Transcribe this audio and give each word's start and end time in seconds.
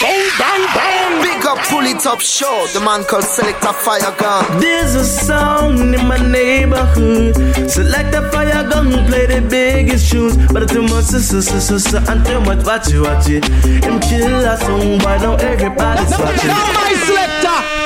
Bang, 0.00 0.30
bang, 0.38 0.64
bang. 0.74 1.22
Big 1.22 1.44
up, 1.46 1.58
pull 1.68 1.84
it 1.84 2.06
up, 2.06 2.20
show. 2.20 2.66
The 2.72 2.80
man 2.80 3.04
called 3.04 3.24
Selector 3.24 3.72
Fire 3.72 4.14
Gun. 4.16 4.60
There's 4.60 4.94
a 4.94 5.04
sound 5.04 5.94
in 5.94 6.06
my 6.06 6.16
neighborhood. 6.16 7.36
Select 7.70 8.14
a 8.14 8.30
fire 8.30 8.68
gun, 8.68 8.90
play 9.06 9.26
the 9.26 9.46
biggest 9.46 10.10
tunes. 10.10 10.36
But 10.52 10.70
too 10.70 10.82
much, 10.82 11.04
so, 11.04 11.18
so, 11.18 11.40
so, 11.40 11.78
so, 11.78 11.98
and 12.08 12.24
too 12.24 12.40
much, 12.40 12.64
watch 12.64 12.88
it, 12.90 13.00
watch 13.00 13.28
it. 13.28 13.44
Him 13.84 14.00
kill 14.00 14.44
a 14.44 14.56
song, 14.56 14.98
why 15.00 15.18
now 15.18 15.34
everybody's 15.36 16.10
watching. 16.18 16.48
Now 16.48 16.72
my 16.72 16.94
selector. 17.04 17.79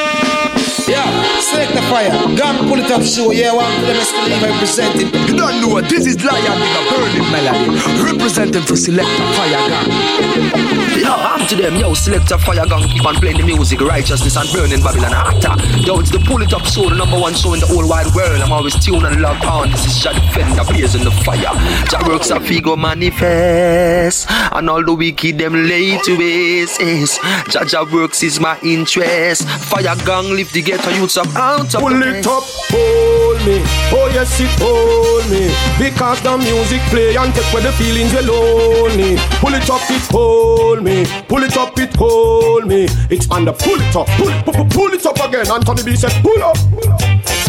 Yeah, 0.87 1.41
select 1.41 1.73
the 1.73 1.83
fire. 1.89 2.11
Gun 2.37 2.69
pull 2.69 2.79
it 2.79 2.91
up 2.91 3.03
show. 3.03 3.33
Yeah, 3.33 3.55
one 3.55 3.73
for 3.73 3.81
of 3.81 3.87
them 3.87 3.97
is 3.97 4.13
representing. 4.43 5.09
You 5.27 5.37
don't 5.37 5.61
know 5.61 5.69
what 5.69 5.89
this 5.89 6.07
is 6.07 6.23
Lion 6.23 6.61
with 6.61 6.77
a 6.77 6.83
burning 6.93 7.31
melody. 7.33 8.13
Representing 8.13 8.63
for 8.63 8.77
select 8.77 9.09
the 9.09 9.25
fire 9.33 9.69
gun. 9.69 10.85
Yo, 11.01 11.11
I'm 11.11 11.47
to 11.49 11.57
them, 11.57 11.77
yo, 11.77 11.93
select 11.95 12.31
a 12.31 12.39
fire 12.39 12.67
gun, 12.67 12.89
keep 12.89 13.05
on 13.05 13.15
playing 13.17 13.37
the 13.37 13.43
music, 13.43 13.81
righteousness 13.81 14.37
and 14.37 14.49
burning 14.53 14.83
Babylon 14.83 15.13
actor. 15.13 15.55
Yo, 15.81 16.01
it's 16.01 16.11
the 16.11 16.19
pull 16.21 16.41
it 16.41 16.53
up 16.55 16.65
show, 16.65 16.89
the 16.89 16.95
number 16.95 17.19
one 17.19 17.35
show 17.35 17.53
in 17.53 17.61
the 17.61 17.67
whole 17.67 17.87
wide 17.89 18.07
world. 18.15 18.41
I'm 18.41 18.53
always 18.53 18.75
tuned 18.83 19.05
and 19.05 19.21
locked 19.21 19.45
on. 19.45 19.71
This 19.71 19.87
is 19.87 20.03
Jah 20.03 20.13
Defender, 20.13 20.65
blazing 20.65 21.05
the 21.05 21.11
fire. 21.11 21.53
Jah 21.89 22.07
works 22.07 22.31
a 22.31 22.37
figo 22.41 22.79
manifest, 22.79 24.27
and 24.31 24.71
all 24.71 24.83
the 24.85 24.95
wicked 24.95 25.39
them 25.39 25.55
lay 25.67 25.99
to 25.99 26.17
waste. 26.17 26.81
Jah 27.51 27.65
Jah 27.65 27.85
works 27.93 28.23
is 28.23 28.39
my 28.41 28.59
interest. 28.63 29.49
Fire 29.49 29.97
gang 30.07 30.31
lift 30.31 30.55
the 30.55 30.63
ghetto 30.77 30.91
youths 30.91 31.17
up 31.17 31.27
out 31.37 31.75
of 31.75 31.81
Pull 31.81 32.03
it 32.03 32.27
up, 32.27 32.43
hold 32.71 33.39
me. 33.47 33.63
Oh 33.93 34.11
yes, 34.13 34.41
it 34.41 34.51
hold 34.59 35.25
me. 35.31 35.53
Because 35.79 36.21
the 36.23 36.37
music 36.39 36.81
play 36.91 37.17
and 37.17 37.35
take 37.35 37.53
away 37.53 37.63
the 37.63 37.73
feelings 37.73 38.13
you 38.13 38.23
lonely. 38.23 39.17
Pull 39.41 39.55
it 39.55 39.69
up, 39.71 39.83
it 39.91 40.07
hold 40.11 40.83
me. 40.83 41.05
Pull 41.29 41.43
it 41.43 41.57
up, 41.57 41.79
it 41.79 41.95
hold 41.97 42.67
me. 42.67 42.87
It's 43.11 43.31
under 43.31 43.53
pull 43.53 43.81
it 43.81 43.97
up, 43.97 44.07
pull, 44.19 44.33
pull, 44.43 44.65
pull 44.67 44.93
it 44.93 45.07
up 45.07 45.19
again. 45.29 45.51
Anthony 45.51 45.83
B 45.83 45.97
said 45.97 46.13
pull 46.23 46.43
up. 46.43 46.57
Pull 46.57 46.93
up. 46.93 47.44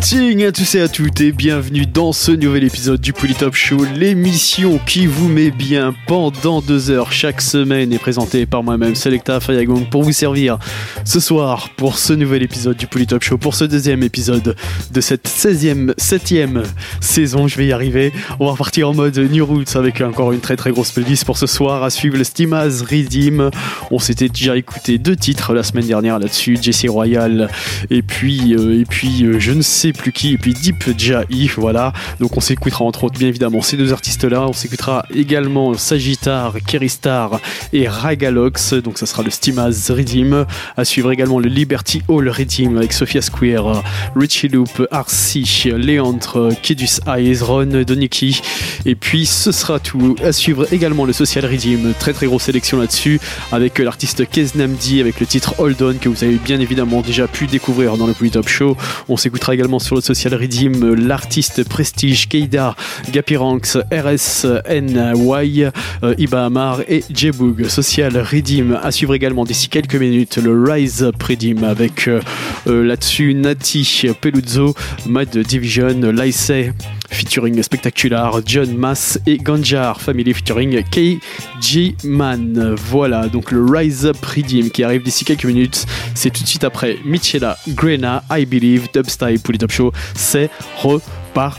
Greeting 0.00 0.44
à 0.44 0.52
tous 0.52 0.76
et 0.76 0.80
à 0.80 0.86
toutes 0.86 1.20
et 1.20 1.32
bienvenue 1.32 1.84
dans 1.84 2.12
ce 2.12 2.30
nouvel 2.30 2.62
épisode 2.62 3.00
du 3.00 3.12
Polytop 3.12 3.56
Show, 3.56 3.84
l'émission 3.96 4.78
qui 4.86 5.08
vous 5.08 5.28
met 5.28 5.50
bien 5.50 5.92
pendant 6.06 6.60
deux 6.60 6.92
heures 6.92 7.10
chaque 7.10 7.40
semaine 7.40 7.92
et 7.92 7.98
présentée 7.98 8.46
par 8.46 8.62
moi-même 8.62 8.94
Selecta 8.94 9.40
Fayagong 9.40 9.90
pour 9.90 10.04
vous 10.04 10.12
servir 10.12 10.58
ce 11.04 11.18
soir 11.18 11.70
pour 11.76 11.98
ce 11.98 12.12
nouvel 12.12 12.44
épisode 12.44 12.76
du 12.76 12.86
Polytop 12.86 13.24
Show, 13.24 13.38
pour 13.38 13.56
ce 13.56 13.64
deuxième 13.64 14.04
épisode 14.04 14.54
de 14.92 15.00
cette 15.00 15.28
16e, 15.28 15.92
7e 15.96 16.62
saison, 17.00 17.48
je 17.48 17.56
vais 17.56 17.66
y 17.66 17.72
arriver. 17.72 18.12
On 18.38 18.46
va 18.46 18.52
repartir 18.52 18.90
en 18.90 18.94
mode 18.94 19.18
New 19.18 19.44
Roots 19.44 19.74
avec 19.74 20.00
encore 20.00 20.30
une 20.30 20.40
très 20.40 20.54
très 20.54 20.70
grosse 20.70 20.92
playlist 20.92 21.24
pour 21.24 21.38
ce 21.38 21.48
soir 21.48 21.82
à 21.82 21.90
suivre 21.90 22.16
le 22.16 22.24
Stimaz 22.24 22.82
Redeem. 22.82 23.50
On 23.90 23.98
s'était 23.98 24.28
déjà 24.28 24.56
écouté 24.56 24.98
deux 24.98 25.16
titres 25.16 25.54
la 25.54 25.64
semaine 25.64 25.86
dernière 25.86 26.20
là-dessus, 26.20 26.56
Jesse 26.62 26.86
Royal 26.88 27.50
et 27.90 28.02
puis, 28.02 28.54
euh, 28.54 28.80
et 28.80 28.84
puis 28.84 29.24
euh, 29.24 29.40
je 29.40 29.50
ne 29.50 29.62
sais 29.62 29.87
plus 29.92 30.12
qui, 30.12 30.34
et 30.34 30.38
puis 30.38 30.54
Deep 30.54 30.98
Jai, 30.98 31.26
voilà. 31.56 31.92
Donc 32.20 32.36
on 32.36 32.40
s'écoutera 32.40 32.84
entre 32.84 33.04
autres 33.04 33.18
bien 33.18 33.28
évidemment 33.28 33.62
ces 33.62 33.76
deux 33.76 33.92
artistes-là. 33.92 34.46
On 34.48 34.52
s'écoutera 34.52 35.04
également 35.14 35.74
Sagittar, 35.74 36.54
Keristar 36.66 37.40
et 37.72 37.88
Ragalox. 37.88 38.74
Donc 38.74 38.98
ça 38.98 39.06
sera 39.06 39.22
le 39.22 39.30
Stimaz 39.30 39.90
Redeem. 39.90 40.46
À 40.76 40.84
suivre 40.84 41.12
également 41.12 41.38
le 41.38 41.48
Liberty 41.48 42.02
Hall 42.08 42.28
Redeem 42.28 42.76
avec 42.76 42.92
Sophia 42.92 43.22
Square, 43.22 43.82
Richie 44.16 44.48
Loop, 44.48 44.86
Arcy, 44.90 45.70
Léantre, 45.76 46.50
Kidus 46.62 47.00
Eyes, 47.06 47.38
Ron, 47.42 47.82
Doniki. 47.86 48.40
Et 48.86 48.94
puis 48.94 49.26
ce 49.26 49.52
sera 49.52 49.78
tout. 49.78 50.16
À 50.24 50.32
suivre 50.32 50.72
également 50.72 51.04
le 51.04 51.12
Social 51.12 51.44
Redeem. 51.44 51.92
Très 51.98 52.12
très 52.12 52.26
grosse 52.26 52.44
sélection 52.44 52.78
là-dessus 52.78 53.20
avec 53.52 53.78
l'artiste 53.78 54.28
Keznamdi 54.28 55.00
avec 55.00 55.20
le 55.20 55.26
titre 55.26 55.54
Hold 55.58 55.80
On 55.82 55.94
que 55.94 56.08
vous 56.08 56.24
avez 56.24 56.36
bien 56.36 56.60
évidemment 56.60 57.00
déjà 57.00 57.26
pu 57.26 57.46
découvrir 57.46 57.96
dans 57.96 58.06
le 58.06 58.12
Polytop 58.12 58.48
Show. 58.48 58.76
On 59.08 59.16
s'écoutera 59.16 59.54
également 59.54 59.77
sur 59.78 59.96
le 59.96 60.00
Social 60.00 60.34
Redeem 60.34 60.94
l'artiste 60.94 61.68
Prestige, 61.68 62.28
Keida, 62.28 62.76
Gapiranx, 63.12 63.78
RSNY, 63.92 65.64
euh, 66.02 66.14
Iba 66.18 66.46
Amar 66.46 66.80
et 66.88 67.04
Jeboog. 67.12 67.66
Social 67.68 68.16
Redeem 68.16 68.78
à 68.82 68.90
suivre 68.90 69.14
également 69.14 69.44
d'ici 69.44 69.68
quelques 69.68 69.96
minutes 69.96 70.38
le 70.38 70.62
Rise 70.62 71.02
Up 71.02 71.22
Redeem 71.22 71.64
avec 71.64 72.08
euh, 72.08 72.20
euh, 72.66 72.84
là-dessus 72.84 73.34
Nati, 73.34 74.06
Peluzzo, 74.20 74.74
Mad 75.06 75.36
Division, 75.36 76.00
Lysay 76.12 76.72
featuring 77.10 77.62
Spectacular, 77.62 78.40
John 78.44 78.76
Mass 78.76 79.18
et 79.26 79.38
Ganjar 79.38 80.00
Family 80.00 80.34
featuring 80.34 80.82
KG 80.84 81.94
Man. 82.04 82.74
Voilà, 82.76 83.28
donc 83.28 83.50
le 83.50 83.64
Rise 83.64 84.06
Up 84.06 84.24
Redeem 84.24 84.70
qui 84.70 84.82
arrive 84.84 85.02
d'ici 85.02 85.24
quelques 85.24 85.44
minutes. 85.44 85.86
C'est 86.14 86.30
tout 86.30 86.42
de 86.42 86.48
suite 86.48 86.64
après 86.64 86.98
Michela, 87.04 87.56
Grena, 87.68 88.22
I 88.30 88.46
Believe, 88.46 88.88
Dubstyle 88.92 89.40
pour 89.40 89.52
les 89.52 89.58
Top 89.58 89.72
Show. 89.72 89.92
C'est 90.14 90.50
reparti. 90.76 91.58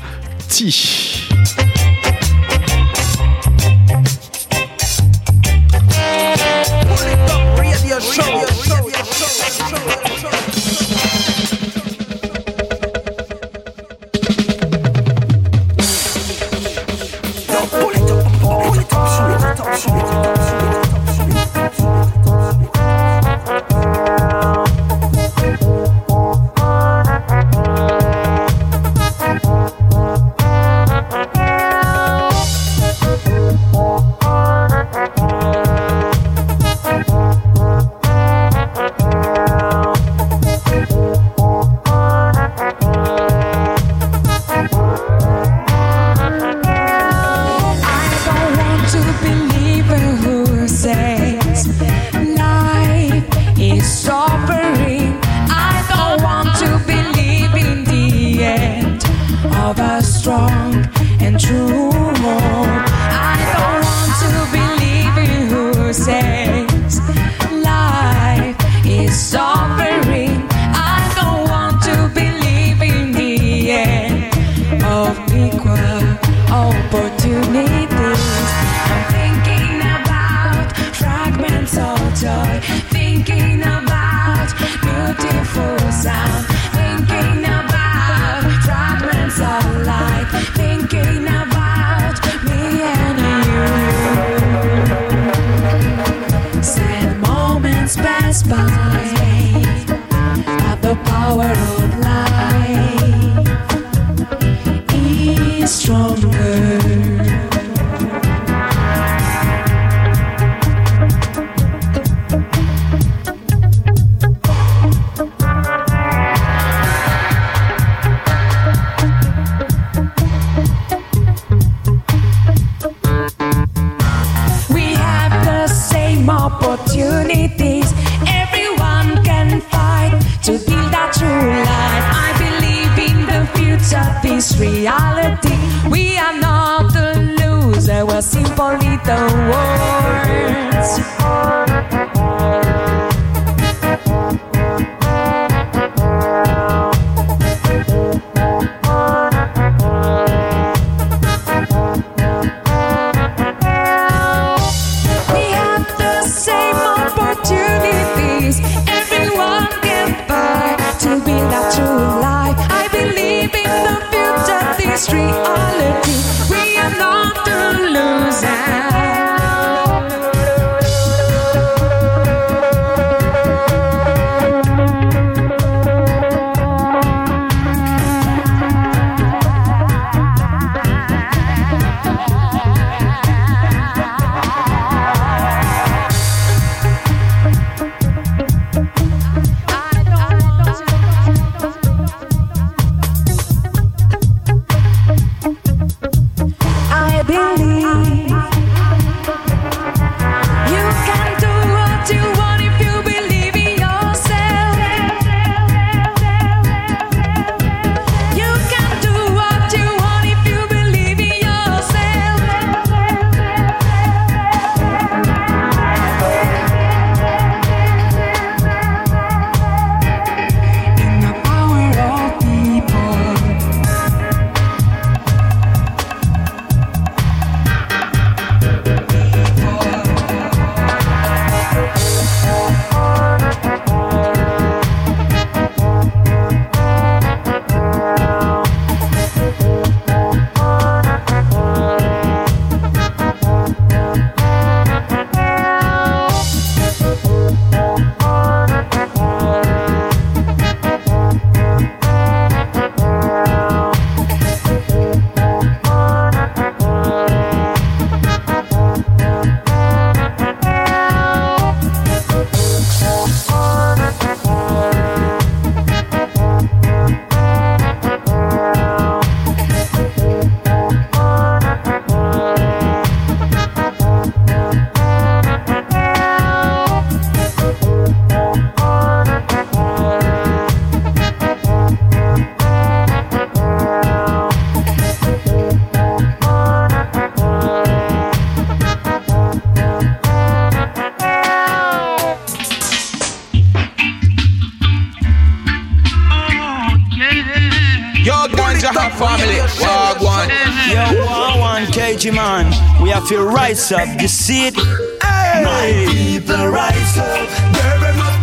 family. 299.19 299.59
Wagwan. 299.83 300.47
Yo, 300.87 301.03
Wagwan, 301.27 301.83
KG 301.91 302.31
man. 302.31 302.71
We 303.03 303.09
have 303.11 303.27
to 303.27 303.43
rise 303.43 303.91
up. 303.91 304.07
Hey. 304.07 305.63
My 305.67 305.91
people 306.07 306.67
rise 306.71 307.17
up. 307.19 307.47
Give 307.75 307.99
them 307.99 308.21
up 308.23 308.35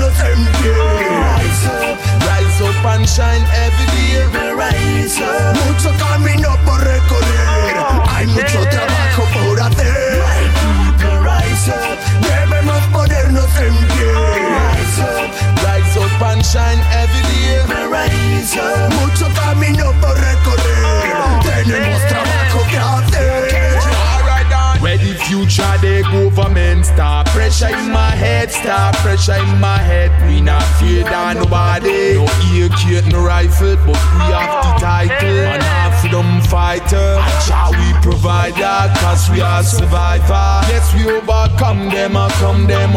no 0.00 0.08
empty. 0.08 0.72
Rise 0.72 1.66
up, 1.68 2.00
rise 2.24 2.60
up 2.64 2.84
and 2.96 3.04
shine 3.06 3.44
every 3.64 3.86
day. 3.92 4.24
We 4.32 4.44
rise 4.56 5.20
up. 5.20 5.52
Mucho 5.60 5.92
camino 6.00 6.56
por 6.64 6.80
recorrer. 6.80 7.76
Hay 8.08 8.26
mucho 8.26 8.60
trabajo 8.72 9.22
por 9.34 9.60
hacer. 9.60 10.16
My 10.24 10.40
people 10.56 11.18
rise 11.28 11.68
up. 11.68 11.98
Debemos 12.24 12.82
ponernos 12.94 13.52
en 13.60 13.76
pie. 13.92 14.12
Rise 14.56 15.02
up, 15.02 15.28
rise 15.64 15.96
up 16.00 16.22
and 16.30 16.42
shine 16.44 16.80
every 16.88 17.00
day. 17.00 17.01
Up, 18.42 18.92
mucho 19.00 19.28
camino 19.34 19.92
por 20.00 20.18
recorrer, 20.18 21.40
tenemos 21.44 22.02
trabajo 22.08 22.66
que 22.68 22.76
hacer. 22.76 23.72
Where 24.80 24.98
the 24.98 25.14
future 25.14 25.78
they 25.80 26.02
government 26.02 26.84
start 26.84 27.28
pressure 27.28 27.68
in 27.68 27.92
my 27.92 28.10
head, 28.10 28.50
start 28.50 28.96
pressure 28.96 29.36
in 29.36 29.60
my 29.60 29.78
head. 29.78 30.10
We 30.26 30.40
not 30.40 30.64
fear 30.80 31.06
of 31.06 31.36
nobody. 31.36 32.14
No 32.14 32.24
AK, 32.24 33.06
no 33.12 33.24
rifle, 33.24 33.76
but 33.86 33.94
we 33.94 34.32
have 34.34 34.64
the 34.64 34.80
title. 34.80 35.46
And 35.46 35.62
our 35.62 35.92
freedom 36.00 36.40
fighter. 36.42 37.22
Shall 37.46 37.70
we 37.70 37.92
provide 38.02 38.54
that? 38.54 38.98
Cause 38.98 39.30
we 39.30 39.40
are 39.40 39.62
survivor. 39.62 40.66
Yes, 40.66 40.92
we 40.96 41.08
overcome 41.08 41.90
them, 41.90 42.16
and 42.16 42.32
come 42.32 42.66
them 42.66 42.96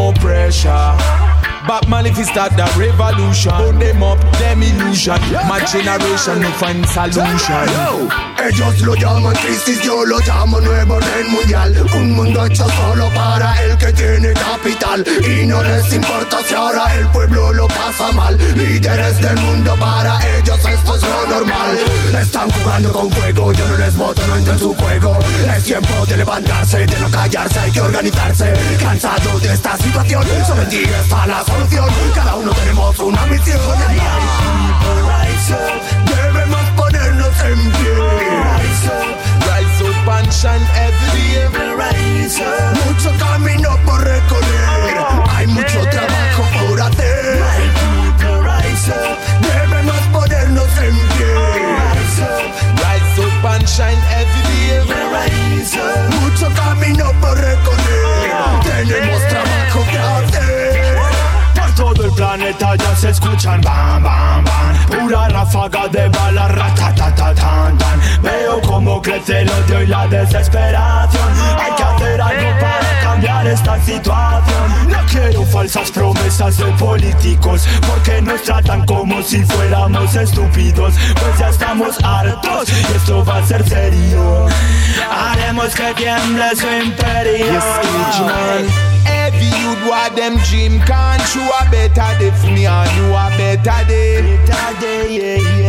oppression. 1.66 1.76
Batman 1.76 2.06
if 2.06 2.18
he 2.18 2.24
start 2.24 2.52
the 2.56 2.66
revolution 2.78 3.52
Burn 3.52 3.80
them 3.80 4.04
up, 4.04 4.20
them 4.40 4.64
illusion 4.64 5.20
My 5.48 5.64
generation 5.66 6.42
no 6.42 6.52
find 6.52 6.86
solution. 6.88 8.16
Ellos 8.38 8.82
lo 8.82 8.96
llaman 8.96 9.36
crisis, 9.36 9.82
yo 9.82 10.06
lo 10.06 10.20
llamo 10.20 10.60
nuevo 10.60 10.96
orden 10.96 11.32
mundial. 11.32 11.86
Un 11.96 12.12
mundo 12.12 12.46
hecho 12.46 12.68
solo 12.70 13.10
para 13.14 13.64
el 13.64 13.78
que 13.78 13.92
tiene 13.94 14.34
capital. 14.34 15.04
Y 15.26 15.46
no 15.46 15.64
les 15.64 15.94
importa 15.94 16.38
si 16.46 16.54
ahora 16.54 16.94
el 16.96 17.08
pueblo 17.08 17.54
lo 17.54 17.68
pasa 17.68 18.12
mal. 18.12 18.38
Líderes 18.56 19.22
del 19.22 19.38
mundo, 19.40 19.76
para 19.80 20.20
ellos 20.38 20.60
esto 20.60 20.96
es 20.96 21.02
lo 21.02 21.28
normal. 21.28 21.78
Están 22.20 22.50
jugando 22.52 22.92
con 22.92 23.12
fuego, 23.12 23.52
yo 23.54 23.68
no 23.68 23.78
les 23.78 23.96
voto, 23.98 24.22
no 24.28 24.36
entro 24.36 24.54
en 24.54 24.60
su 24.60 24.76
juego. 24.76 25.18
Es 25.56 25.64
tiempo 25.64 26.06
de 26.06 26.18
levantarse, 26.18 26.86
de 26.86 27.00
no 27.00 27.10
callarse, 27.10 27.60
hay 27.60 27.72
que 27.72 27.82
organizarse. 27.82 28.54
Cansado 28.80 29.40
de 29.40 29.54
esta 29.54 29.78
situación, 29.78 30.24
solo 30.46 30.62
en 30.62 30.70
ti 30.70 30.84
está 30.84 31.26
la 31.26 31.44
Cada 32.14 32.36
uno 32.36 32.52
tenemos 32.54 33.00
una 33.00 33.26
misión. 33.28 33.60
Debemos 36.06 36.70
ponernos 36.76 37.40
en 37.42 37.72
pie 37.72 37.94
Rise 37.94 38.88
up, 38.88 39.16
rise 39.46 39.84
up 39.84 40.10
and 40.10 40.32
shine 40.32 40.68
every 40.76 41.46
Rise 41.78 42.42
up, 42.42 42.76
mucho 42.86 43.12
camino 43.20 43.78
por 43.86 44.00
recorrer. 44.04 44.66
Hay 45.30 45.48
mucho 45.48 45.82
trabajo 45.90 46.44
por 46.68 46.82
hacer. 46.82 47.44
Rise 48.20 48.92
up, 48.92 49.18
debemos 49.42 50.02
ponernos 50.12 50.78
en 50.80 50.98
pie. 51.10 51.34
rise 52.78 53.20
up 53.20 53.46
and 53.46 53.68
shine 53.68 54.02
every 54.12 54.45
planeta 62.36 62.76
ya 62.76 62.96
se 62.96 63.10
escuchan 63.10 63.62
bam 63.62 64.04
bam 64.04 64.44
bam 64.44 64.76
Pura 64.88 65.28
ráfaga 65.30 65.88
de 65.88 66.10
balas 66.10 66.52
ratatatan 66.52 67.78
tan 67.78 68.00
Veo 68.22 68.62
cómo 68.62 69.02
crece 69.02 69.42
el 69.42 69.50
odio 69.50 69.84
y 69.84 69.88
la 69.88 70.08
desesperación 70.08 71.30
Hay 71.60 71.72
que 71.76 71.84
hacer 71.84 72.22
algo 72.22 72.60
para 72.60 73.00
cambiar 73.02 73.48
esta 73.48 73.82
situación 73.82 74.90
No 74.90 74.98
quiero 75.10 75.46
falsas 75.46 75.92
promesas 75.92 76.58
de 76.58 76.66
políticos 76.74 77.68
Porque 77.88 78.22
nos 78.22 78.42
tratan 78.44 78.86
como 78.86 79.22
si 79.22 79.44
fuéramos 79.46 80.16
estúpidos. 80.16 80.94
Pues 81.20 81.40
ya 81.40 81.50
estamos 81.50 82.04
hartos 82.04 82.70
y 82.70 82.96
esto 82.96 83.24
va 83.24 83.38
a 83.38 83.46
ser 83.46 83.68
serio 83.68 84.48
Haremos 85.10 85.74
que 85.74 85.94
tiemble 85.94 86.56
su 86.56 86.68
imperio 86.68 87.62
Every 89.06 89.52
youth 89.62 89.82
want 89.88 90.16
them 90.16 90.38
dream 90.50 90.80
Can't 90.82 91.24
you? 91.36 91.42
A 91.42 91.70
better 91.72 92.12
day 92.20 92.32
for 92.32 92.48
me 92.48 92.66
and 92.66 92.92
you 92.98 93.14
a 93.14 93.30
better 93.38 93.88
day. 93.88 94.38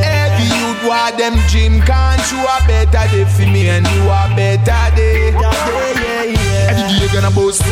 Every 0.03 0.45
youth 0.45 0.83
want 0.85 1.19
them 1.19 1.35
dream 1.49 1.81
Can't 1.83 2.21
you? 2.33 2.41
A 2.45 2.59
better 2.67 3.07
day 3.11 3.25
for 3.25 3.47
me 3.47 3.69
and 3.69 3.87
you 3.87 4.03
a 4.09 4.33
better 4.37 4.97
day. 4.97 5.35
Every 6.69 6.83
day 6.89 6.99
you 7.01 7.09
gonna 7.13 7.31
boast 7.31 7.63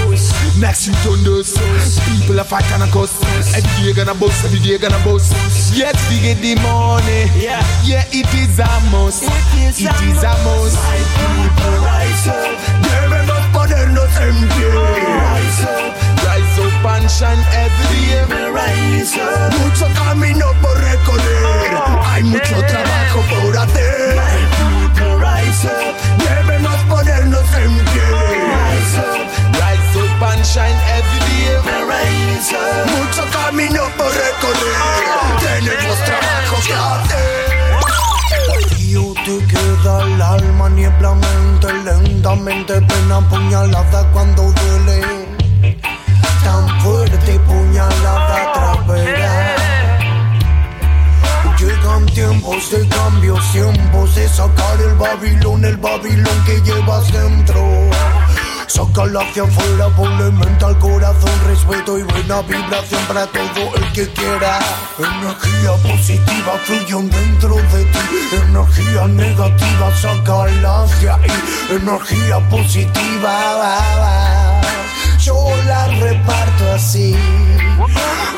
Next 0.58 0.86
you 0.86 0.94
turn 1.02 1.20
People 1.24 2.40
are 2.40 2.44
fighting 2.44 2.80
and 2.80 2.92
cuss 2.92 3.12
Every 3.54 3.70
day 3.80 3.88
you 3.88 3.94
gonna 3.94 4.14
boast 4.14 4.44
Every 4.44 4.58
day 4.60 4.70
you 4.70 4.78
gonna 4.78 5.02
boast 5.04 5.32
Yet 5.74 5.96
we 6.08 6.20
get 6.20 6.38
the 6.38 6.54
money. 6.62 7.26
Yeah, 7.34 7.58
yeah 7.84 8.04
it 8.12 8.30
is 8.34 8.58
a 8.60 8.70
must. 8.92 9.24
It 9.58 9.80
is 9.80 10.22
a 10.22 10.30
must. 10.46 10.78
My 10.78 11.00
people 11.18 11.74
rise 11.82 12.28
up, 12.28 12.46
debemos 12.80 13.42
ponernos 13.52 14.14
en 14.20 14.48
pie 14.48 14.70
Rise 14.70 15.18
up, 15.18 15.23
Shine 16.84 17.38
every 17.54 17.96
day 17.96 18.28
Mucho 19.58 19.88
camino 19.94 20.52
por 20.60 20.76
recorrer. 20.76 21.78
Hay 22.04 22.22
mucho 22.24 22.62
trabajo 22.66 23.22
por 23.30 23.56
hacer. 23.56 24.20
Rise 25.18 25.66
up, 25.66 25.94
debemos 26.18 26.76
ponernos 26.90 27.44
en 27.54 27.72
pie. 27.86 28.02
Rise 29.52 29.98
up, 29.98 30.22
and 30.24 30.44
shine 30.44 30.78
every 30.92 31.20
day 31.30 31.56
Mucho 32.98 33.24
camino 33.32 33.82
por 33.96 34.12
recorrer. 34.12 34.76
Tenemos 35.40 35.98
trabajo 36.04 36.56
que 36.66 36.74
hacer. 36.74 37.44
Te 39.24 39.38
queda 39.46 40.02
el 40.02 40.20
alma, 40.20 40.68
niebla 40.68 41.14
mente 41.14 41.72
Lentamente 41.82 42.74
pena 42.82 43.20
puñalada 43.30 44.04
cuando 44.12 44.52
duele 44.52 45.34
Tan 46.44 46.80
fuerte 46.80 47.38
puñalada 47.40 48.52
trapera 48.52 49.56
Llegan 51.58 52.04
tiempos 52.06 52.70
de 52.70 52.86
cambio, 52.88 53.38
tiempos 53.52 54.14
de 54.14 54.28
sacar 54.28 54.80
el 54.80 54.94
Babilón, 54.96 55.64
el 55.64 55.76
Babilón 55.78 56.44
que 56.44 56.60
llevas 56.60 57.10
dentro. 57.10 57.90
Sácala 58.66 59.20
hacia 59.20 59.44
afuera, 59.44 59.88
ponle 59.96 60.30
mente 60.32 60.64
al 60.64 60.76
corazón, 60.80 61.30
respeto 61.46 61.96
y 61.96 62.02
buena 62.02 62.42
vibración 62.42 63.00
para 63.06 63.26
todo 63.28 63.76
el 63.76 63.92
que 63.92 64.08
quiera. 64.12 64.58
Energía 64.98 65.72
positiva 65.82 66.52
fluyen 66.64 67.08
dentro 67.08 67.54
de 67.54 67.84
ti, 67.84 67.98
energía 68.32 69.06
negativa, 69.06 69.96
sácala 70.02 70.82
hacia 70.82 71.14
ahí. 71.14 71.30
Energía 71.70 72.40
positiva, 72.50 73.70
yo 75.24 75.48
la 75.66 75.86
reparto 75.86 76.72
así. 76.74 77.16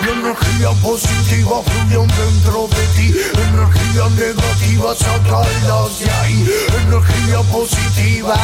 Energía 0.02 0.70
positiva 0.82 1.62
fluyen 1.64 2.06
dentro 2.06 2.68
de 2.68 2.86
ti, 2.94 3.14
energía 3.34 4.08
negativa, 4.14 4.94
sácala 4.94 5.84
hacia 5.84 6.20
ahí. 6.22 6.46
Energía 6.86 7.40
positiva, 7.50 8.36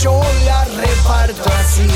yo 0.00 0.22
la 0.46 0.64
reparto 0.64 1.50
así. 1.60 1.86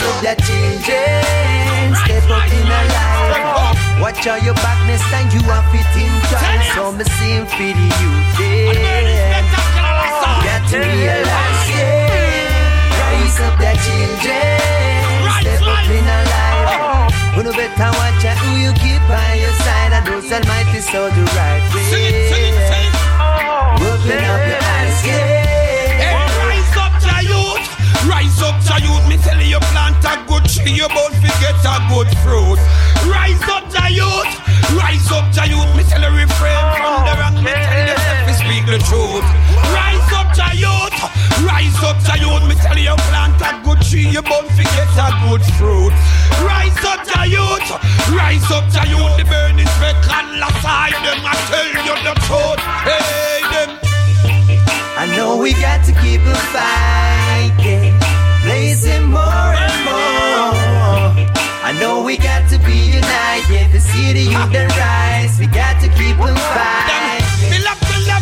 Up 0.00 0.20
the 0.20 0.36
children, 0.42 1.96
step 2.04 2.30
up 2.30 2.52
in 2.52 2.70
a 2.70 2.82
life. 2.92 4.00
Watch 4.00 4.26
out 4.26 4.42
your 4.42 4.54
back 4.56 4.78
next 4.86 5.08
time 5.10 5.28
you 5.32 5.40
are 5.50 5.64
fitting 5.72 6.12
tight. 6.30 6.62
So 6.74 6.92
me 6.92 7.04
sing 7.04 7.46
for 7.46 7.56
the 7.56 7.88
youth. 8.00 8.38
Got 10.44 10.68
to 10.70 10.78
realize, 10.78 11.70
yeah. 11.70 11.97
Up 13.38 13.54
the 13.54 13.70
children, 13.86 14.58
step 15.38 15.62
up 15.62 15.86
in 15.86 16.02
a 16.02 16.18
life. 16.26 16.74
Oh. 16.74 17.42
Know 17.42 17.54
better 17.54 17.90
watch 17.94 18.24
out 18.26 18.36
who 18.42 18.58
you 18.58 18.72
keep 18.74 18.98
by 19.06 19.38
your 19.38 19.54
side. 19.62 19.94
And 19.94 20.04
those 20.04 20.26
almighty 20.26 20.82
so 20.82 21.06
the 21.06 21.22
right 21.38 21.62
way. 21.70 22.58
Oh. 23.14 23.78
Open 23.78 24.18
up 24.26 24.42
your 24.42 24.58
eyes, 24.58 24.98
yeah. 25.06 26.18
Rise 26.50 26.76
up, 26.82 26.98
Jah 26.98 27.22
youth. 27.22 27.62
Rise 28.10 28.42
up, 28.42 28.58
Jah 28.66 28.82
youth. 28.82 29.06
Me 29.06 29.16
tell 29.22 29.40
you, 29.40 29.62
plant 29.70 30.02
a 30.02 30.18
good 30.26 30.42
tree, 30.50 30.74
you 30.74 30.88
bound 30.90 31.14
to 31.14 31.30
get 31.38 31.62
a 31.62 31.78
good 31.94 32.10
fruit. 32.26 32.58
Rise 33.06 33.38
up, 33.46 33.70
Jah 33.70 33.86
youth. 33.86 34.34
Rise 34.74 35.06
up, 35.14 35.30
Jah 35.30 35.46
youth. 35.46 35.70
Me 35.78 35.86
tell 35.86 36.02
you, 36.02 36.10
refrain 36.10 36.58
from 36.74 37.06
the 37.06 37.14
wrong. 37.14 37.38
Me 37.38 37.54
tell 37.54 37.86
you, 37.86 38.34
speak 38.34 38.66
the 38.66 38.82
truth. 38.90 39.22
Rise 39.70 40.07
Jah 40.38 40.54
youth. 40.54 40.94
Rise 41.42 41.82
up, 41.82 41.98
Jah 42.06 42.14
youth. 42.14 42.46
Me 42.46 42.54
tell 42.62 42.78
you, 42.78 42.94
you 42.94 42.96
plant 43.10 43.42
a 43.42 43.58
good 43.66 43.82
tree, 43.82 44.06
you 44.06 44.22
bound 44.22 44.46
to 44.54 44.62
get 44.62 44.94
a 44.94 45.10
good 45.26 45.42
fruit. 45.58 45.90
Rise 46.46 46.78
up, 46.86 47.02
Jah 47.10 47.26
youth. 47.26 47.66
Rise 48.14 48.46
up, 48.54 48.70
Jah 48.70 48.86
youth. 48.86 49.18
The 49.18 49.24
burning 49.26 49.66
speck 49.74 49.98
and 50.06 50.38
la 50.38 50.46
side 50.62 50.94
them. 51.02 51.18
I 51.26 51.34
tell 51.50 51.66
you 51.86 51.94
the 52.06 52.14
truth. 52.30 52.62
Hey, 52.86 53.42
them. 53.50 53.70
And 55.02 55.10
know 55.18 55.36
we 55.36 55.54
got 55.54 55.84
to 55.86 55.92
keep 55.98 56.22
on 56.22 56.38
fighting, 56.54 57.98
blazing 58.46 59.10
more 59.10 59.50
and 59.58 59.76
more. 59.90 61.26
I 61.66 61.76
know 61.80 62.02
we 62.02 62.16
got 62.16 62.48
to 62.50 62.58
be 62.60 62.78
united 62.94 63.72
to 63.72 63.80
see 63.80 64.12
the 64.12 64.22
youth 64.22 64.52
that 64.54 64.70
rise. 64.78 65.38
We 65.40 65.46
got 65.48 65.82
to 65.82 65.88
keep 65.98 66.16
on 66.20 66.36
fighting. 66.54 66.98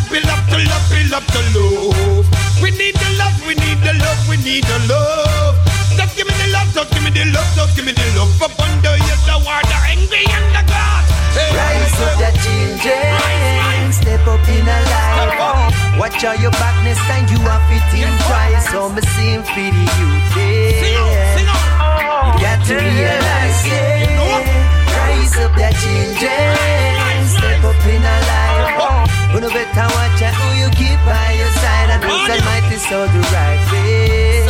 The 0.07 0.23
love, 0.23 0.43
the 0.49 0.57
love, 0.71 0.85
build 0.89 1.13
up 1.13 1.25
the 1.35 1.41
love. 1.51 2.25
We 2.63 2.71
need 2.71 2.95
the 2.95 3.09
love, 3.19 3.35
we 3.45 3.53
need 3.55 3.79
the 3.83 3.93
love, 3.99 4.17
we 4.29 4.37
need 4.37 4.63
the 4.63 4.79
love. 4.87 5.55
Just 5.99 6.15
give 6.15 6.25
me 6.25 6.33
the 6.33 6.47
love, 6.55 6.71
just 6.73 6.89
give 6.93 7.03
me 7.03 7.11
the 7.11 7.25
love, 7.35 7.49
just 7.53 7.75
give 7.75 7.85
me 7.85 7.91
the 7.91 8.07
love. 8.15 8.31
Up 8.41 8.55
under 8.57 8.95
you, 8.95 9.15
the 9.27 9.35
war, 9.43 9.59
the 9.67 9.77
angry 9.85 10.23
and 10.25 10.47
the 10.55 10.63
God. 10.65 11.03
Hey. 11.35 11.51
Rise 11.53 11.99
up 12.01 12.17
the 12.17 12.31
children, 12.39 13.91
step 13.91 14.25
up 14.25 14.47
in 14.47 14.63
a 14.63 14.79
life. 14.89 15.75
Watch 15.99 16.23
out 16.23 16.39
your 16.39 16.51
back 16.55 16.73
next 16.87 17.03
time 17.05 17.27
you 17.27 17.37
are 17.43 17.61
fitting 17.67 18.07
twice. 18.25 18.71
So 18.71 18.89
me 18.89 19.01
sing 19.13 19.43
for 19.43 19.59
the 19.59 19.85
youth. 19.99 20.33
You 20.87 21.03
got 22.41 22.63
to 22.63 22.73
realize, 22.73 23.59
yeah. 23.67 24.07
Rise 24.97 25.37
up 25.43 25.51
the 25.53 25.69
children, 25.77 27.27
step 27.27 27.63
up 27.63 27.85
in 27.85 28.01
a 28.01 28.15
life. 28.23 28.26
You 29.37 29.43
know 29.45 29.53
better 29.53 29.85
watch 29.93 30.17
out 30.25 30.33
who 30.33 30.49
you 30.57 30.65
keep 30.73 30.97
by 31.05 31.29
your 31.37 31.53
side 31.61 31.93
and 31.93 32.01
who's 32.01 32.25
almighty 32.25 32.81
so 32.81 33.05
the 33.05 33.21
right 33.29 33.61
way. 33.69 34.41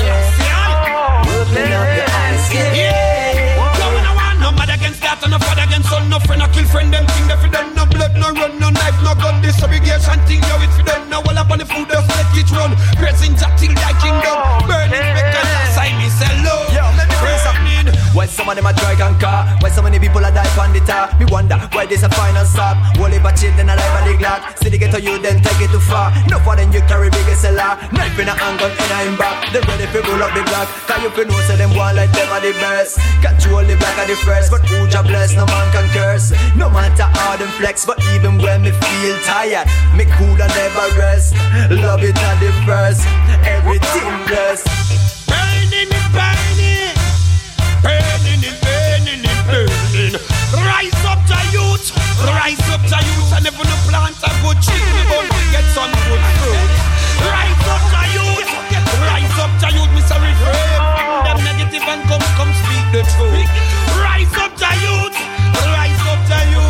Open 1.28 1.76
up 1.76 1.92
your 1.92 2.08
eyes, 2.08 2.48
yeah. 2.56 3.60
Going 3.84 4.08
around, 4.08 4.40
no 4.40 4.56
mother 4.56 4.80
against 4.80 5.04
that, 5.04 5.20
no 5.28 5.44
father 5.44 5.68
against 5.68 5.92
son, 5.92 6.08
no 6.08 6.24
friend, 6.24 6.40
no 6.40 6.48
kill 6.56 6.64
friend, 6.72 6.88
them 6.88 7.04
thing, 7.04 7.28
they 7.28 7.36
for 7.36 7.52
them, 7.52 7.76
no 7.76 7.84
blood, 7.84 8.16
no 8.16 8.32
run, 8.32 8.56
no 8.64 8.72
knife, 8.72 8.96
no 9.04 9.12
gun, 9.20 9.44
this 9.44 9.60
segregation 9.60 10.24
thing, 10.24 10.40
yo, 10.48 10.56
it's 10.64 10.80
for 10.80 10.88
them, 10.88 11.04
no 11.12 11.20
all 11.20 11.36
up 11.36 11.52
on 11.52 11.60
the 11.60 11.68
food, 11.68 11.84
just 11.92 12.08
let 12.08 12.32
it 12.32 12.48
run, 12.56 12.72
praising 12.96 13.36
Jack 13.36 13.60
till 13.60 13.76
thy 13.76 13.92
kingdom, 14.00 14.40
oh, 14.40 14.64
burning, 14.72 15.04
because 15.04 15.52
that's 15.52 15.76
I 15.76 15.92
miss 16.00 16.16
hello, 16.16 16.64
Yo, 16.72 16.88
let 16.96 17.12
me 17.12 17.16
play 17.20 17.36
something. 17.44 17.77
Why 18.18 18.26
some 18.26 18.50
of 18.50 18.56
them 18.58 18.66
a 18.66 18.74
try 18.74 18.98
conquer? 18.98 19.46
Why 19.62 19.70
so 19.70 19.86
many 19.86 20.02
people 20.02 20.26
a 20.26 20.34
die 20.34 20.50
on 20.58 20.74
the 20.74 20.82
top? 20.82 21.14
Me 21.22 21.30
wonder 21.30 21.54
why 21.70 21.86
this 21.86 22.02
a 22.02 22.10
final 22.10 22.42
stop. 22.50 22.74
Heap 22.98 23.22
of 23.22 23.38
children 23.38 23.70
alive 23.70 23.94
at 23.94 24.10
the 24.10 24.18
Glock. 24.18 24.58
See 24.58 24.74
the 24.74 24.78
ghetto 24.82 24.98
you 24.98 25.22
then 25.22 25.38
take 25.38 25.62
it 25.62 25.70
too 25.70 25.78
far. 25.78 26.10
No 26.26 26.42
for 26.42 26.58
them 26.58 26.74
you 26.74 26.82
carry 26.90 27.14
biggest 27.14 27.46
seller. 27.46 27.78
Knife 27.94 28.18
in 28.18 28.26
a 28.26 28.34
handgun 28.34 28.74
in 28.74 28.90
a 28.90 28.98
him 29.06 29.16
back. 29.22 29.54
They 29.54 29.62
ready 29.62 29.86
for 29.94 30.02
roll 30.10 30.26
up 30.26 30.34
the 30.34 30.42
block. 30.50 30.66
Cause 30.90 30.98
you 31.06 31.14
can 31.14 31.30
know 31.30 31.38
say 31.46 31.62
them 31.62 31.78
one 31.78 31.94
like 31.94 32.10
them 32.10 32.26
are 32.34 32.42
the 32.42 32.58
best. 32.58 32.98
Control 33.22 33.62
the 33.62 33.78
black 33.78 33.98
of 34.02 34.10
the 34.10 34.18
first, 34.26 34.50
but 34.50 34.66
who 34.66 34.90
ja 34.90 35.06
bless 35.06 35.38
no 35.38 35.46
man 35.46 35.70
can 35.70 35.86
curse. 35.94 36.34
No 36.58 36.74
matter 36.74 37.06
how 37.22 37.38
them 37.38 37.54
flex, 37.62 37.86
but 37.86 38.02
even 38.18 38.42
when 38.42 38.66
me 38.66 38.74
feel 38.74 39.18
tired, 39.30 39.70
me 39.94 40.10
cool 40.18 40.34
and 40.34 40.54
never 40.58 40.90
rest. 40.98 41.38
Love 41.70 42.02
it 42.02 42.18
at 42.18 42.38
the 42.42 42.50
first, 42.66 43.06
everything 43.46 44.10
blessed. 44.26 45.07
Rise 52.26 52.62
up 52.74 52.82
to 52.82 52.98
youth, 52.98 53.32
and 53.36 53.44
never 53.44 53.66
no 53.66 53.78
plant 53.86 54.18
a 54.24 54.30
good 54.42 54.60
tree, 54.62 54.82
to 54.82 55.42
get 55.54 55.66
some 55.76 55.92
good 56.08 56.24
fruit. 56.42 56.72
Rise 57.22 57.68
up 57.70 57.84
to 57.94 58.02
youth, 58.16 58.50
rise 59.06 59.38
up 59.38 59.52
to 59.62 59.68
youth, 59.76 59.92
Mr. 59.94 60.18
Refrain 60.18 61.22
them 61.26 61.40
negative 61.46 61.86
and 61.86 62.02
come, 62.10 62.26
come 62.38 62.52
speak 62.66 62.86
the 62.94 63.02
truth. 63.14 63.50
Rise 64.02 64.34
up 64.38 64.54
to 64.58 64.70
youth, 64.84 65.18
rise 65.76 66.04
up 66.10 66.22
to 66.30 66.40
youth. 66.52 66.68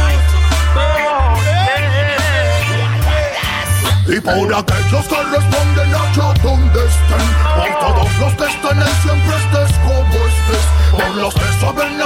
Y 4.08 4.20
aquellos 4.20 5.06
que 5.08 5.24
responden 5.24 5.94
a 5.94 6.13
ya 6.13 6.34
donde 6.42 6.80
estén 6.80 7.27
Por 7.56 7.80
todos 7.80 8.18
los 8.20 8.34
que 8.34 8.46
están 8.46 8.82
en 8.82 9.01
siempre 9.01 9.36
estés 9.36 9.77
como 9.80 10.25
estés 10.27 10.66
Por 10.92 11.16
los 11.16 11.34
que 11.34 11.60
saben 11.60 11.97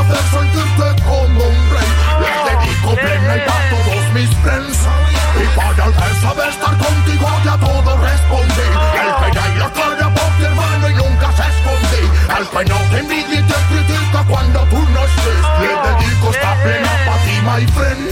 sabe 6.33 6.49
estar 6.49 6.77
contigo 6.77 7.27
ya 7.43 7.57
todo 7.57 7.97
respondí. 7.97 8.67
El 9.01 9.31
que 9.31 9.39
da 9.39 9.47
la 9.55 9.69
cara 9.71 10.13
por 10.13 10.29
ti 10.37 10.43
hermano 10.43 10.89
y 10.89 10.93
nunca 10.93 11.27
se 11.31 11.43
escondí. 11.51 12.03
Al 12.35 12.49
que 12.49 12.69
no 12.69 12.77
te 12.89 12.99
envidia 12.99 13.39
y 13.39 13.43
te 13.43 13.53
critica 13.69 14.23
cuando 14.27 14.59
tú 14.65 14.77
no 14.77 15.03
estés. 15.03 15.41
Le 15.61 15.67
dedico 15.67 16.29
esta 16.31 16.53
plena 16.63 16.89
para 17.05 17.23
ti 17.23 17.41
my 17.43 17.67
friend 17.73 18.11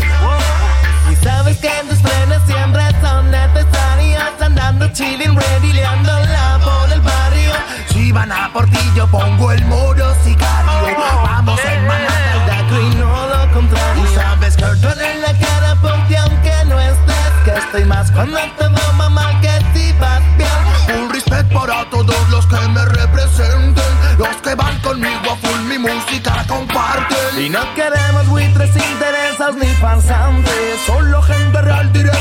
Y 1.11 1.15
sabes 1.23 1.57
que 1.59 1.71
tus 1.87 1.99
frenes 1.99 2.41
siempre 2.45 2.83
son 3.01 3.31
necesarias 3.31 4.29
Andando 4.41 4.87
chilling, 4.89 5.35
ready, 5.35 5.73
liándola 5.73 6.59
por 6.63 6.91
el 6.91 7.01
barrio. 7.01 7.51
Si 7.89 8.11
van 8.11 8.31
a 8.31 8.51
por 8.51 8.65
ti 8.69 8.79
yo 8.95 9.07
pongo 9.07 9.51
el 9.51 9.63
modo 9.65 10.15
sicario 10.23 10.48
Que 17.71 17.77
estoy 17.77 17.85
más 17.85 18.11
cuando 18.11 18.39
te 18.57 18.67
veo 18.67 18.93
mamá 18.93 19.39
que 19.41 19.49
si 19.73 19.91
vas 19.99 20.21
bien. 20.37 21.01
Un 21.01 21.09
respect 21.11 21.53
para 21.53 21.87
todos 21.91 22.29
los 22.29 22.47
que 22.47 22.57
me 22.69 22.83
representen. 22.83 23.83
Los 24.17 24.35
que 24.37 24.55
van 24.55 24.79
conmigo 24.79 25.31
a 25.31 25.35
full 25.35 25.61
mi 25.67 25.77
música 25.77 26.45
comparten. 26.47 27.45
Y 27.45 27.49
no 27.49 27.59
queremos 27.75 28.27
buitres 28.27 28.75
interesados 28.75 29.55
ni 29.57 29.67
farsantes 29.75 30.79
Solo 30.87 31.21
gente 31.21 31.61
real 31.61 31.93
directamente 31.93 32.18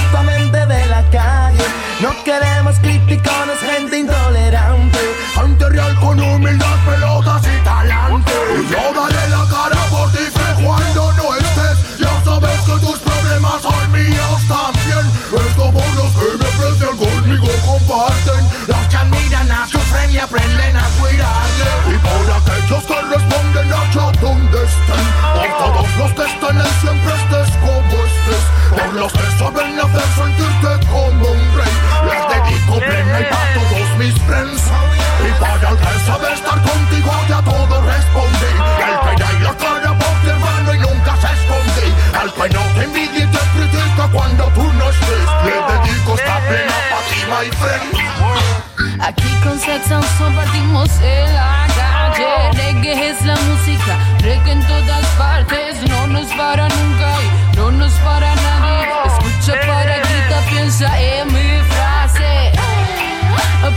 Aquí 49.01 49.29
con 49.43 49.59
Saxon 49.59 50.35
partimos 50.37 50.91
en 51.03 51.35
la 51.35 51.67
calle. 51.77 52.53
Reggae 52.53 53.11
es 53.11 53.25
la 53.25 53.35
música, 53.35 53.97
reggae 54.21 54.53
en 54.53 54.67
todas 54.67 55.07
partes. 55.19 55.83
No 55.89 56.07
nos 56.07 56.27
para 56.35 56.69
nunca 56.69 57.11
y 57.23 57.57
no 57.57 57.71
nos 57.73 57.93
para 57.95 58.35
nadie. 58.35 58.89
Escucha 59.07 59.55
para 59.67 59.97
grita, 59.99 60.41
piensa 60.49 61.01
en 61.01 61.27
mi 61.33 61.63
frase. 61.71 62.53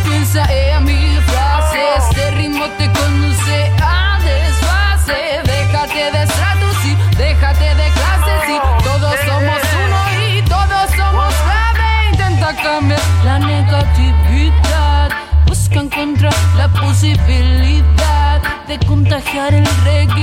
Piensa 0.04 0.46
en 0.52 0.84
mi 0.84 1.18
frase. 1.22 1.80
Este 1.98 2.32
ritmo 2.32 2.66
te 2.78 2.92
conduce 2.92 3.72
a 3.82 4.20
desfase. 4.24 5.42
Déjate 5.44 6.12
de 6.12 6.24
estratos 6.24 6.86
y 6.86 7.18
déjate 7.18 7.76
de 7.76 7.90
clases 7.90 8.50
y 8.50 8.84
todos 8.84 9.16
somos 9.26 9.62
uno 9.86 10.00
y 10.30 10.42
todos 10.44 10.90
somos 10.96 11.34
clave. 11.34 12.10
Intenta 12.12 12.56
cambiar 12.56 13.11
la 13.82 13.88
negatividad. 13.88 15.10
Busca 15.48 15.80
encontrar 15.80 16.34
la 16.56 16.68
posibilidad 16.70 18.42
de 18.68 18.80
contagiar 18.86 19.54
el 19.54 19.66
reggae 19.84 20.21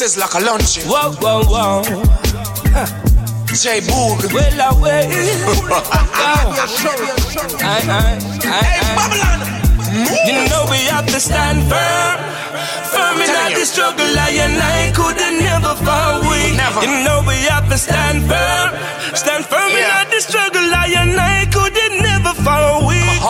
Says 0.00 0.16
like 0.16 0.32
a 0.32 0.40
lunch. 0.40 0.80
Whoa, 0.88 1.12
whoa, 1.20 1.44
whoa. 1.44 1.82
J 3.52 3.84
Boog. 3.84 4.32
Well 4.32 4.72
away. 4.72 5.12
Aye, 5.68 6.56
aye, 7.60 7.84
aye, 7.92 8.16
Hey, 8.40 8.80
aye. 8.80 8.96
Babylon. 8.96 9.40
You 10.24 10.48
know 10.48 10.64
we 10.72 10.78
have 10.88 11.04
to 11.04 11.20
stand 11.20 11.68
firm. 11.68 12.16
Firm 12.88 13.20
in 13.20 13.28
all 13.28 13.52
the 13.52 13.66
struggle, 13.68 14.08
I 14.16 14.40
and 14.40 14.56
I 14.56 14.90
could 14.96 15.20
never 15.20 15.74
fall 15.84 16.22
weak. 16.32 16.56
Never. 16.56 16.80
You 16.80 17.04
know 17.04 17.20
we 17.28 17.36
have 17.52 17.68
to 17.68 17.76
stand 17.76 18.24
firm. 18.24 18.70
Stand 19.14 19.44
firm 19.44 19.68
in 19.68 19.84
all 19.84 20.08
the 20.08 20.20
struggle, 20.24 20.64
I 20.64 20.96
and 20.96 21.20
I 21.20 21.44
could 21.52 21.76
never 22.00 22.32
fall 22.40 22.88
weak. 22.88 23.20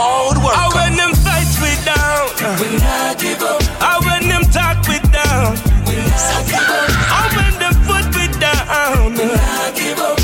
When 7.37 7.55
them 7.63 7.75
put 7.87 8.07
we 8.17 8.27
down. 8.39 9.15
Not 9.15 9.75
give 9.77 9.99
up. 9.99 10.19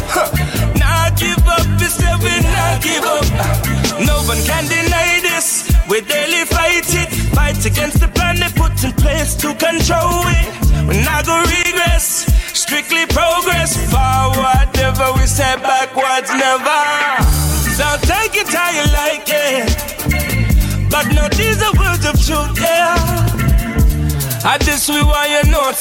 Nah 0.76 1.10
give 1.16 1.46
up, 1.46 1.66
we 2.22 2.34
not 2.54 2.82
give 2.82 3.04
up. 3.04 3.26
No 4.00 4.16
one 4.30 4.40
can 4.44 4.64
deny 4.68 5.20
this. 5.22 5.72
We 5.88 6.00
daily 6.00 6.44
fight 6.44 6.88
it, 7.02 7.10
fight 7.34 7.64
against 7.64 8.00
the 8.00 8.08
plan 8.08 8.36
they 8.36 8.50
put 8.60 8.82
in 8.84 8.92
place 8.92 9.34
to 9.36 9.54
control 9.54 10.22
it. 10.40 10.48
We 10.88 11.02
not 11.04 11.26
go 11.26 11.38
regress, 11.40 12.26
strictly 12.52 13.06
progress. 13.06 13.76
Forward, 13.90 14.68
never 14.74 15.12
we 15.16 15.26
say 15.26 15.54
backwards, 15.62 16.30
never. 16.34 16.82
So 17.78 17.86
take 18.02 18.34
it 18.42 18.48
how 18.48 18.70
you 18.78 18.86
like 19.02 19.28
it, 19.28 20.90
but 20.90 21.06
no, 21.14 21.28
these 21.28 21.62
are 21.62 21.72
words 21.78 22.04
of 22.06 22.16
truth. 22.26 22.65
I 24.46 24.58
just 24.58 24.88
we 24.88 25.02
want 25.02 25.26
you 25.26 25.50
know. 25.50 25.74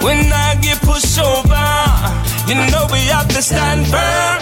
When 0.00 0.32
I 0.32 0.56
get 0.64 0.80
pushed 0.80 1.20
over, 1.20 1.68
you 2.48 2.56
know 2.56 2.88
we 2.88 3.04
have 3.12 3.28
to 3.36 3.42
stand 3.42 3.84
firm. 3.84 4.40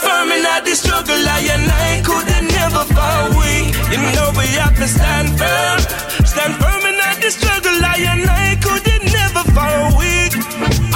Firm 0.00 0.32
in 0.32 0.40
the 0.64 0.72
struggle, 0.72 1.20
I 1.28 1.44
and 1.44 1.68
I 1.68 2.00
could 2.00 2.24
never 2.48 2.88
fall 2.96 3.36
weak. 3.36 3.76
You 3.92 4.00
know 4.16 4.32
we 4.32 4.48
have 4.56 4.72
to 4.80 4.88
stand 4.88 5.36
firm. 5.36 5.78
Stand 6.24 6.56
firm 6.56 6.88
in 6.88 6.96
the 7.20 7.28
struggle, 7.28 7.84
I 7.84 8.00
and 8.16 8.24
I 8.24 8.56
could 8.64 8.86
never 9.12 9.44
fall 9.52 10.00
weak. 10.00 10.32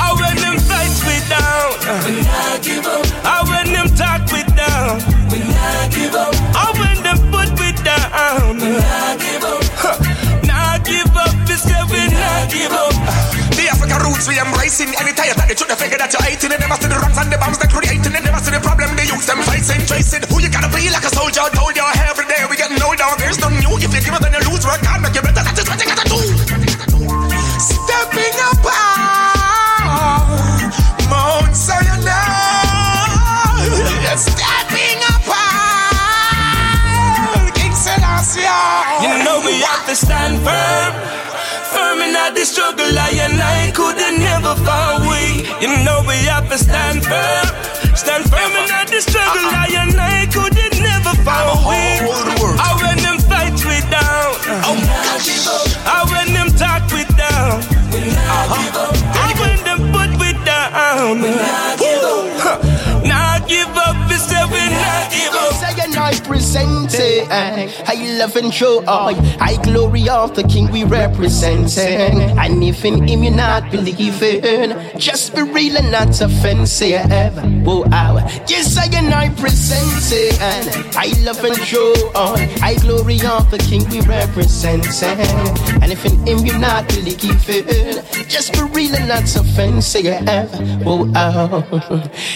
I 0.00 0.08
when 0.16 0.36
them 0.40 0.56
fights 0.56 1.04
we 1.04 1.20
down. 1.28 1.68
We 2.08 2.16
not 2.32 2.62
give 2.64 2.86
up. 2.88 3.04
I 3.28 3.36
when 3.44 3.68
them 3.76 3.88
talk 3.92 4.24
we 4.32 4.40
down. 4.56 5.04
We 5.28 5.38
not 5.52 5.84
give 5.92 6.14
up. 6.16 6.32
I 6.56 6.66
when 6.80 6.96
them 7.04 7.18
put 7.28 7.52
we 7.60 7.76
down. 7.84 8.56
We 8.56 8.72
not 8.72 9.20
give 9.20 9.44
up. 9.44 9.61
Not 12.22 12.46
give 12.46 12.72
up. 12.72 12.94
The 13.52 13.68
African 13.68 14.00
roots 14.00 14.26
we 14.26 14.38
embracing 14.40 14.90
Any 14.96 15.12
tire 15.12 15.34
that 15.36 15.46
they 15.46 15.54
should 15.54 15.68
have 15.68 15.78
figured 15.78 16.00
that 16.00 16.08
you're 16.08 16.24
hating 16.24 16.50
They 16.50 16.56
never 16.56 16.74
see 16.80 16.88
the 16.88 16.96
wrongs 16.96 17.18
and 17.20 17.28
the 17.28 17.36
bombs 17.36 17.60
they're 17.60 17.68
creating 17.68 18.10
They 18.10 18.24
never 18.24 18.40
see 18.40 18.50
the 18.50 18.64
problem 18.64 18.96
they 18.96 19.04
use 19.04 19.26
them 19.28 19.44
fighting 19.44 19.84
Tracing 19.84 20.24
who 20.26 20.40
you 20.40 20.48
gotta 20.48 20.72
be 20.72 20.88
like 20.88 21.04
a 21.04 21.12
soldier? 21.12 21.44
Told 21.52 21.76
you 21.76 21.84
every 22.08 22.26
day 22.26 22.40
we 22.48 22.56
getting 22.56 22.80
older 22.80 23.04
There's 23.20 23.38
no 23.38 23.52
new. 23.52 23.76
If 23.76 23.92
you 23.92 24.00
give 24.00 24.16
it 24.16 24.22
then 24.24 24.32
you 24.32 24.42
lose 24.48 24.64
Work 24.64 24.80
hard 24.88 25.04
make 25.04 25.12
you 25.12 25.22
better. 25.22 25.44
That 25.44 25.52
is 25.52 25.68
what 25.68 25.76
you 25.78 25.86
gotta 25.90 26.08
do. 26.08 26.16
Stepping 27.60 28.36
up 28.40 28.64
ah, 28.64 30.32
Mount 31.12 31.54
Sinai. 31.54 32.16
Stepping 34.16 35.00
up 35.12 35.28
ah, 35.28 36.32
King 37.54 37.74
Selassie. 37.76 38.48
You 39.04 39.12
know 39.22 39.44
we 39.44 39.60
have 39.60 39.84
to 39.86 39.94
stand 39.94 40.40
firm. 40.40 41.31
Firm 41.72 42.00
in 42.02 42.14
all 42.16 42.32
the 42.32 42.44
struggle, 42.44 42.92
I 42.98 43.10
and 43.24 43.40
I 43.40 43.70
could 43.72 43.96
never 43.96 44.54
fall 44.64 45.00
weak. 45.08 45.48
You 45.62 45.68
know 45.84 46.02
we 46.06 46.16
have 46.28 46.48
to 46.50 46.58
stand 46.58 47.02
firm. 47.02 47.46
Stand 47.96 48.24
firm 48.30 48.52
in 48.60 48.68
all 48.70 48.86
the 48.86 49.00
struggle, 49.00 49.46
I 49.48 49.68
and 49.82 49.96
I 49.98 50.26
could 50.32 50.54
never 50.80 51.14
fall 51.24 51.56
weak. 51.68 52.00
I 52.60 52.70
when 52.80 52.98
them 53.04 53.18
fights 53.28 53.64
we 53.64 53.78
down. 53.88 54.32
Oh, 54.64 54.76
I 55.86 56.04
when 56.12 56.32
them 56.34 56.48
talk 56.56 56.84
we 56.92 57.04
down. 57.16 57.60
I 57.92 59.32
when 59.40 59.58
them 59.64 59.80
put 59.92 60.10
we 60.20 60.32
down. 60.44 61.24
Huh. 62.42 62.58
Nah 63.04 63.38
give 63.46 63.68
up, 63.76 63.96
we 64.08 64.16
say 64.16 64.42
we 64.52 64.62
not 64.72 65.04
give 65.12 65.34
up. 65.34 65.52
Say 65.60 65.74
and 65.84 65.96
I 65.96 66.12
present 66.26 66.81
it. 66.94 67.28
I 67.86 68.18
love 68.18 68.36
and 68.36 68.52
show 68.52 68.84
oh. 68.86 69.08
I, 69.08 69.36
I 69.40 69.62
glory 69.62 70.08
of 70.08 70.34
the 70.34 70.42
King 70.44 70.70
we 70.70 70.84
representing. 70.84 72.20
And 72.38 72.62
if 72.62 72.84
in 72.84 73.06
him 73.06 73.22
you're 73.22 73.34
not 73.34 73.70
believing, 73.70 74.74
just 74.98 75.34
be 75.34 75.42
real 75.42 75.76
and 75.76 75.90
not 75.90 76.20
offensive. 76.20 77.34
Whoa, 77.64 77.84
ow. 77.92 78.16
Yes, 78.48 78.76
I 78.76 78.86
and 78.94 79.12
I 79.14 79.28
present 79.30 80.12
it. 80.12 80.96
I 80.96 81.12
love 81.22 81.42
and 81.44 81.56
show 81.56 81.92
I, 82.14 82.48
I 82.62 82.74
glory 82.76 83.20
of 83.24 83.50
the 83.50 83.58
King 83.58 83.88
we 83.90 84.00
representing. 84.00 85.18
And 85.82 85.92
if 85.92 86.04
in 86.04 86.26
him 86.26 86.44
you're 86.46 86.58
not 86.58 86.88
believing, 86.88 88.02
just 88.28 88.52
be 88.52 88.62
real 88.74 88.94
and 88.94 89.08
not 89.08 89.24
offensive. 89.34 90.04
Whoa, 90.84 91.10
ow. 91.14 91.64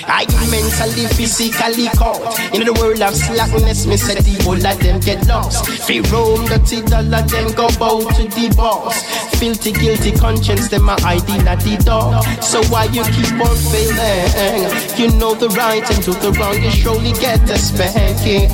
I 0.06 0.26
mentally, 0.50 1.06
physically 1.14 1.88
caught 1.88 2.38
in 2.54 2.64
the 2.64 2.72
world 2.72 3.02
of 3.02 3.14
slackness. 3.14 3.86
Me 3.86 3.96
say 3.96 4.14
the 4.46 4.52
whole 4.52 4.66
of 4.66 4.78
them 4.80 5.00
get 5.00 5.26
lost. 5.26 5.66
Free 5.87 6.00
roam, 6.12 6.46
dirty 6.46 6.82
dollar, 6.82 7.22
them 7.22 7.52
go 7.52 7.68
bow 7.78 8.00
to 8.00 8.22
the 8.28 8.54
boss. 8.56 9.02
Filthy, 9.38 9.72
guilty 9.72 10.12
conscience, 10.12 10.68
them 10.68 10.88
are 10.88 11.00
hiding 11.00 11.46
at 11.46 11.61
the 11.61 11.76
door. 11.85 12.22
So 12.42 12.62
why 12.70 12.85
you 12.85 13.02
keep 13.04 13.32
on 13.40 13.56
failing? 13.56 14.70
You 14.98 15.18
know 15.18 15.35
the 15.35 15.48
right 15.50 15.88
and 15.90 16.04
do 16.04 16.12
the 16.14 16.32
wrong, 16.38 16.62
you 16.62 16.70
surely 16.70 17.12
get 17.12 17.48
a 17.50 17.59
spanking. 17.59 18.50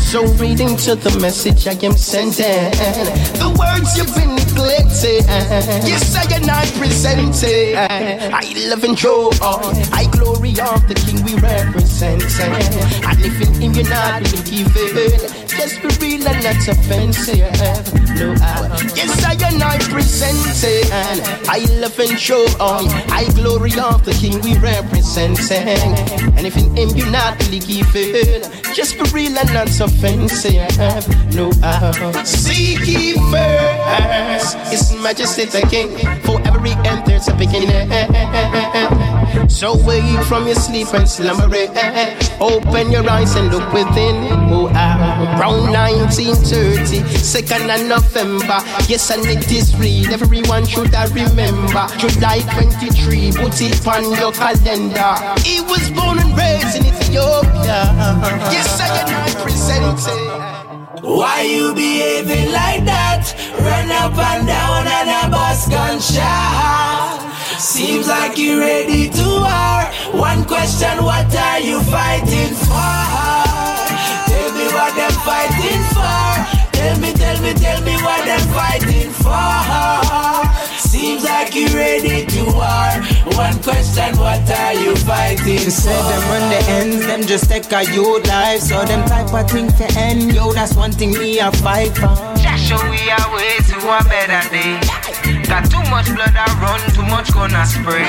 So 0.00 0.26
reading 0.42 0.76
to 0.78 0.96
the 0.96 1.16
message 1.20 1.68
I 1.68 1.72
am 1.86 1.92
sending, 1.92 2.72
the 3.38 3.54
words 3.56 3.96
you've 3.96 4.12
been 4.16 4.34
neglecting. 4.34 5.22
Yes, 5.86 6.16
I 6.16 6.24
and 6.34 6.50
I 6.50 6.66
present 6.78 7.42
it. 7.44 7.76
I 7.76 8.42
love 8.68 8.82
and 8.82 8.96
joy, 8.96 9.30
I 9.92 10.08
glory 10.10 10.50
of 10.50 10.82
the 10.88 10.94
King 10.94 11.22
we 11.24 11.34
represent. 11.38 12.24
And 12.40 13.18
if 13.22 13.40
in 13.40 13.54
him 13.62 13.72
you're 13.72 13.88
not 13.88 14.24
believing, 14.24 15.30
just 15.46 15.80
be 15.80 15.88
real 16.02 16.26
and 16.26 16.42
not 16.42 16.66
offensive. 16.66 17.46
No, 18.18 18.34
I, 18.42 18.82
yes, 18.96 19.24
I 19.24 19.38
and 19.46 19.62
I 19.62 19.78
present 19.78 20.64
it. 20.64 20.90
I 21.48 21.58
love 21.78 21.96
and 22.00 22.18
show 22.18 22.42
on. 22.58 22.88
I 23.14 23.30
glory 23.34 23.78
of 23.78 24.04
the 24.04 24.12
King 24.18 24.40
we 24.42 24.58
represent. 24.58 25.38
And 25.52 26.46
if 26.46 26.56
in 26.56 26.74
him 26.76 26.88
you're 26.96 27.10
not 27.10 27.38
believing, 27.38 28.42
just 28.74 28.96
be 28.98 29.04
real 29.10 29.38
and 29.38 29.52
not 29.52 29.68
offensive. 29.80 30.54
No, 31.34 31.50
I 31.62 32.22
seek 32.24 32.86
ye 32.86 33.14
first 33.30 34.56
His 34.70 34.92
Majesty 35.02 35.44
the 35.44 35.62
King. 35.70 35.96
For 36.24 36.40
every 36.42 36.72
end 36.88 37.06
there's 37.06 37.28
a 37.28 37.34
beginning. 37.34 37.90
So 39.48 39.76
wake 39.84 40.24
from 40.24 40.46
your 40.46 40.56
sleep 40.56 40.92
and 40.94 41.08
slumber. 41.08 41.48
Open 42.40 42.90
your 42.90 43.08
eyes 43.08 43.34
and 43.36 43.50
look 43.52 43.72
within. 43.72 44.16
Oh, 44.52 44.70
ah. 44.74 45.38
Around 45.38 45.72
1930, 45.72 47.00
2nd 47.18 47.68
of 47.74 47.86
November. 47.88 48.58
Yes, 48.88 49.10
and 49.10 49.24
it 49.26 49.50
is 49.50 49.76
real. 49.76 50.12
Everyone 50.12 50.66
should 50.66 50.94
I 50.94 51.06
remember. 51.12 51.86
July 51.98 52.40
23, 52.54 53.32
put 53.32 53.60
it 53.60 53.86
on 53.86 54.04
your 54.18 54.32
calendar. 54.32 55.14
He 55.44 55.60
was 55.60 55.90
born 55.90 56.18
and 56.18 56.36
raised 56.36 56.76
in 56.76 56.86
Ethiopia. 56.86 57.92
Yes, 58.50 58.59
Why 61.02 61.42
you 61.42 61.74
behaving 61.74 62.52
like 62.52 62.84
that? 62.84 63.32
Run 63.56 63.90
up 63.90 64.16
and 64.16 64.46
down 64.46 64.86
and 64.86 65.08
a 65.08 65.30
bus 65.30 65.68
gunshot. 65.68 67.30
Seems 67.58 68.08
like 68.08 68.36
you're 68.36 68.60
ready 68.60 69.08
to 69.08 69.24
war. 69.24 69.84
One 70.20 70.44
question, 70.44 71.04
what 71.04 71.34
are 71.34 71.60
you 71.60 71.80
fighting 71.82 72.54
for? 72.66 72.96
Tell 74.28 74.50
me 74.56 74.66
what 74.74 74.92
them 74.96 75.12
fighting. 75.24 75.69
Tell 77.20 77.42
me, 77.42 77.52
tell 77.54 77.80
me, 77.82 77.94
what 77.96 78.00
me 78.00 78.04
what 78.04 78.24
them 78.24 78.40
fighting 78.56 79.10
for. 79.10 80.78
Seems 80.78 81.24
like 81.24 81.54
you're 81.54 81.68
ready 81.70 82.26
to 82.26 82.44
war. 82.46 82.90
One 83.36 83.56
question, 83.62 84.16
what 84.18 84.50
are 84.50 84.74
you 84.74 84.96
fighting 84.96 85.44
They 85.44 85.64
for? 85.64 85.70
said 85.70 86.02
them 86.10 86.22
run 86.30 86.50
the 86.50 86.60
end, 86.70 86.92
them 87.02 87.22
just 87.22 87.48
take 87.48 87.70
a 87.72 87.84
youth 87.92 88.26
life. 88.26 88.60
So 88.60 88.84
them 88.84 89.06
type 89.06 89.32
of 89.32 89.50
thing 89.50 89.70
for 89.70 89.86
end, 89.98 90.32
yo, 90.32 90.52
that's 90.52 90.74
one 90.74 90.92
thing 90.92 91.10
we 91.12 91.38
a 91.40 91.52
fight 91.52 91.96
for. 91.96 92.16
Just 92.36 92.64
show 92.66 92.80
we 92.90 93.10
are 93.10 93.36
way 93.36 93.56
to 93.68 93.76
a 93.76 94.02
better 94.08 94.42
day. 94.50 95.09
Got 95.50 95.68
too 95.68 95.82
much 95.90 96.06
blood 96.14 96.30
I 96.36 96.46
run, 96.62 96.78
too 96.94 97.02
much 97.10 97.34
gonna 97.34 97.66
spray. 97.66 98.08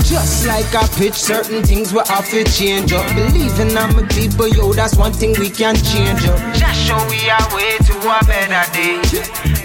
Just 0.00 0.46
like 0.46 0.74
I 0.74 0.88
pitch, 0.96 1.12
certain 1.12 1.62
things 1.62 1.92
we 1.92 2.00
have 2.08 2.26
to 2.30 2.44
change 2.44 2.94
up. 2.94 3.04
Believing 3.14 3.68
in 3.68 3.74
my 3.74 4.02
people, 4.08 4.48
yo, 4.48 4.72
that's 4.72 4.96
one 4.96 5.12
thing 5.12 5.34
we 5.38 5.50
can 5.50 5.76
change 5.76 6.24
up. 6.24 6.40
Just 6.56 6.80
show 6.80 6.96
we 7.12 7.28
are 7.28 7.44
way 7.54 7.76
to 7.84 7.94
a 8.08 8.24
better 8.24 8.64
day. 8.72 8.96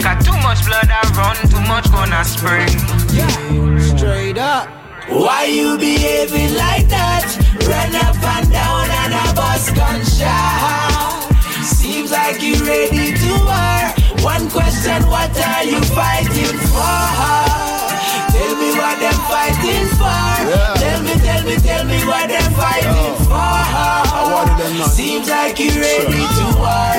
Got 0.03 0.19
too 0.19 0.35
much 0.43 0.65
blood 0.67 0.91
I 0.91 0.99
run, 1.15 1.37
too 1.47 1.63
much 1.63 1.89
gonna 1.95 2.25
spray. 2.25 2.67
Straight 3.95 4.37
up. 4.37 4.67
Why 5.07 5.45
you 5.45 5.77
behaving 5.77 6.55
like 6.55 6.89
that? 6.89 7.23
Run 7.71 7.95
up 8.03 8.21
and 8.35 8.51
down 8.51 8.89
and 8.89 9.13
a 9.13 9.33
bus 9.33 9.71
gunshot. 9.71 11.31
Seems 11.63 12.11
like 12.11 12.41
you 12.43 12.55
ready 12.65 13.13
to 13.13 13.31
war. 13.45 14.00
One 14.23 14.49
question, 14.51 15.07
what 15.07 15.35
are 15.35 15.63
you 15.63 15.81
fighting 15.81 16.57
for? 16.69 17.41
Tell 18.31 18.55
me 18.55 18.69
what 18.77 18.99
they're 18.99 19.11
fighting 19.27 19.87
for. 19.97 20.79
Tell 20.79 21.01
me, 21.03 21.13
tell 21.25 21.43
me, 21.43 21.55
tell 21.55 21.85
me 21.85 22.05
what 22.05 22.27
they're 22.29 22.51
fighting 22.51 23.20
Seems 24.91 25.29
like 25.29 25.59
you're 25.59 25.73
ready 25.73 26.21
to 26.21 26.45
war. 26.57 26.91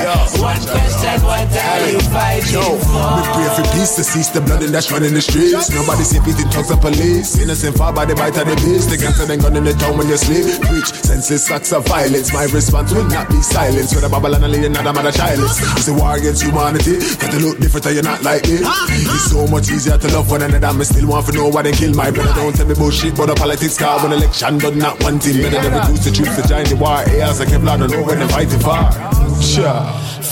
One 0.43 0.59
question, 0.67 1.17
what 1.23 1.47
are 1.51 1.89
you 1.89 1.99
fighting 2.11 2.53
Yo, 2.53 2.77
for? 2.79 3.09
we 3.17 3.23
pray 3.33 3.49
for 3.55 3.65
peace 3.75 3.95
to 3.95 4.03
cease 4.03 4.29
the 4.29 4.41
blood 4.41 4.63
and 4.63 4.73
that's 4.73 4.91
running 4.91 5.13
the 5.13 5.21
streets. 5.21 5.69
Nobody 5.71 6.03
safe 6.03 6.27
eating 6.27 6.49
talks 6.49 6.69
of 6.71 6.81
police. 6.81 7.39
Innocent 7.39 7.77
fall 7.77 7.93
by 7.93 8.05
the 8.05 8.15
bite 8.15 8.37
of 8.37 8.47
the 8.47 8.55
beast. 8.63 8.89
The 8.89 8.97
gangster 8.97 9.25
then 9.25 9.39
gun 9.39 9.55
in 9.55 9.63
the 9.63 9.73
town 9.73 9.97
when 9.97 10.07
you 10.07 10.17
sleep. 10.17 10.45
Preach 10.67 10.91
senseless 11.03 11.49
acts 11.51 11.71
of 11.73 11.85
violence. 11.87 12.31
My 12.33 12.45
response 12.45 12.93
will 12.93 13.07
not 13.07 13.29
be 13.29 13.41
silence. 13.41 13.93
With 13.95 14.03
a 14.03 14.09
Babylon 14.09 14.43
and 14.43 14.53
leading 14.53 14.73
not 14.73 14.87
a 14.87 14.93
matter 14.93 15.11
childless. 15.11 15.59
It's 15.77 15.87
a 15.87 15.93
war 15.93 16.15
against 16.15 16.43
humanity. 16.43 16.99
Got 17.19 17.31
to 17.35 17.39
look 17.39 17.57
different 17.59 17.85
or 17.87 17.91
you're 17.91 18.03
not 18.03 18.23
like 18.23 18.43
me. 18.47 18.59
It's 18.63 19.31
so 19.31 19.47
much 19.47 19.69
easier 19.71 19.97
to 19.97 20.07
love 20.13 20.29
one 20.29 20.41
another. 20.43 20.71
Me 20.77 20.83
still 20.85 21.07
want 21.07 21.25
to 21.27 21.31
know 21.33 21.47
why 21.49 21.63
they 21.63 21.73
kill 21.73 21.93
my 21.95 22.11
brother. 22.11 22.33
Don't 22.35 22.55
tell 22.55 22.67
me 22.67 22.75
bullshit, 22.75 23.15
but 23.15 23.27
the 23.27 23.35
politics 23.35 23.77
car 23.77 23.99
when 24.03 24.13
election 24.13 24.57
done 24.59 24.77
not 24.77 25.01
one 25.03 25.19
thing. 25.19 25.41
Better 25.41 25.59
than 25.63 25.73
reduce 25.83 26.05
the 26.05 26.11
truth 26.11 26.22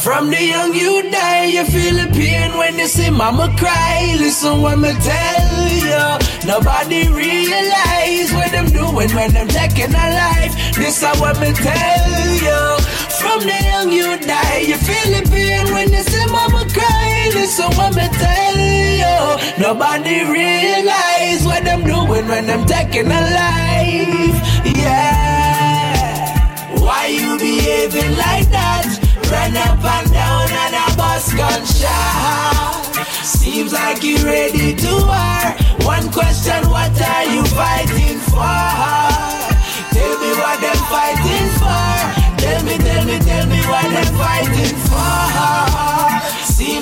From 0.04 0.32
the 0.32 0.44
young 0.44 0.74
you 0.74 1.12
die, 1.12 1.46
you 1.46 1.64
feel 1.66 1.94
the 1.94 2.12
pain 2.14 2.58
when 2.58 2.80
you 2.80 2.88
see 2.88 3.10
mama 3.12 3.54
cry. 3.58 4.16
Listen 4.18 4.62
what 4.62 4.80
me 4.80 4.94
tell 4.94 5.68
you. 5.86 6.48
Nobody 6.48 7.08
realize 7.10 8.34
what 8.34 8.52
them 8.52 8.66
doing 8.66 9.14
when 9.14 9.32
them 9.32 9.48
taking 9.48 9.94
a 9.94 10.08
life. 10.22 10.54
This 10.76 11.04
is 11.04 11.20
what 11.22 11.40
me 11.40 11.54
tell 11.54 12.10
you. 12.48 12.62
From 13.22 13.42
the 13.42 13.58
young 13.64 13.92
you 13.92 14.18
die, 14.26 14.60
you 14.66 14.78
feel 14.78 15.08
the 15.14 15.30
pain 15.30 15.72
when 15.72 15.92
you 15.92 16.02
see 16.02 16.26
mama 16.32 16.66
cry. 16.74 17.30
Listen 17.36 17.70
what 17.78 17.94
me 17.96 18.08
tell 18.10 18.58
you. 18.58 19.62
Nobody 19.62 20.24
realize 20.26 21.46
what 21.46 21.64
them 21.64 21.84
doing 21.84 22.28
when 22.28 22.48
them 22.48 22.66
taking 22.66 23.06
a 23.06 23.22
life. 23.38 24.51
Why 26.82 27.08
you 27.08 27.38
behaving 27.38 28.18
like 28.18 28.50
that? 28.50 28.90
Run 29.30 29.56
up 29.56 29.80
and 29.86 30.08
down 30.12 30.50
and 30.50 30.74
a 30.82 30.88
bus 30.98 31.32
gunshot. 31.34 33.06
Seems 33.24 33.72
like 33.72 34.04
you 34.04 34.18
ready 34.26 34.74
to 34.76 34.92
war. 35.06 35.44
One 35.86 36.12
question, 36.12 36.70
what 36.70 36.92
are 37.00 37.26
you 37.34 37.46
fighting 37.54 38.18
for? 38.34 38.66
Tell 39.94 40.16
me 40.22 40.32
what 40.42 40.58
them 40.60 40.80
fighting 40.90 41.50
for. 41.62 41.92
Tell 42.42 42.62
me, 42.66 42.76
tell 42.78 43.06
me, 43.06 43.18
tell 43.20 43.46
me 43.48 43.60
what 43.70 43.88
them 43.94 44.10
fighting 44.18 44.78
for. 44.90 45.41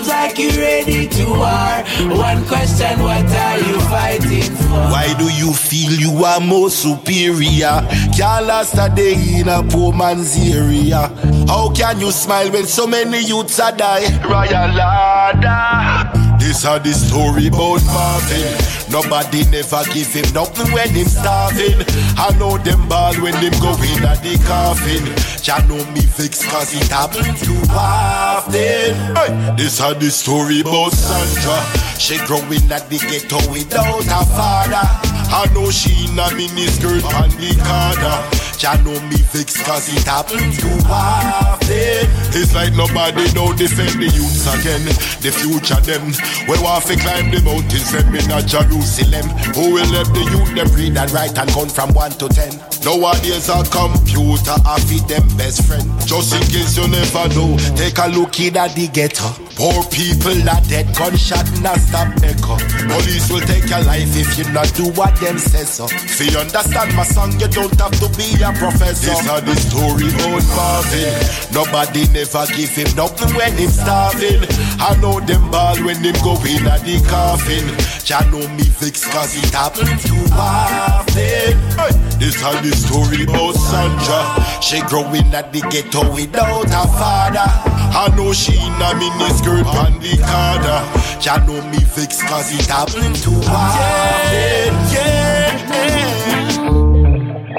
Seems 0.09 0.21
like 0.21 0.39
you're 0.39 0.61
ready 0.61 1.07
to 1.07 1.25
war. 1.27 2.17
One 2.17 2.43
question, 2.47 2.99
what 2.99 3.25
are 3.25 3.57
you 3.59 3.79
fighting 3.81 4.55
for? 4.55 4.89
Why 4.89 5.13
do 5.19 5.25
you 5.31 5.53
feel 5.53 5.91
you 5.91 6.23
are 6.25 6.39
more 6.39 6.69
superior? 6.71 7.85
Can't 8.17 8.45
last 8.47 8.73
a 8.75 8.89
day 8.93 9.13
in 9.39 9.47
a 9.47 9.61
poor 9.63 9.93
man's 9.93 10.35
area. 10.37 11.09
How 11.47 11.71
can 11.73 11.99
you 11.99 12.11
smile 12.11 12.51
when 12.51 12.65
so 12.65 12.87
many 12.87 13.19
youths 13.23 13.59
are 13.59 13.71
die? 13.71 14.07
Royal 14.23 14.73
Lada. 14.75 16.28
This 16.39 16.65
are 16.65 16.79
the 16.79 16.93
story 16.93 17.47
about 17.47 17.83
Marvin. 17.85 18.49
Nobody 18.89 19.45
never 19.51 19.83
give 19.93 20.11
him 20.11 20.25
nothing 20.33 20.71
when 20.73 20.89
him 20.89 21.07
starving. 21.07 21.83
I 22.17 22.35
know 22.39 22.57
them 22.57 22.87
ball 22.87 23.13
when 23.21 23.33
them 23.37 23.53
go 23.61 23.75
in 23.75 24.03
at 24.03 24.23
the 24.23 24.39
coffin. 24.47 25.03
Ya 25.43 25.59
know 25.67 25.83
me 25.91 26.01
fix 26.01 26.43
cause 26.49 26.73
it 26.73 26.87
happened 26.89 27.37
too 27.37 27.59
often. 27.69 28.95
Hey, 29.15 29.55
this 29.57 29.79
are 29.79 29.93
the 29.93 30.09
story 30.09 30.61
about 30.61 30.93
Sandra. 30.93 31.59
She 31.99 32.17
growing 32.25 32.71
at 32.71 32.89
the 32.89 32.97
ghetto 32.97 33.37
without 33.51 34.03
a 34.07 34.25
father. 34.25 34.85
I 35.31 35.45
know 35.53 35.69
she 35.69 36.05
in 36.05 36.17
a 36.17 36.27
miniskirt 36.33 37.05
on 37.19 37.29
the 37.37 37.53
corner. 37.61 38.17
Ya 38.59 38.75
know 38.83 38.99
me 39.07 39.17
fix 39.17 39.61
cause 39.61 39.87
it 39.93 40.03
happened 40.07 40.53
too 40.53 40.67
often. 40.89 41.58
It's 41.71 42.53
like 42.53 42.73
nobody 42.73 43.31
know 43.33 43.53
defend 43.53 44.01
the 44.01 44.09
youths 44.09 44.47
again. 44.47 44.85
The 45.21 45.31
future 45.31 45.81
them. 45.81 46.13
We 46.47 46.57
want 46.61 46.85
to 46.85 46.95
climb 46.97 47.31
the 47.31 47.41
mountains 47.41 47.91
them 47.91 48.13
in 48.15 48.29
a 48.31 48.41
Jerusalem. 48.41 49.27
Who 49.53 49.73
will 49.73 49.89
let 49.91 50.07
the 50.13 50.23
youth 50.33 50.53
them 50.55 50.69
read 50.73 50.97
and 50.97 51.11
write 51.11 51.37
and 51.37 51.49
count 51.49 51.71
from 51.71 51.93
1 51.93 52.11
to 52.23 52.29
10? 52.29 52.69
Nowadays 52.85 53.49
a 53.49 53.59
computer 53.67 54.55
I 54.65 54.79
feed 54.87 55.03
them 55.11 55.27
best 55.35 55.67
friend. 55.67 55.83
Just 56.07 56.33
in 56.33 56.41
case 56.47 56.77
you 56.77 56.87
never 56.87 57.27
know, 57.35 57.57
take 57.75 57.97
a 57.99 58.07
look 58.07 58.39
in 58.39 58.55
at 58.57 58.73
the 58.73 58.87
ghetto. 58.87 59.29
Poor 59.59 59.83
people 59.91 60.39
are 60.47 60.63
dead, 60.71 60.87
gunshot 60.95 61.43
not 61.59 61.75
stop 61.83 62.07
echo. 62.23 62.55
Police 62.87 63.27
will 63.27 63.43
take 63.43 63.67
your 63.67 63.83
life 63.83 64.07
if 64.15 64.39
you 64.39 64.47
not 64.53 64.71
do 64.73 64.87
what 64.95 65.11
them 65.19 65.37
says 65.37 65.67
so. 65.67 65.85
If 65.91 66.23
you 66.23 66.39
understand 66.39 66.95
my 66.95 67.03
song, 67.03 67.35
you 67.35 67.51
don't 67.51 67.75
have 67.75 67.91
to 67.99 68.07
be 68.15 68.39
a 68.39 68.55
professor. 68.55 69.11
This 69.11 69.27
are 69.27 69.41
the 69.43 69.55
story 69.59 70.07
about 70.15 70.47
Marvin. 70.55 71.19
Nobody 71.59 72.07
never 72.13 72.45
give 72.55 72.71
him 72.71 72.87
nothing 72.95 73.35
when 73.35 73.51
him 73.57 73.69
starving. 73.69 74.47
I 74.79 74.95
know 75.01 75.19
them 75.19 75.51
ball 75.51 75.75
when 75.83 75.97
him 75.97 76.15
go 76.23 76.39
in 76.47 76.65
at 76.65 76.87
the 76.87 77.03
coffin. 77.03 77.67
Ya 78.07 78.23
know 78.31 78.47
me 78.55 78.63
fix 78.63 79.03
cause 79.11 79.35
it 79.35 79.51
happened 79.51 79.99
too 79.99 80.23
often. 80.31 81.59
Hey, 81.75 81.91
this 82.15 82.41
are 82.47 82.55
the 82.63 82.71
story 82.71 83.23
about 83.27 83.59
Sandra. 83.59 84.39
She 84.61 84.79
growing 84.87 85.35
at 85.35 85.51
the 85.51 85.59
ghetto 85.67 86.07
without 86.15 86.71
a 86.71 86.87
father. 86.95 87.43
I 87.43 88.07
know 88.15 88.31
she 88.31 88.53
in 88.55 88.79
a 88.79 88.95
miniskirt 88.95 89.67
on 89.67 89.99
the 89.99 90.15
corner. 90.15 90.79
Ya 91.19 91.43
know 91.43 91.59
me 91.71 91.83
fix 91.83 92.23
cause 92.23 92.53
it 92.57 92.67
happened 92.67 93.17
too 93.17 93.35
often. 93.51 94.71
Yeah, 94.95 95.59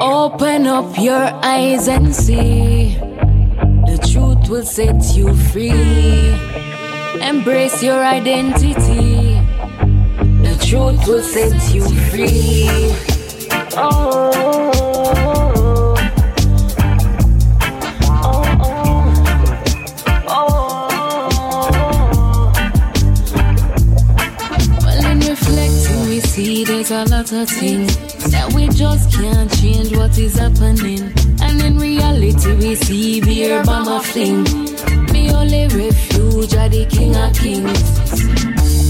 Open 0.01 0.67
up 0.67 0.97
your 0.99 1.29
eyes 1.45 1.87
and 1.87 2.17
see. 2.17 2.99
Will 4.51 4.65
set 4.65 5.15
you 5.15 5.33
free. 5.53 5.71
Embrace 7.23 7.85
your 7.85 8.03
identity. 8.03 9.39
The 10.43 10.59
truth 10.67 11.07
will 11.07 11.23
set 11.23 11.73
you 11.73 11.89
free. 12.11 12.69
Oh, 13.77 14.33
oh. 14.35 15.13
oh, 18.11 18.43
oh, 20.29 20.29
oh. 20.29 20.51
Reflecting, 25.29 26.01
we 26.09 26.19
see 26.19 26.65
there's 26.65 26.91
a 26.91 27.05
lot 27.05 27.31
of 27.33 27.49
things 27.49 27.97
that 28.33 28.53
we 28.53 28.69
just 28.71 29.13
can't 29.13 29.49
change 29.61 29.97
what 29.97 30.19
is 30.19 30.37
happening. 30.37 31.20
And 31.43 31.61
in 31.63 31.79
reality, 31.79 32.55
we 32.55 32.75
see 32.75 33.21
beer 33.21 33.63
bomber 33.65 34.01
fling. 34.01 34.45
Me 35.13 35.33
only 35.33 35.67
refuge 35.69 36.55
are 36.55 36.69
the 36.69 36.87
king 36.89 37.17
of 37.17 37.35
kings. 37.35 37.81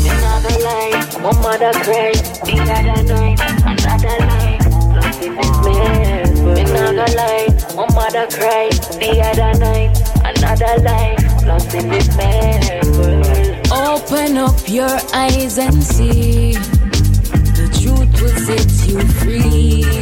Another 0.06 0.56
life, 0.64 1.20
one 1.22 1.40
mother 1.42 1.72
cry. 1.84 2.12
The 2.44 2.56
other 2.76 3.02
night, 3.14 3.40
another 3.64 4.16
life. 4.26 4.66
Lost 4.96 5.22
in 5.22 5.36
this 5.36 5.56
mess. 5.64 6.30
Another 6.70 7.10
life, 7.16 7.74
one 7.74 7.94
mother 7.94 8.26
cry. 8.28 8.68
The 9.00 9.10
other 9.28 9.52
night, 9.58 9.92
another 10.24 10.82
life. 10.82 11.46
Lost 11.46 11.74
in 11.74 11.88
this 11.88 12.08
mess. 12.16 13.70
Open 13.72 14.36
up 14.36 14.68
your 14.68 14.98
eyes 15.14 15.58
and 15.58 15.82
see. 15.82 16.52
The 16.52 17.68
truth 17.80 18.12
will 18.20 18.36
set 18.46 18.70
you 18.88 19.00
free. 19.20 19.99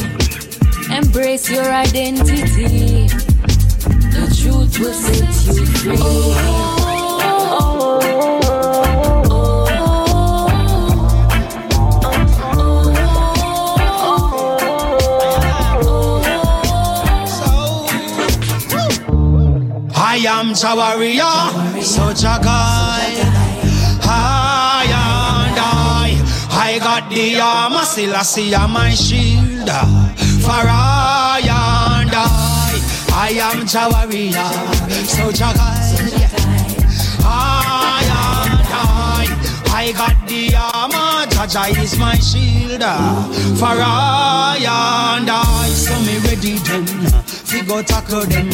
Embrace 0.98 1.48
your 1.48 1.62
identity. 1.62 3.06
The 4.14 4.26
truth 4.34 4.80
will 4.80 4.92
set 4.92 5.46
you 5.46 5.64
free. 5.64 5.96
Oh, 5.96 6.02
oh, 7.22 8.00
oh, 9.30 9.61
I 19.94 20.16
am 20.26 20.48
Jawaria, 20.54 21.32
so 21.80 22.12
Jagai. 22.12 22.42
I 24.02 24.82
and 24.82 25.58
I, 25.61 26.18
I 26.50 26.78
got 26.80 27.08
the 27.08 27.38
armor, 27.38 27.84
still 27.84 28.16
I 28.16 28.22
see 28.22 28.50
my 28.50 28.90
shield. 28.90 30.27
For 30.48 30.54
I 30.54 31.40
and 31.44 32.11
I, 32.11 32.80
I 33.12 33.28
am 33.52 33.66
Jawaria, 33.68 34.48
so 35.04 35.28
Jagai. 35.28 36.40
I 37.22 38.00
and 38.16 38.64
I, 38.72 39.26
I 39.76 39.92
got 39.92 40.16
the 40.26 40.56
armor, 40.56 41.26
Jaja 41.28 41.84
is 41.84 41.98
my 41.98 42.14
shield. 42.14 42.80
For 43.61 43.76
I 43.76 44.56
and 44.56 45.28
I, 45.28 45.68
so 45.68 45.92
me 46.00 46.16
ready 46.24 46.56
then, 46.64 46.87
figure 47.26 47.82
tackle 47.82 48.24
them 48.24 48.48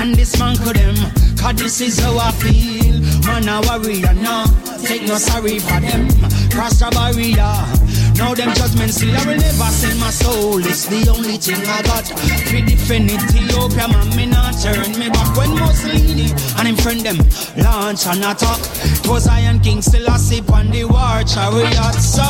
and 0.00 0.16
dismantle 0.16 0.72
them. 0.72 0.96
Cause 1.36 1.56
this 1.56 1.80
is 1.82 1.98
how 2.00 2.16
I 2.16 2.32
feel. 2.32 3.00
Man, 3.26 3.48
a 3.50 3.60
warrior 3.68 4.14
now. 4.14 4.46
Take 4.82 5.02
no 5.02 5.16
sorry 5.16 5.58
for 5.58 5.78
them. 5.78 6.08
Cross 6.48 6.80
the 6.80 6.88
barrier. 6.90 7.87
Now 8.18 8.34
them 8.34 8.52
judgments 8.54 8.96
still 8.96 9.16
I 9.16 9.24
will 9.24 9.38
never 9.38 9.70
sell 9.70 9.96
my 9.98 10.10
soul. 10.10 10.58
It's 10.58 10.86
the 10.86 11.08
only 11.14 11.36
thing 11.38 11.62
I 11.64 11.82
got. 11.82 12.10
We 12.52 12.62
defend 12.62 13.10
Ethiopia, 13.10 13.86
man, 13.86 14.16
me 14.16 14.26
not 14.26 14.58
turn 14.60 14.90
me 14.98 15.08
back. 15.08 15.36
When 15.36 15.54
Mussolini 15.54 16.26
and 16.58 16.66
him 16.68 16.76
friend 16.76 17.00
them 17.00 17.18
launch 17.62 18.06
an 18.06 18.24
attack. 18.26 18.58
Was 19.06 19.28
Iron 19.28 19.60
King 19.60 19.80
still 19.82 20.06
a 20.08 20.18
sip 20.18 20.50
on 20.50 20.70
the 20.70 20.84
war 20.84 21.22
chariot. 21.22 21.94
So 21.94 22.26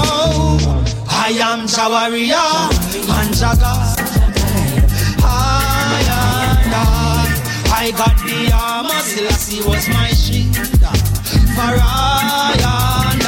I 1.09 1.33
am 1.41 1.67
Jawaria 1.67 2.45
and 3.19 3.33
Jaga. 3.33 3.75
I 5.25 6.05
and 6.05 6.75
I, 6.75 7.29
I 7.73 7.91
got 7.93 8.17
the 8.29 8.53
armor, 8.53 9.01
Selassie 9.09 9.63
was 9.67 9.89
my 9.89 10.09
shield. 10.09 10.55
For 11.57 11.75
I 11.81 12.55
and 12.55 13.23
I, 13.25 13.28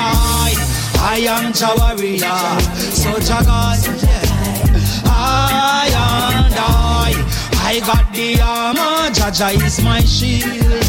I 1.12 1.16
am 1.26 1.52
Jawaria, 1.52 2.30
so 2.78 3.10
Jagai. 3.18 3.82
I 5.10 5.90
and 5.90 6.54
I, 6.54 7.10
I 7.58 7.80
got 7.80 8.06
the 8.14 8.40
armor, 8.40 9.10
Jaja 9.10 9.58
is 9.60 9.82
my 9.82 9.98
shield. 10.02 10.86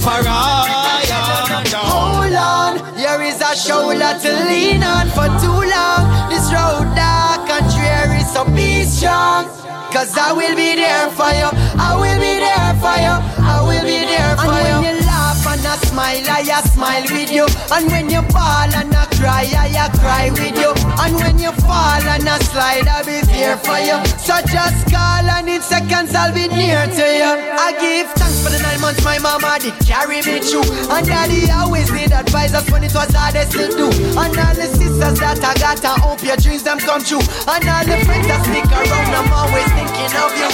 For 0.00 0.24
I 0.24 1.04
and 1.04 1.68
I. 1.68 1.84
Hold 1.84 2.32
on, 2.32 2.96
here 2.96 3.20
is 3.20 3.42
a 3.42 3.54
shoulder 3.54 4.16
to 4.24 4.30
lean 4.48 4.82
on 4.82 5.06
for 5.12 5.28
too 5.36 5.60
long. 5.68 6.30
This 6.32 6.48
road 6.48 6.88
dark 6.96 7.44
and 7.52 7.68
dreary, 7.76 8.24
so 8.24 8.48
be 8.56 8.84
strong. 8.84 9.44
Cause 9.92 10.16
I 10.16 10.32
will 10.32 10.56
be 10.56 10.76
there 10.76 11.10
for 11.10 11.28
you. 11.28 11.48
I 11.76 11.92
will 11.92 12.20
be 12.20 12.40
there 12.40 12.72
for 12.80 12.96
you. 13.04 13.16
I 13.44 13.60
will 13.68 13.84
be 13.84 14.00
there 14.08 14.36
for 14.36 14.48
and 14.48 14.64
you. 14.64 14.72
And 14.72 14.84
when 14.84 14.96
you 14.96 15.06
laugh 15.06 15.46
and 15.46 15.66
I 15.66 15.76
smile, 15.76 16.24
I 16.24 16.60
smile 16.72 17.04
with 17.12 17.30
you. 17.30 17.46
And 17.70 17.90
when 17.92 18.08
you 18.08 18.22
fall 18.32 18.68
and 18.72 18.94
I 18.94 19.07
cry, 19.18 19.44
I 19.50 19.90
cry 19.98 20.30
with 20.30 20.56
you. 20.56 20.72
And 21.02 21.14
when 21.18 21.38
you 21.38 21.52
fall 21.66 22.02
and 22.14 22.28
I 22.28 22.38
slide, 22.38 22.86
I'll 22.86 23.04
be 23.04 23.20
there 23.26 23.58
for 23.58 23.78
you. 23.78 23.98
So 24.16 24.38
just 24.46 24.86
call 24.90 25.26
and 25.26 25.48
in 25.48 25.60
seconds 25.60 26.14
I'll 26.14 26.32
be 26.32 26.46
near 26.48 26.86
to 26.86 27.06
you. 27.20 27.32
I 27.58 27.74
give 27.82 28.08
thanks 28.14 28.38
for 28.42 28.50
the 28.50 28.62
nine 28.62 28.80
months 28.80 29.04
my 29.04 29.18
mama 29.18 29.58
did 29.60 29.74
carry 29.84 30.22
me 30.22 30.38
through. 30.38 30.66
And 30.94 31.04
daddy 31.06 31.50
always 31.50 31.90
did 31.90 32.12
advise 32.12 32.54
us 32.54 32.70
when 32.70 32.84
it 32.84 32.94
was 32.94 33.10
hardest 33.12 33.52
to 33.52 33.68
do. 33.68 33.88
And 34.14 34.32
all 34.38 34.54
the 34.54 34.68
sisters 34.70 35.18
that 35.18 35.42
I 35.42 35.54
got, 35.58 35.84
I 35.84 35.98
hope 35.98 36.22
your 36.22 36.36
dreams 36.36 36.62
them 36.62 36.78
come 36.78 37.02
true. 37.02 37.22
And 37.50 37.62
all 37.66 37.84
the 37.84 37.98
friends 38.06 38.26
that 38.30 38.40
stick 38.46 38.70
around, 38.70 39.12
I'm 39.18 39.30
always 39.34 39.68
thinking 39.74 40.12
of 40.14 40.30
you. 40.38 40.50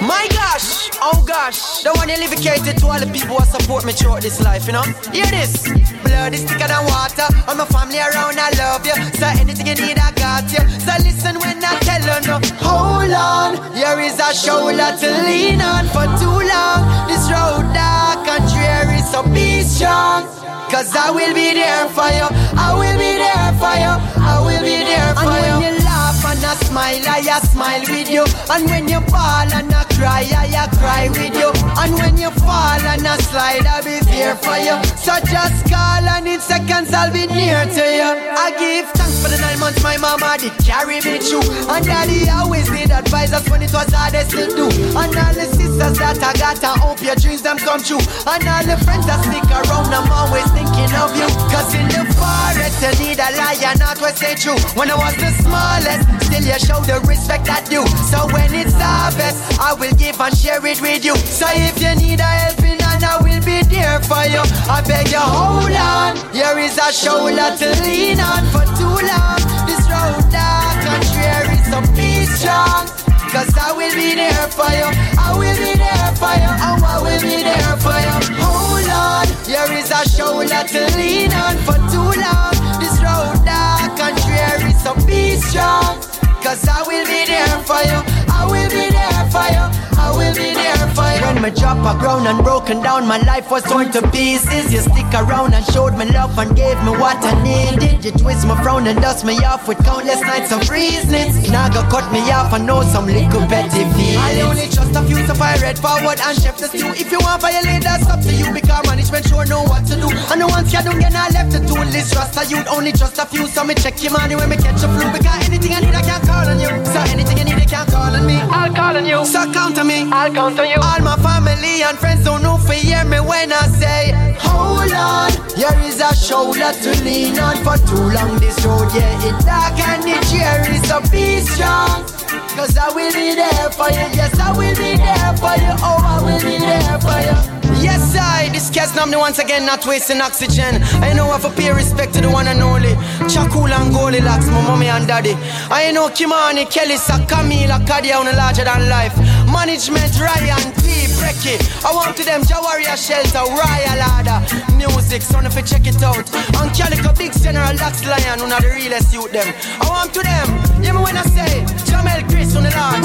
My 0.00 0.26
gosh, 0.32 0.88
oh 1.02 1.22
gosh, 1.26 1.82
the 1.82 1.92
one 1.92 2.08
dedicated 2.08 2.78
to 2.78 2.86
all 2.86 2.98
the 2.98 3.06
people 3.12 3.36
who 3.36 3.44
support 3.44 3.84
me 3.84 3.92
throughout 3.92 4.22
this 4.22 4.40
life, 4.40 4.66
you 4.66 4.72
know. 4.72 4.82
Hear 5.12 5.26
this, 5.26 5.68
blood 6.02 6.32
is 6.32 6.44
thicker 6.44 6.68
than 6.68 6.84
water. 6.88 7.28
All 7.50 7.56
my 7.56 7.64
family 7.66 7.98
around, 7.98 8.38
I 8.38 8.54
love 8.62 8.86
you. 8.86 8.94
So 9.18 9.26
anything 9.26 9.66
you 9.66 9.74
need, 9.74 9.98
I 9.98 10.12
got 10.14 10.46
you. 10.54 10.62
So 10.86 10.94
listen 11.02 11.34
when 11.42 11.58
I 11.58 11.74
tell 11.82 11.98
you, 11.98 12.18
no. 12.30 12.38
Hold 12.62 13.10
on, 13.10 13.74
here 13.74 13.98
is 13.98 14.22
a 14.22 14.30
shoulder 14.30 14.94
to 14.94 15.08
lean 15.26 15.58
on 15.58 15.90
for 15.90 16.06
too 16.14 16.30
long. 16.46 16.86
This 17.10 17.26
road 17.26 17.66
dark 17.74 18.22
and 18.30 18.46
dreary, 18.54 19.02
so 19.02 19.26
be 19.34 19.62
strong. 19.66 20.30
Cause 20.70 20.94
I 20.94 21.10
will 21.10 21.34
be 21.34 21.50
there 21.58 21.90
for 21.90 22.06
you. 22.14 22.30
I 22.54 22.70
will 22.70 22.94
be 22.94 23.18
there 23.18 23.50
for 23.58 23.74
you. 23.82 23.98
I 23.98 24.38
will 24.46 24.62
be 24.62 24.86
there 24.86 25.10
for 25.18 25.34
you. 25.34 25.50
and. 25.50 25.58
When 25.58 25.74
you 25.74 25.82
laugh 25.82 26.22
and 26.30 26.44
I 26.46 26.54
smile, 26.54 27.02
I 27.02 27.40
smile 27.50 27.82
with 27.82 28.08
you. 28.08 28.24
And 28.46 28.70
when 28.70 28.86
you 28.86 29.00
fall 29.10 29.50
and 29.50 29.74
I 29.74 29.89
cry, 30.00 30.24
I 30.32 30.66
cry 30.80 31.08
with 31.12 31.36
you. 31.36 31.52
And 31.76 31.92
when 32.00 32.16
you 32.16 32.30
fall 32.40 32.80
and 32.80 33.06
I 33.06 33.16
slide, 33.28 33.66
I'll 33.68 33.84
be 33.84 34.00
there 34.08 34.34
for 34.40 34.56
you. 34.56 34.76
So 34.96 35.12
just 35.28 35.68
call 35.68 36.04
and 36.16 36.26
in 36.26 36.40
seconds 36.40 36.92
I'll 36.92 37.12
be 37.12 37.28
near 37.28 37.68
to 37.68 37.84
you. 37.84 38.10
I 38.32 38.48
give 38.56 38.88
thanks 38.96 39.20
for 39.20 39.28
the 39.28 39.36
nine 39.38 39.60
months 39.60 39.82
my 39.82 39.96
mama 40.00 40.40
did 40.40 40.56
carry 40.64 41.04
me 41.04 41.20
through. 41.20 41.44
And 41.68 41.84
daddy 41.84 42.28
always 42.32 42.68
did 42.72 42.90
advise 42.90 43.32
us 43.32 43.44
when 43.50 43.62
it 43.62 43.72
was 43.72 43.92
hardest 43.92 44.32
to 44.32 44.48
do. 44.48 44.66
And 44.96 45.12
all 45.12 45.34
the 45.36 45.46
sisters 45.52 45.96
that 46.00 46.18
I 46.24 46.32
got, 46.40 46.64
I 46.64 46.74
hope 46.80 47.00
your 47.04 47.16
dreams 47.16 47.42
them 47.42 47.58
come 47.58 47.84
true. 47.84 48.00
And 48.24 48.42
all 48.48 48.64
the 48.64 48.80
friends 48.84 49.04
that 49.04 49.20
stick 49.20 49.44
around, 49.52 49.92
I'm 49.92 50.08
always 50.08 50.48
thinking 50.56 50.92
of 50.96 51.12
you. 51.12 51.28
Cause 51.52 51.70
in 51.76 51.86
the 51.92 52.08
forest, 52.16 52.80
you 52.80 52.92
need 53.04 53.20
a 53.20 53.28
lion, 53.36 53.76
not 53.76 54.00
what 54.00 54.16
say 54.16 54.34
true. 54.34 54.56
When 54.72 54.88
I 54.90 54.96
was 54.96 55.16
the 55.20 55.30
smallest, 55.44 56.08
still 56.24 56.44
you 56.48 56.58
show 56.58 56.80
the 56.88 57.04
respect 57.04 57.52
I 57.52 57.60
do. 57.68 57.84
So 58.08 58.24
when 58.32 58.48
it's 58.56 58.72
harvest, 58.72 59.60
I 59.60 59.74
will 59.74 59.89
give 59.96 60.20
and 60.20 60.36
share 60.36 60.64
it 60.64 60.80
with 60.80 61.04
you. 61.04 61.16
So 61.16 61.46
if 61.50 61.80
you 61.80 61.94
need 61.96 62.20
a 62.20 62.24
helping 62.24 62.78
hand, 62.78 63.04
I 63.04 63.16
will 63.22 63.42
be 63.44 63.62
there 63.68 64.00
for 64.04 64.24
you. 64.28 64.42
I 64.68 64.82
beg 64.86 65.10
you, 65.10 65.18
hold 65.18 65.72
on. 65.72 66.16
Here 66.34 66.58
is 66.58 66.78
a 66.78 66.92
shoulder 66.92 67.50
to 67.56 67.68
lean 67.82 68.20
on 68.20 68.44
for 68.52 68.64
too 68.78 68.98
long. 69.06 69.40
This 69.66 69.82
road 69.88 70.22
dark 70.30 70.84
and 70.84 71.04
dreary, 71.14 71.58
so 71.68 71.78
be 71.96 72.26
strong. 72.26 72.86
Cause 73.30 73.54
I 73.56 73.70
will 73.72 73.94
be 73.94 74.16
there 74.16 74.48
for 74.50 74.66
you. 74.74 74.90
I 75.14 75.30
will 75.38 75.54
be 75.54 75.78
there 75.78 76.10
for 76.18 76.34
you. 76.34 76.50
Oh, 76.50 76.82
I 76.82 76.98
will 76.98 77.22
be 77.22 77.42
there 77.46 77.76
for 77.78 77.94
you. 77.94 78.16
Hold 78.42 78.90
on. 78.90 79.26
Here 79.46 79.70
is 79.78 79.90
a 79.94 80.02
shoulder 80.08 80.66
to 80.66 80.80
lean 80.98 81.30
on 81.32 81.54
for 81.62 81.78
too 81.94 82.10
long. 82.18 82.54
This 82.82 82.98
road 82.98 83.38
dark 83.46 83.94
and 84.02 84.16
dreary, 84.26 84.74
so 84.82 84.94
be 85.06 85.36
strong. 85.38 86.02
Cause 86.42 86.66
I 86.66 86.82
will 86.82 87.06
be 87.06 87.22
there 87.30 87.58
for 87.62 87.78
you. 87.86 88.02
I 88.34 88.46
will 88.50 88.70
be 88.70 88.90
there 88.90 89.24
for 89.30 89.46
you. 89.54 89.79
I 90.00 90.08
will 90.16 90.34
be 90.34 90.54
there 90.56 90.88
for 90.96 91.04
you. 91.12 91.20
When 91.26 91.42
my 91.42 91.50
drop 91.50 91.78
a 91.84 91.98
ground 92.00 92.26
and 92.26 92.42
broken 92.42 92.82
down, 92.82 93.06
my 93.06 93.18
life 93.22 93.50
was 93.50 93.62
torn 93.64 93.92
to 93.92 94.02
pieces. 94.10 94.72
You 94.72 94.80
stick 94.80 95.12
around 95.14 95.54
and 95.54 95.64
showed 95.72 95.94
me 96.00 96.06
love 96.10 96.36
and 96.38 96.56
gave 96.56 96.78
me 96.84 96.92
what 96.96 97.18
I 97.20 97.32
needed. 97.42 98.04
You 98.04 98.12
twist 98.12 98.46
my 98.46 98.56
frown 98.62 98.86
and 98.86 99.00
dust 99.00 99.24
me 99.24 99.36
off 99.44 99.68
with 99.68 99.78
countless 99.84 100.20
nights 100.22 100.50
of 100.52 100.68
reasons. 100.70 101.50
Now 101.50 101.68
go 101.68 101.82
cut 101.92 102.10
me 102.12 102.20
off, 102.32 102.52
I 102.52 102.58
know 102.58 102.82
some 102.82 103.06
little 103.06 103.44
petty 103.46 103.84
feelings. 103.94 104.16
I 104.16 104.40
only 104.42 104.66
trust 104.72 104.96
a 104.96 105.02
few, 105.04 105.20
so 105.26 105.34
I 105.40 105.56
read 105.60 105.78
forward 105.78 106.18
and 106.24 106.34
chef 106.40 106.56
the 106.58 106.68
stew. 106.68 106.92
If 106.96 107.12
you 107.12 107.18
want 107.20 107.42
violate, 107.42 107.82
that's 107.82 108.08
up 108.08 108.20
to 108.22 108.32
you. 108.32 108.48
Because 108.52 108.86
management 108.86 109.28
sure 109.28 109.46
know 109.46 109.62
what 109.64 109.84
to 109.86 109.94
do. 110.00 110.08
And 110.32 110.40
the 110.40 110.48
ones 110.48 110.72
you 110.72 110.82
don't 110.82 110.98
get, 110.98 111.14
I 111.14 111.28
left 111.36 111.52
the 111.52 111.60
tool 111.68 111.84
list. 111.92 112.12
Trust 112.12 112.40
a 112.40 112.42
youth, 112.48 112.66
only 112.70 112.92
trust 112.92 113.18
a 113.18 113.26
few. 113.26 113.46
So 113.46 113.64
me 113.64 113.74
check 113.74 114.02
your 114.02 114.12
money 114.12 114.34
when 114.34 114.48
me 114.48 114.56
catch 114.56 114.82
a 114.82 114.88
flu. 114.88 115.06
Because 115.12 115.38
anything 115.46 115.72
I 115.76 115.80
need, 115.80 115.94
I 115.94 116.02
can 116.02 116.20
call 116.26 116.48
on 116.48 116.58
you. 116.58 116.72
So 116.88 116.98
anything 117.12 117.38
you 117.38 117.44
need, 117.44 117.60
I 117.60 117.66
can 117.66 117.86
call 117.86 118.14
on 118.14 118.24
me. 118.26 118.38
I'll 118.48 118.72
call 118.74 118.96
on 118.96 119.04
you. 119.04 119.24
So 119.26 119.44
count 119.52 119.78
on 119.78 119.86
me. 119.86 119.89
I'll 120.12 120.32
count 120.32 120.58
on 120.58 120.68
you. 120.68 120.76
All 120.76 121.00
my 121.00 121.16
family 121.16 121.82
and 121.82 121.98
friends 121.98 122.24
don't 122.24 122.42
know 122.42 122.56
for 122.58 122.72
hear 122.72 123.04
me 123.04 123.20
when 123.20 123.52
I 123.52 123.66
say, 123.80 124.12
Hold 124.40 124.92
on. 124.92 125.30
Here 125.56 125.78
is 125.84 126.00
a 126.00 126.14
shoulder 126.14 126.72
to 126.72 127.04
lean 127.04 127.38
on 127.38 127.56
for 127.64 127.76
too 127.86 128.02
long. 128.14 128.38
This 128.38 128.64
road, 128.64 128.88
yeah, 128.94 129.28
it 129.28 129.44
dark 129.44 129.78
and 129.78 130.04
it 130.06 130.22
dreary. 130.30 130.78
So 130.86 131.00
be 131.10 131.40
strong. 131.40 132.19
Cause 132.60 132.76
I 132.76 132.92
will 132.92 133.10
be 133.14 133.34
there 133.34 133.70
for 133.72 133.88
you. 133.88 134.04
Yes, 134.12 134.38
I 134.38 134.52
will 134.52 134.76
be 134.76 134.92
there 134.92 135.32
for 135.40 135.56
you. 135.56 135.72
Oh, 135.80 135.96
I 135.96 136.20
will 136.20 136.42
be 136.44 136.60
there 136.60 137.00
for 137.00 137.16
you. 137.24 137.80
Yes, 137.80 138.14
I, 138.14 138.50
this 138.52 138.68
cast 138.68 138.94
me 139.08 139.16
once 139.16 139.38
again, 139.38 139.64
not 139.64 139.86
wasting 139.86 140.20
oxygen. 140.20 140.82
I 141.00 141.14
know 141.14 141.24
I 141.30 141.40
have 141.40 141.42
to 141.48 141.50
pay 141.56 141.72
respect 141.72 142.12
to 142.16 142.20
the 142.20 142.28
one 142.28 142.48
and 142.48 142.60
only. 142.60 142.92
Chakul 143.32 143.72
and 143.72 143.94
Goldilocks, 143.94 144.44
my 144.48 144.60
mommy 144.60 144.88
and 144.88 145.08
daddy. 145.08 145.32
I 145.72 145.90
know 145.92 146.10
Kimani, 146.10 146.70
Kelly, 146.70 146.96
Camila, 147.24 147.80
Kadia, 147.88 148.20
on 148.20 148.26
larger 148.36 148.64
than 148.64 148.90
life. 148.90 149.16
Management, 149.48 150.20
Ryan, 150.20 150.60
T, 150.84 151.08
Brecky. 151.16 151.56
I 151.82 151.94
want 151.94 152.14
to 152.18 152.24
them, 152.24 152.42
Jawaria 152.42 152.92
Shelter, 152.92 153.40
Royal 153.40 153.96
Ladder. 153.96 154.69
Music, 154.80 155.20
son 155.20 155.44
if 155.44 155.54
you 155.56 155.62
check 155.62 155.86
it 155.86 156.02
out. 156.02 156.24
And 156.56 156.72
Calico, 156.72 157.12
Big 157.12 157.32
General, 157.36 157.76
Lax 157.76 158.00
Lion, 158.08 158.40
one 158.40 158.52
of 158.52 158.62
the 158.64 158.72
realest 158.72 159.12
youth 159.12 159.30
them. 159.30 159.44
I 159.76 159.84
want 159.92 160.14
to 160.16 160.20
them, 160.24 160.48
hear 160.80 160.94
me 160.94 161.00
when 161.04 161.16
I 161.20 161.24
say, 161.28 161.68
Jamel 161.84 162.24
Chris 162.30 162.56
on 162.56 162.64
the 162.64 162.72
large. 162.72 163.04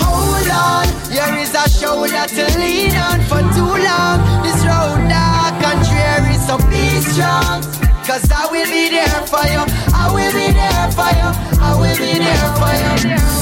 Hold 0.00 0.48
on, 0.48 0.88
here 1.12 1.28
is 1.44 1.52
a 1.52 1.68
shoulder 1.68 2.24
to 2.24 2.44
lean 2.56 2.96
on 2.96 3.20
for 3.28 3.44
too 3.52 3.74
long. 3.84 4.18
This 4.40 4.56
road 4.64 5.04
dark 5.12 5.60
and 5.60 5.80
dreary, 5.84 6.40
so 6.40 6.56
be 6.72 6.88
strong. 7.04 7.60
Cause 8.08 8.24
I 8.32 8.48
will 8.48 8.64
be 8.64 8.88
there 8.88 9.20
for 9.28 9.44
you. 9.44 9.60
I 9.92 10.08
will 10.08 10.32
be 10.32 10.48
there 10.56 10.88
for 10.96 11.12
you. 11.12 11.28
I 11.60 11.76
will 11.76 11.98
be 12.00 12.16
there 12.16 12.48
for 12.56 12.72
you. 13.04 13.37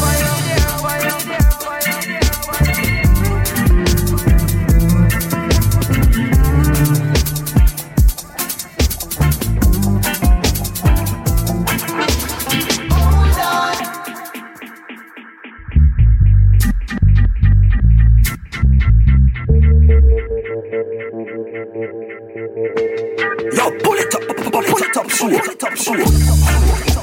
There's 25.59 26.96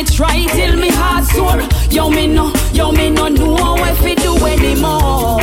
me 0.00 0.06
try 0.06 0.46
till 0.46 0.76
me 0.76 0.88
heart 0.90 1.24
sore. 1.26 1.60
Yo 1.90 2.08
me 2.10 2.26
no, 2.26 2.52
yo 2.72 2.92
me 2.92 3.10
no 3.10 3.28
know 3.28 3.76
if 3.84 4.02
it 4.04 4.18
do 4.18 4.34
anymore. 4.46 5.40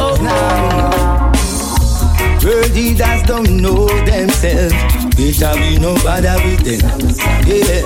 Oh 0.00 0.16
no. 0.26 0.38
World 2.44 2.70
leaders 2.72 3.22
don't 3.24 3.50
know 3.60 3.86
themselves. 4.04 4.74
Better 5.16 5.52
we 5.60 5.78
no 5.78 5.94
bother 6.02 6.36
with 6.44 6.62
them. 6.64 6.80
Yeah. 7.46 7.82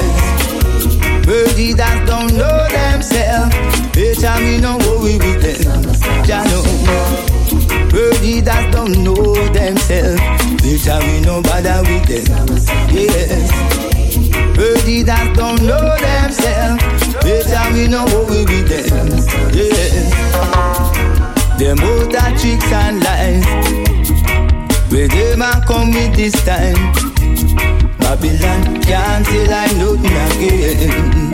World 1.26 1.56
leaders 1.56 2.00
don't 2.06 2.32
know 2.34 2.68
themselves. 2.68 3.56
Better 3.92 4.36
we 4.44 4.58
no 4.58 4.78
worry 4.78 5.18
with 5.18 5.40
them. 5.42 5.82
Ya 6.26 6.44
know. 6.44 6.64
World 7.92 8.20
leaders 8.20 8.66
don't 8.72 8.96
know 9.02 9.34
themselves. 9.48 10.22
Better 10.62 10.98
we 11.06 11.20
no 11.22 11.42
bother 11.42 11.82
with 11.88 12.06
them. 12.06 12.26
Yeah. 12.94 13.85
World 14.86 14.98
leaders 14.98 15.36
don't 15.36 15.62
know 15.62 15.96
themselves. 15.98 16.82
Better 17.24 17.74
we 17.74 17.88
no 17.88 18.04
worry 18.04 18.44
be 18.46 18.62
them. 18.62 19.08
Yeah. 19.52 19.74
Oh, 20.38 21.56
them 21.58 21.78
out 21.80 22.14
of 22.14 22.40
tricks 22.40 22.70
and 22.70 23.02
lies. 23.02 23.44
Where 24.92 25.08
them 25.08 25.42
a 25.42 25.60
come 25.66 25.90
with 25.90 26.14
this 26.14 26.34
time 26.44 26.76
Babylon 27.98 28.80
can't 28.82 29.26
say 29.26 29.48
like 29.48 29.74
nothing 29.74 30.16
again 30.22 31.32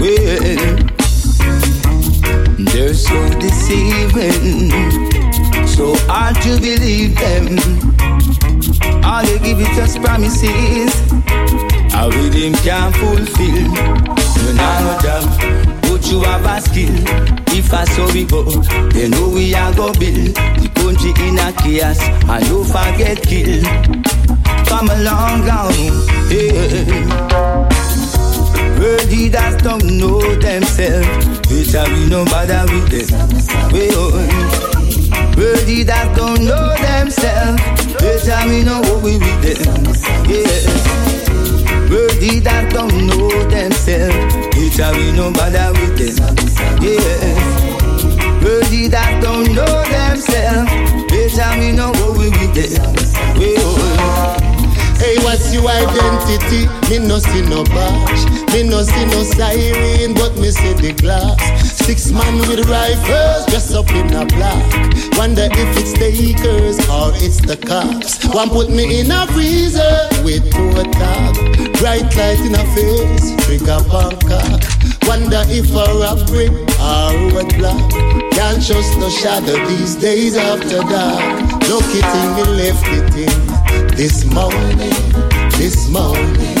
Well 0.00 0.76
They're 2.72 2.94
so 2.94 3.28
deceiving 3.38 4.70
So 5.66 5.94
hard 6.08 6.36
to 6.36 6.58
believe 6.58 7.14
them 7.16 7.58
All 9.04 9.22
they 9.22 9.38
give 9.40 9.60
is 9.60 9.68
just 9.76 10.00
promises 10.00 11.27
How 11.98 12.06
with 12.06 12.32
him 12.32 12.54
can't 12.54 12.94
fulfill 12.94 13.68
You 14.38 14.52
know 14.54 14.72
no 14.84 14.98
job 15.02 15.68
but 15.82 16.12
you 16.12 16.20
have 16.22 16.44
a 16.44 16.60
skill. 16.60 16.94
If 17.58 17.74
I 17.74 17.84
saw 17.84 18.06
we 18.12 18.24
go, 18.24 18.44
they 18.90 19.08
know 19.08 19.28
we 19.30 19.52
are 19.52 19.74
go 19.74 19.92
build 19.94 20.36
the 20.36 20.70
country 20.76 21.10
in 21.26 21.38
a 21.38 21.52
chaos 21.58 21.98
and 22.00 22.48
no 22.48 22.62
forget 22.62 23.20
kill. 23.22 23.62
Come 24.66 24.90
along 24.90 25.44
down, 25.44 25.72
hey. 26.30 26.86
World 28.78 29.10
leaders 29.10 29.56
don't 29.62 29.84
know 29.98 30.20
themselves. 30.36 31.38
Better 31.48 31.92
we 31.92 32.06
no 32.08 32.24
bother 32.26 32.64
with 32.72 32.88
them. 32.94 33.28
Oh. 33.74 34.14
We. 34.22 35.34
Birdie 35.34 35.82
that 35.82 36.14
don't 36.16 36.44
know 36.44 36.76
themselves. 36.78 37.86
Better 37.94 38.48
we 38.48 38.62
know 38.62 38.80
what 38.82 39.02
we 39.02 39.18
with 39.18 39.42
them. 39.42 40.30
Yeah. 40.30 41.17
Birdie 41.88 42.40
that 42.40 42.70
don't 42.72 43.06
know 43.06 43.28
themselves. 43.48 44.14
Better 44.54 44.96
we 44.96 45.12
know 45.12 45.32
bother 45.32 45.72
with 45.72 45.96
them. 45.96 46.36
Yeah. 46.82 48.40
Birdie 48.40 48.88
that 48.88 49.22
don't 49.22 49.54
know 49.54 49.84
themselves. 49.88 50.70
Better 51.10 51.58
we 51.58 51.72
know 51.72 51.90
what 51.92 52.18
we 52.18 52.28
with 52.30 52.54
them. 52.54 53.40
Yeah. 53.40 54.37
Hey, 54.98 55.16
what's 55.22 55.54
your 55.54 55.68
identity? 55.68 56.66
Me 56.90 56.98
no 56.98 57.18
see 57.18 57.42
no 57.42 57.64
bash, 57.64 58.24
me 58.52 58.62
no 58.64 58.82
see 58.82 59.04
no 59.06 59.22
siren, 59.22 60.14
but 60.14 60.36
me 60.36 60.50
see 60.50 60.74
the 60.74 60.92
glass. 60.92 61.38
Six 61.86 62.10
man 62.10 62.38
with 62.48 62.68
rifles, 62.68 63.46
dressed 63.46 63.74
up 63.74 63.88
in 63.90 64.12
a 64.12 64.26
black. 64.26 64.66
Wonder 65.16 65.48
if 65.50 65.78
it's 65.78 65.92
the 65.94 66.10
Akers 66.10 66.78
or 66.88 67.12
it's 67.24 67.40
the 67.40 67.56
cops. 67.56 68.24
One 68.34 68.50
put 68.50 68.70
me 68.70 69.00
in 69.00 69.10
a 69.10 69.26
freezer 69.28 70.08
with 70.24 70.44
two 70.52 70.72
top. 70.92 71.34
Bright 71.78 72.10
light 72.16 72.40
in 72.40 72.54
a 72.54 72.64
face, 72.74 73.34
trigger 73.46 73.78
Bangkok. 73.88 74.77
Wonder 75.08 75.42
if 75.48 75.70
a 75.72 75.84
rap 75.98 76.20
brick 76.28 76.52
or 76.78 77.32
road 77.32 77.48
block. 77.56 77.90
Can't 78.36 78.60
trust 78.64 78.98
no 78.98 79.08
shadow 79.08 79.56
these 79.66 79.96
days 79.96 80.36
after 80.36 80.82
dark. 80.82 81.48
Lucky 81.66 82.02
thing 82.12 82.30
me 82.36 82.44
left 82.60 82.86
it 82.88 83.14
in 83.16 83.96
this 83.96 84.26
morning, 84.26 85.00
this 85.58 85.88
morning. 85.88 86.58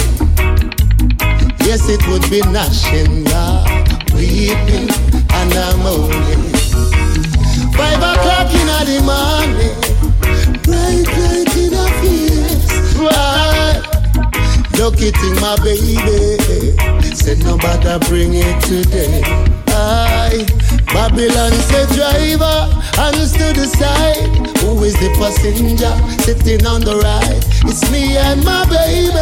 Yes, 1.68 1.90
it 1.90 2.00
would 2.08 2.24
be 2.30 2.40
gnashing, 2.40 3.26
yeah, 3.26 3.62
weeping 4.14 4.88
and 5.36 5.52
I'm 5.52 5.78
moaning. 5.84 6.48
Five 7.76 8.00
o'clock 8.00 8.48
in 8.60 8.66
the 8.88 8.98
morning, 9.04 9.76
bright 10.64 11.06
light 11.20 11.54
in 11.54 11.70
the 11.76 11.86
face, 12.00 12.96
right? 12.96 13.82
Lucky 14.80 15.10
thing, 15.10 15.34
my 15.40 15.54
baby, 15.62 17.07
said 17.16 17.38
nobody 17.44 17.98
bring 18.08 18.34
it 18.34 18.60
today. 18.62 19.22
Aye. 19.68 20.46
Babylon 20.92 21.52
say 21.68 21.86
driver, 21.94 22.68
hands 22.96 23.32
to 23.32 23.52
the 23.52 23.66
side. 23.66 24.56
Who 24.60 24.82
is 24.84 24.94
the 24.94 25.10
passenger 25.18 25.92
sitting 26.22 26.66
on 26.66 26.80
the 26.80 26.96
right? 26.96 27.44
It's 27.64 27.90
me 27.90 28.16
and 28.16 28.44
my 28.44 28.64
baby 28.68 29.12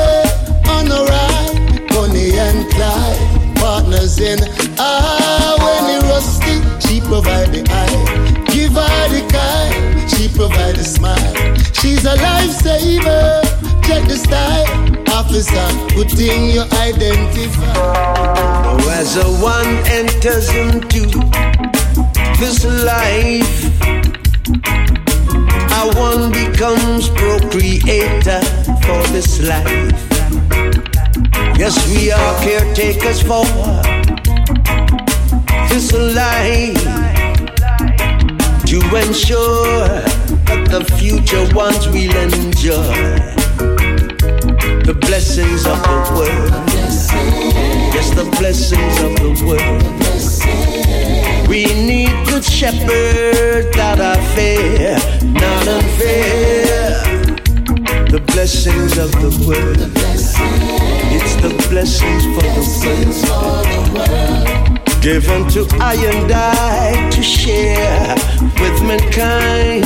on 0.70 0.88
the 0.88 1.04
right. 1.04 1.86
Bonnie 1.90 2.38
and 2.38 2.70
Clyde, 2.70 3.56
partners 3.56 4.18
in. 4.20 4.38
Ah, 4.78 5.56
when 5.58 5.84
he 5.90 6.08
rusty, 6.08 6.56
she 6.86 7.00
provide 7.00 7.52
the 7.52 7.62
eye. 7.70 8.44
Give 8.52 8.72
her 8.72 9.08
the 9.08 9.26
kind, 9.30 10.10
she 10.10 10.28
provide 10.28 10.76
the 10.76 10.84
smile. 10.84 11.34
She's 11.74 12.04
a 12.04 12.16
lifesaver. 12.16 13.65
Check 13.86 14.08
the 14.08 14.16
style, 14.16 14.66
officer. 15.14 15.94
Good 15.94 16.10
thing 16.10 16.50
you 16.50 16.62
identify. 16.62 17.72
Oh, 18.66 18.90
as 18.90 19.16
a 19.16 19.28
one 19.40 19.68
enters 19.86 20.48
into 20.50 21.06
this 22.40 22.64
life, 22.84 23.62
a 25.70 25.86
one 25.94 26.32
becomes 26.32 27.08
procreator 27.10 28.42
for 28.82 29.00
this 29.14 29.40
life. 29.40 29.94
Yes, 31.56 31.78
we 31.88 32.10
are 32.10 32.40
caretakers 32.42 33.22
for 33.22 33.46
this 35.70 35.92
life 35.92 36.82
to 38.66 38.78
ensure 38.96 39.86
that 40.48 40.66
the 40.72 40.84
future 40.98 41.46
ones 41.54 41.86
will 41.86 42.16
enjoy 42.34 43.45
the 44.86 44.94
blessings 44.94 45.66
of 45.66 45.82
the 45.82 45.98
world. 46.14 46.50
Yes, 47.92 48.10
the 48.14 48.24
blessings 48.38 49.02
of 49.02 49.16
the 49.16 49.32
world. 49.44 49.82
We 51.48 51.64
need 51.64 52.14
good 52.28 52.44
shepherds 52.44 53.76
that 53.76 53.98
are 53.98 54.22
fair, 54.36 54.96
not 55.24 55.66
unfair. 55.66 57.02
The 58.14 58.20
blessings 58.32 58.96
of 58.96 59.10
the 59.10 59.30
world. 59.44 59.90
It's 61.16 61.34
the 61.42 61.50
blessings 61.68 62.24
for 62.36 62.46
the 62.54 62.64
world. 63.92 65.02
Given 65.02 65.48
to 65.48 65.66
I 65.80 65.94
and 65.94 66.30
I 66.30 67.10
to 67.10 67.22
share 67.22 68.14
with 68.60 68.82
mankind. 68.82 69.84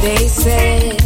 They 0.00 0.28
I'd 0.28 0.99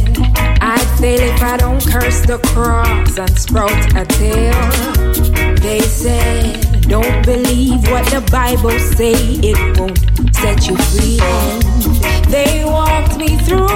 fail 1.05 1.20
if 1.20 1.42
I 1.42 1.57
don't 1.59 1.84
curse 1.86 2.20
the 2.30 2.38
cross 2.52 3.18
and 3.18 3.34
sprout 3.38 3.82
a 3.94 4.05
tail. 4.20 4.61
They 5.66 5.80
said 5.80 6.88
don't 6.88 7.18
believe 7.26 7.80
what 7.92 8.07
the 8.14 8.22
Bible 8.30 8.78
say, 8.96 9.16
it 9.50 9.59
won't 9.76 10.00
set 10.40 10.59
you 10.68 10.76
free. 10.90 11.18
They 12.34 12.64
walked 12.64 13.16
me 13.18 13.30
through 13.46 13.68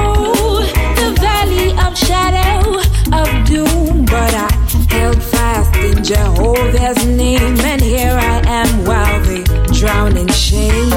the 1.01 1.11
valley 1.26 1.70
of 1.85 1.93
shadow 2.09 2.81
of 3.20 3.29
doom, 3.51 4.07
but 4.07 4.33
I 4.47 4.49
held 4.97 5.22
fast 5.22 5.74
in 5.89 6.03
Jehovah's 6.03 7.01
name, 7.07 7.57
and 7.72 7.83
here 7.83 8.16
I 8.35 8.37
am 8.61 8.70
while 8.89 9.20
they 9.29 9.45
drown 9.79 10.16
in 10.16 10.29
shame. 10.29 10.93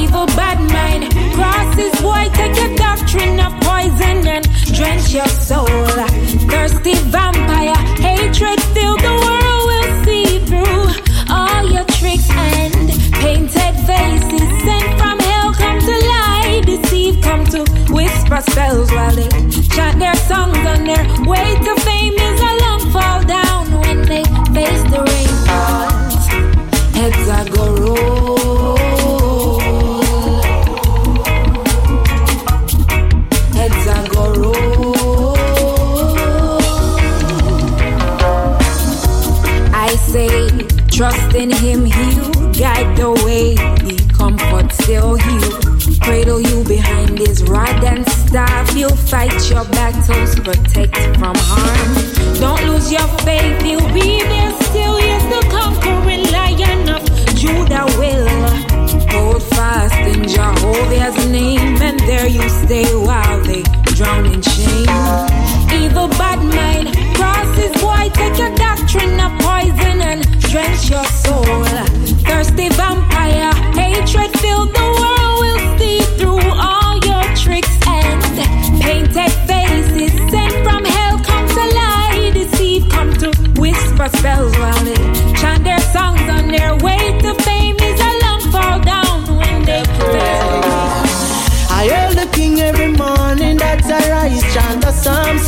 Evil 0.00 0.26
bad 0.38 0.58
mind 0.76 1.04
crosses 1.36 1.94
white, 2.02 2.32
take 2.34 2.56
your 2.56 2.74
doctrine 2.76 3.38
of 3.38 3.52
poison 3.60 4.26
and 4.26 4.51
drench 4.82 5.14
your 5.14 5.28
soul. 5.28 5.64
Like 6.00 6.16
thirsty 6.50 6.94
vampire, 7.14 7.78
hatred 8.06 8.60
fill 8.74 8.96
the 9.06 9.14
world 9.24 9.62
will 9.70 9.90
see 10.04 10.38
through 10.48 10.86
all 11.30 11.64
your 11.74 11.86
tricks 11.98 12.28
and 12.30 12.90
painted 13.22 13.74
faces 13.88 14.48
sent 14.64 14.88
from 14.98 15.18
hell 15.28 15.54
come 15.54 15.78
to 15.88 15.96
lie, 16.12 16.62
deceive, 16.64 17.20
come 17.22 17.44
to 17.54 17.60
whisper 17.92 18.40
spells 18.50 18.90
while 18.90 19.14
they 19.14 19.28
chant 19.74 19.98
their 19.98 20.16
songs 20.30 20.58
on 20.72 20.84
their 20.84 21.04
way 21.30 21.48
to 21.66 21.72
fame 21.86 22.16
is 22.28 22.40
a 22.50 22.52
long 22.64 22.80
fall 22.94 23.20
down 23.38 23.62
when 23.82 23.98
they 24.10 24.24
face 24.56 24.82
the 24.92 25.00
rain. 25.10 25.32
Heads 26.96 27.28
are 27.36 27.48
go 27.56 27.64
roll. 27.76 28.41
Trust 41.02 41.34
in 41.34 41.50
Him, 41.50 41.84
He'll 41.84 42.30
guide 42.52 42.96
the 42.96 43.10
way. 43.26 43.56
Be 43.84 43.96
comfort, 44.14 44.70
still 44.72 45.16
He'll 45.16 45.98
cradle 45.98 46.40
you 46.40 46.62
behind 46.62 47.18
His 47.18 47.42
rod 47.42 47.82
and 47.82 48.06
staff. 48.06 48.72
He'll 48.72 48.94
fight 49.10 49.34
your 49.50 49.64
battles, 49.64 50.38
protect 50.38 50.94
from 51.18 51.34
harm. 51.50 51.90
Don't 52.38 52.62
lose 52.68 52.92
your 52.92 53.08
faith, 53.26 53.60
He'll 53.62 53.92
be 53.92 54.22
there 54.22 54.52
still. 54.68 54.96
Yes, 55.00 55.22
the 55.34 55.42
conquering 55.50 56.24
Lion 56.36 56.88
of 56.96 57.02
Judah 57.34 57.86
will 57.98 58.28
hold 59.10 59.42
fast 59.42 59.98
in 60.12 60.28
Jehovah's 60.28 61.18
name, 61.26 61.82
and 61.82 61.98
there 62.00 62.28
you 62.28 62.48
stay 62.48 62.86
while 62.94 63.40
they 63.42 63.64
drown 64.02 64.26
in 64.26 64.42
shame. 64.42 64.88
Evil 65.80 66.08
bad 66.18 66.40
mind 66.58 66.88
crosses 67.14 67.74
white, 67.82 68.12
take 68.14 68.36
your 68.38 68.54
doctrine 68.56 69.18
of 69.20 69.32
poison 69.46 69.96
and 70.10 70.20
drench 70.50 70.90
your 70.90 71.04
soul. 71.22 71.64
Thirsty 72.26 72.68
vampire, 72.80 73.52
hatred 73.78 74.30
fill 74.40 74.66
the 74.78 74.86
world 75.00 75.36
will 75.42 75.62
see 75.78 76.00
through 76.18 76.42
all 76.68 76.94
your 77.10 77.24
tricks 77.42 77.74
and 77.86 78.22
painted 78.82 79.32
faces 79.48 80.12
sent 80.30 80.54
from 80.66 80.84
hell 80.84 81.16
come 81.28 81.46
to 81.56 81.64
lie, 81.80 82.30
deceive, 82.34 82.88
come 82.90 83.12
to 83.22 83.30
whisper 83.60 84.08
spells 84.18 84.56
while 84.58 84.84
they 84.84 84.96
chant 85.40 85.62
their 85.62 85.82
songs 85.94 86.22
on 86.36 86.48
their 86.48 86.74
way 86.78 87.01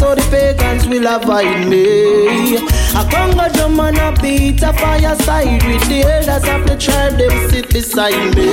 so 0.04 0.14
the 0.14 0.22
pagans 0.30 0.86
will 0.86 1.06
avoid 1.06 1.66
me. 1.66 2.56
A 3.00 3.02
Congo 3.10 3.48
drum 3.54 3.80
and 3.80 3.96
a 3.96 4.12
beat, 4.20 4.62
a 4.62 4.72
fireside 4.74 5.62
with 5.64 5.84
the 5.88 6.00
elders 6.04 6.44
of 6.54 6.60
the 6.68 6.76
tribe, 6.76 7.16
them 7.16 7.34
sit 7.48 7.70
beside 7.72 8.36
me. 8.36 8.52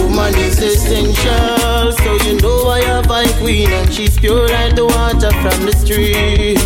Woman 0.00 0.34
is 0.46 0.58
essential, 0.62 1.92
so 1.92 2.10
you 2.24 2.40
know 2.40 2.68
I 2.68 2.80
have 2.84 3.06
my 3.06 3.26
queen, 3.38 3.70
and 3.70 3.92
she's 3.92 4.18
pure 4.18 4.48
like 4.48 4.74
the 4.76 4.86
water 4.86 5.32
from 5.42 5.58
the 5.66 5.74
stream. 5.82 6.56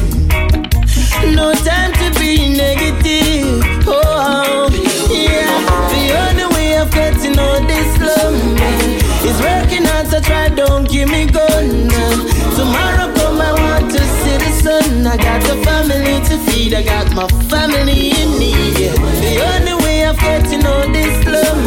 No 1.35 1.53
time 1.69 1.93
to 2.01 2.09
be 2.21 2.33
negative. 2.65 3.65
Oh, 3.89 4.71
yeah. 5.11 5.59
The 5.95 6.05
only 6.23 6.47
way 6.55 6.77
of 6.79 6.93
getting 6.93 7.37
all 7.39 7.61
this 7.73 7.91
love 7.99 8.39
is 9.29 9.39
working 9.43 9.85
hard, 9.85 10.07
so 10.07 10.21
try, 10.21 10.49
don't 10.49 10.89
give 10.89 11.11
me 11.11 11.27
gun 11.27 12.30
got 15.05 15.43
a 15.49 15.57
family 15.65 16.21
to 16.29 16.39
feed. 16.51 16.75
I 16.75 16.83
got 16.83 17.15
my 17.15 17.27
family 17.49 18.11
in 18.11 18.39
need. 18.39 18.75
The 18.77 19.41
only 19.55 19.75
way 19.85 20.05
of 20.05 20.19
getting 20.19 20.65
all 20.67 20.87
this 20.93 21.25
love 21.27 21.59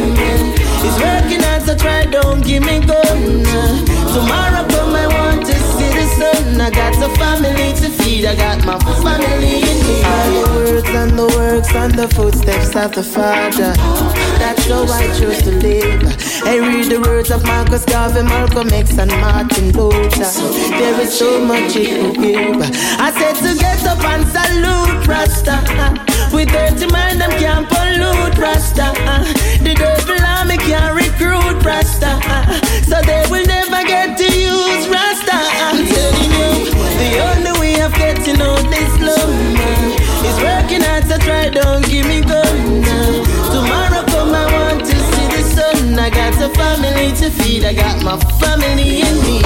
is 0.88 0.96
working 1.02 1.42
hard 1.42 1.64
to 1.66 1.76
try. 1.76 2.06
Don't 2.06 2.42
give 2.46 2.64
me 2.64 2.80
gun. 2.80 3.44
Tomorrow 4.14 4.68
come, 4.70 4.96
I 4.96 5.08
want 5.08 5.46
to 5.48 5.54
see 5.54 5.93
sun. 6.24 6.61
I 6.61 6.69
got 6.69 6.95
a 6.97 7.09
family 7.17 7.74
to 7.82 7.89
feed. 8.03 8.26
I 8.26 8.36
got 8.36 8.63
my 8.65 8.78
family 8.80 9.55
in 9.69 9.78
need. 9.86 10.05
All 10.11 10.30
the 10.38 10.45
words 10.55 10.89
and 10.89 11.11
the 11.19 11.28
works 11.38 11.76
and 11.76 11.93
the 11.93 12.07
footsteps 12.07 12.76
of 12.76 12.93
the 12.93 13.03
Father. 13.03 13.74
That's 14.39 14.65
how 14.67 14.84
I 14.86 15.03
choose 15.17 15.41
to 15.43 15.51
live. 15.51 16.03
I 16.45 16.57
read 16.57 16.86
the 16.91 16.99
words 17.01 17.32
of 17.32 17.43
Marcus 17.45 17.86
Garvey, 17.86 18.24
Malcolm 18.24 18.69
X, 18.69 18.97
and 18.97 19.11
Martin 19.24 19.71
Luther. 19.71 20.32
There 20.80 21.01
is 21.01 21.17
so 21.17 21.43
much 21.45 21.76
it 21.76 21.89
could 22.01 22.15
give. 22.21 22.61
I 23.05 23.09
said 23.17 23.36
to 23.45 23.51
get 23.59 23.84
up 23.86 24.03
and 24.03 24.26
salute 24.36 25.07
Rasta. 25.07 25.55
With 26.34 26.49
dirty 26.49 26.88
mind, 26.91 27.21
them 27.21 27.32
can't 27.41 27.67
pollute 27.69 28.38
Rasta. 28.38 28.88
The 29.63 29.74
devil 29.76 30.19
army 30.36 30.57
can't 30.57 30.95
recruit 30.95 31.63
Rasta. 31.63 32.11
So 32.89 33.01
they 33.01 33.24
will 33.30 33.45
never 33.45 33.84
get 33.88 34.17
to 34.17 34.26
use 34.26 34.88
Rasta. 34.89 35.12
I'm 35.64 35.80
telling 35.88 36.32
you, 36.39 36.51
the 37.01 37.09
only 37.30 37.53
way 37.59 37.82
of 37.82 37.93
getting 37.95 38.41
out 38.41 38.64
this 38.70 38.93
love 38.99 39.34
is 40.28 40.38
working 40.43 40.84
hard 40.84 41.05
to 41.07 41.18
try. 41.20 41.49
Don't 41.49 41.86
give 41.88 42.05
me 42.05 42.22
gun. 42.22 42.84
Tomorrow 43.53 44.03
come, 44.11 44.34
I 44.36 44.45
want 44.51 44.86
to 44.86 44.95
see 45.11 45.28
the 45.36 45.43
sun. 45.55 45.97
I 45.97 46.09
got 46.09 46.36
a 46.41 46.49
family 46.59 47.11
to 47.22 47.30
feed. 47.32 47.64
I 47.64 47.74
got 47.74 48.03
my 48.03 48.20
family 48.43 49.01
in 49.07 49.16
me. 49.24 49.39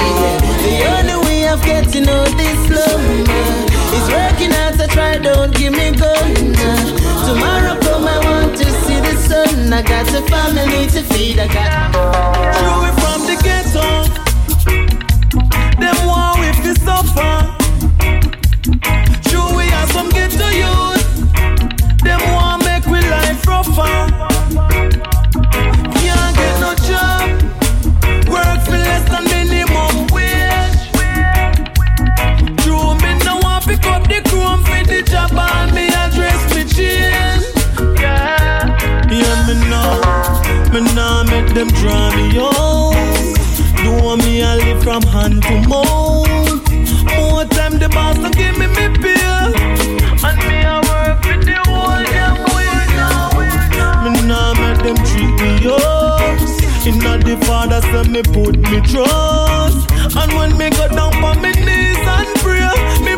The 0.66 0.76
only 0.96 1.16
way 1.26 1.48
of 1.48 1.62
getting 1.62 2.08
out 2.08 2.32
this 2.36 2.62
love 2.68 3.04
is 3.96 4.06
working 4.10 4.50
hard 4.58 4.74
to 4.80 4.86
try. 4.88 5.18
Don't 5.18 5.54
give 5.54 5.72
me 5.72 5.92
gun. 5.92 6.34
Tomorrow 7.28 7.78
come, 7.86 8.06
I 8.06 8.18
want 8.26 8.56
to 8.58 8.64
see 8.64 8.98
the 9.00 9.14
sun. 9.28 9.72
I 9.72 9.82
got 9.82 10.08
a 10.12 10.22
family 10.26 10.86
to 10.94 11.02
feed. 11.14 11.38
I 11.38 11.46
got. 11.46 11.92
True, 12.58 12.78
we 12.82 12.90
from 13.00 13.20
the 13.30 13.36
ghetto. 13.42 14.27
Them 15.80 15.96
want 16.06 16.40
we 16.40 16.52
fi 16.62 16.72
suffer. 16.86 17.34
True, 19.28 19.56
we 19.56 19.64
are 19.78 19.86
some 19.88 20.08
ghetto 20.10 20.48
youth. 20.62 21.04
Them 22.02 22.20
want 22.32 22.64
make 22.64 22.84
we 22.86 23.00
life 23.08 23.46
rougher. 23.46 23.98
Can't 26.00 26.36
get 26.36 26.54
no 26.60 26.74
job. 26.88 27.22
Work 28.28 28.60
for 28.66 28.78
less 28.86 29.04
than 29.12 29.24
minimum 29.32 30.06
wage. 30.14 30.78
True, 32.62 32.90
me 33.02 33.10
no 33.24 33.38
want 33.44 33.64
pick 33.64 33.86
up 33.86 34.02
the 34.08 34.20
chrome 34.28 34.62
for 34.64 34.82
the 34.84 35.02
job 35.02 35.30
and 35.32 35.72
me 35.74 35.86
address 35.88 36.42
me 36.54 36.64
change. 36.64 37.44
Yeah, 38.00 38.66
yeah, 39.10 39.46
me 39.46 39.54
know. 39.70 39.90
Me 40.72 40.80
nah 40.94 41.22
make 41.24 41.54
them 41.54 41.68
draw 41.68 42.10
me 42.16 42.38
out. 42.38 42.97
Do 44.08 44.16
me 44.16 44.40
a 44.40 44.56
live 44.56 44.82
from 44.82 45.02
hand 45.02 45.42
to 45.42 45.68
mouth. 45.68 46.24
More 47.12 47.44
time 47.44 47.78
the 47.78 47.90
boss 47.92 48.16
don't 48.16 48.34
give 48.34 48.56
me 48.56 48.66
me 48.66 48.88
bill, 49.04 49.52
and 50.24 50.38
me 50.48 50.64
a 50.64 50.80
work 50.88 51.20
with 51.28 51.44
the 51.44 51.60
whole 51.68 52.00
damn 52.16 52.40
week. 52.56 53.52
Me 54.00 54.10
nah 54.26 54.56
make 54.56 54.80
them 54.80 54.96
treat 55.04 55.36
me 55.44 55.68
up. 55.68 56.40
Inna 56.88 57.20
the 57.20 57.36
father 57.44 57.82
say 57.92 58.08
me 58.08 58.22
put 58.22 58.56
me 58.56 58.80
trust, 58.80 59.92
and 60.16 60.32
when 60.32 60.56
me 60.56 60.70
go 60.70 60.88
down 60.88 61.12
on 61.22 61.42
me 61.42 61.52
knees 61.52 62.00
and 62.00 62.32
pray, 62.40 62.64
me 63.04 63.12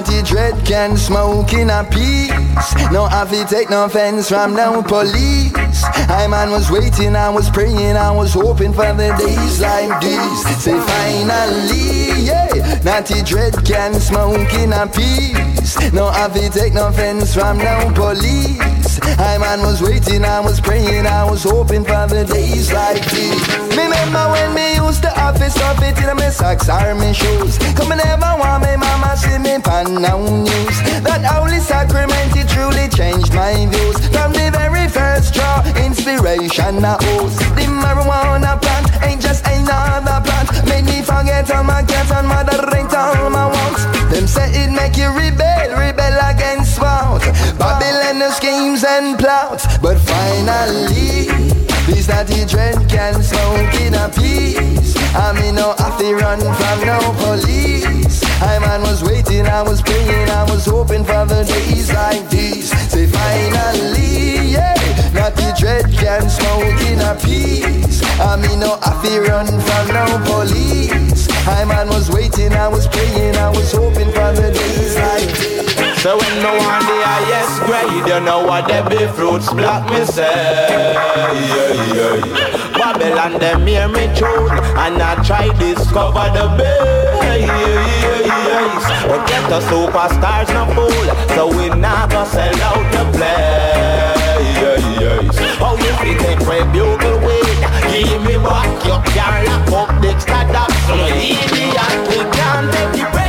natty 0.00 0.22
dread 0.22 0.66
can 0.66 0.96
smoke 0.96 1.52
in 1.52 1.68
a 1.68 1.84
peace. 1.84 2.30
No 2.90 3.06
have 3.06 3.30
take 3.48 3.68
no 3.68 3.84
offense 3.84 4.28
from 4.30 4.54
no 4.54 4.82
police. 4.82 5.52
I 6.08 6.26
man 6.26 6.50
was 6.50 6.70
waiting, 6.70 7.14
I 7.14 7.28
was 7.28 7.50
praying, 7.50 7.96
I 7.96 8.10
was 8.10 8.32
hoping 8.32 8.72
for 8.72 8.92
the 8.94 9.14
days 9.18 9.60
like 9.60 10.00
this. 10.00 10.64
Say 10.64 10.78
finally, 10.80 12.24
yeah, 12.24 12.80
Natty 12.82 13.22
dread 13.22 13.54
can 13.66 13.92
smoke 13.94 14.52
in 14.54 14.72
a 14.72 14.86
peace. 14.86 15.92
No 15.92 16.10
have 16.10 16.34
take 16.50 16.72
no 16.72 16.88
offense 16.88 17.34
from 17.34 17.58
no 17.58 17.92
police. 17.94 18.79
I 19.18 19.38
man 19.38 19.60
was 19.62 19.82
waiting, 19.82 20.24
I 20.24 20.40
was 20.40 20.60
praying, 20.60 21.06
I 21.06 21.24
was 21.28 21.44
hoping 21.44 21.84
for 21.84 22.06
the 22.06 22.24
days 22.24 22.72
like 22.72 23.04
these. 23.10 23.42
Remember 23.76 24.24
when 24.32 24.54
me 24.54 24.76
used 24.76 25.02
to 25.02 25.10
have 25.10 25.38
this 25.38 25.54
stuff 25.54 25.82
it 25.82 25.98
in 25.98 26.16
my 26.16 26.28
socks 26.30 26.68
or 26.68 26.94
my 26.94 27.12
shoes. 27.12 27.58
Come 27.76 27.92
and 27.92 28.00
never 28.04 28.32
want 28.38 28.64
me 28.64 28.76
mama 28.76 29.16
see 29.16 29.38
me 29.38 29.58
pan 29.60 30.02
now 30.02 30.18
news. 30.18 30.76
That 31.06 31.24
holy 31.24 31.60
sacrament 31.60 32.36
it 32.36 32.48
truly 32.48 32.88
changed 32.88 33.32
my 33.34 33.66
views. 33.66 33.96
From 34.08 34.32
the 34.32 34.50
very 34.52 34.88
first 34.88 35.34
draw, 35.34 35.62
inspiration 35.76 36.84
I 36.84 36.96
owes. 37.16 37.36
The 37.56 37.66
marijuana 37.68 38.60
plant 38.60 38.86
ain't 39.04 39.22
just 39.22 39.46
another 39.46 40.20
plant. 40.24 40.48
Made 40.68 40.84
me 40.84 41.02
forget 41.02 41.50
all 41.50 41.64
my 41.64 41.82
cats 41.82 42.10
and 42.10 42.26
moderate 42.26 42.92
all 42.94 43.30
my 43.30 43.46
wants. 43.46 43.84
Them 44.12 44.26
say 44.26 44.50
it 44.64 44.72
make 44.72 44.96
you 44.96 45.08
rebel, 45.12 45.76
rebel 45.78 46.16
against 46.30 46.80
what? 46.80 47.19
Babylon 48.10 48.32
schemes 48.32 48.82
and 48.82 49.18
plots. 49.18 49.78
But 49.78 49.96
finally, 49.98 51.26
this 51.86 52.08
natty 52.08 52.44
dread 52.44 52.88
can 52.88 53.22
smoke 53.22 53.74
in 53.80 53.94
a 53.94 54.08
peace. 54.08 54.96
I 55.14 55.32
mean, 55.40 55.54
no, 55.54 55.74
to 55.76 56.14
run 56.14 56.40
from 56.40 56.86
no 56.86 56.98
police. 57.22 58.24
I 58.42 58.58
man 58.58 58.82
was 58.82 59.04
waiting, 59.04 59.46
I 59.46 59.62
was 59.62 59.80
praying, 59.82 60.28
I 60.28 60.42
was 60.50 60.66
hoping 60.66 61.04
for 61.04 61.24
the 61.24 61.44
days 61.44 61.92
like 61.92 62.28
these. 62.30 62.70
Say 62.90 63.06
finally, 63.06 64.54
yeah, 64.54 64.74
natty 65.14 65.46
dread 65.60 65.84
can 65.92 66.28
smoke 66.28 66.80
in 66.90 67.00
a 67.00 67.14
peace. 67.14 68.02
I 68.18 68.36
mean, 68.36 68.58
no, 68.58 68.76
to 68.76 69.20
run 69.20 69.46
from 69.46 69.86
no 69.94 70.06
police. 70.26 71.28
I 71.46 71.64
man 71.64 71.88
was 71.88 72.10
waiting, 72.10 72.52
I 72.54 72.66
was 72.66 72.88
praying, 72.88 73.36
I 73.36 73.50
was 73.50 73.70
hoping 73.72 74.10
for 74.10 74.32
the 74.32 74.50
days 74.52 74.96
like 74.96 75.38
these. 75.38 75.69
So 76.00 76.16
when 76.16 76.42
no 76.42 76.56
one 76.56 76.80
the 76.88 76.96
highest 77.04 77.60
grade, 77.68 78.08
you 78.08 78.20
know 78.24 78.40
what 78.42 78.66
they 78.66 78.80
be 78.88 79.06
fruits 79.12 79.52
black 79.52 79.84
me 79.92 80.06
say. 80.06 80.96
Babylon 82.72 83.38
them 83.38 83.66
hear 83.66 83.86
me 83.86 84.08
tune, 84.16 84.56
and 84.80 84.96
I 84.96 85.20
try 85.22 85.52
discover 85.60 86.32
the 86.32 86.48
bass. 86.56 87.20
But 89.12 89.28
get 89.28 89.44
the 89.52 89.60
superstars 89.68 90.48
no 90.56 90.64
fool, 90.72 91.06
so 91.36 91.48
we 91.52 91.68
never 91.68 92.24
sell 92.24 92.62
out 92.64 92.86
the 92.96 93.04
place. 93.12 94.00
Oh, 95.60 95.76
you 95.76 95.92
fi 96.00 96.16
take 96.16 96.40
bugle 96.72 97.20
weed, 97.20 97.60
give 97.92 98.24
me 98.24 98.40
back 98.40 98.72
your 98.88 99.02
can't 99.12 99.68
lock 99.68 99.90
up 99.90 100.00
the 100.00 100.16
start 100.18 100.48
So 100.88 100.96
idiot, 100.96 101.92
we 102.08 102.24
can't 102.32 102.72
take 102.72 103.12
the 103.12 103.19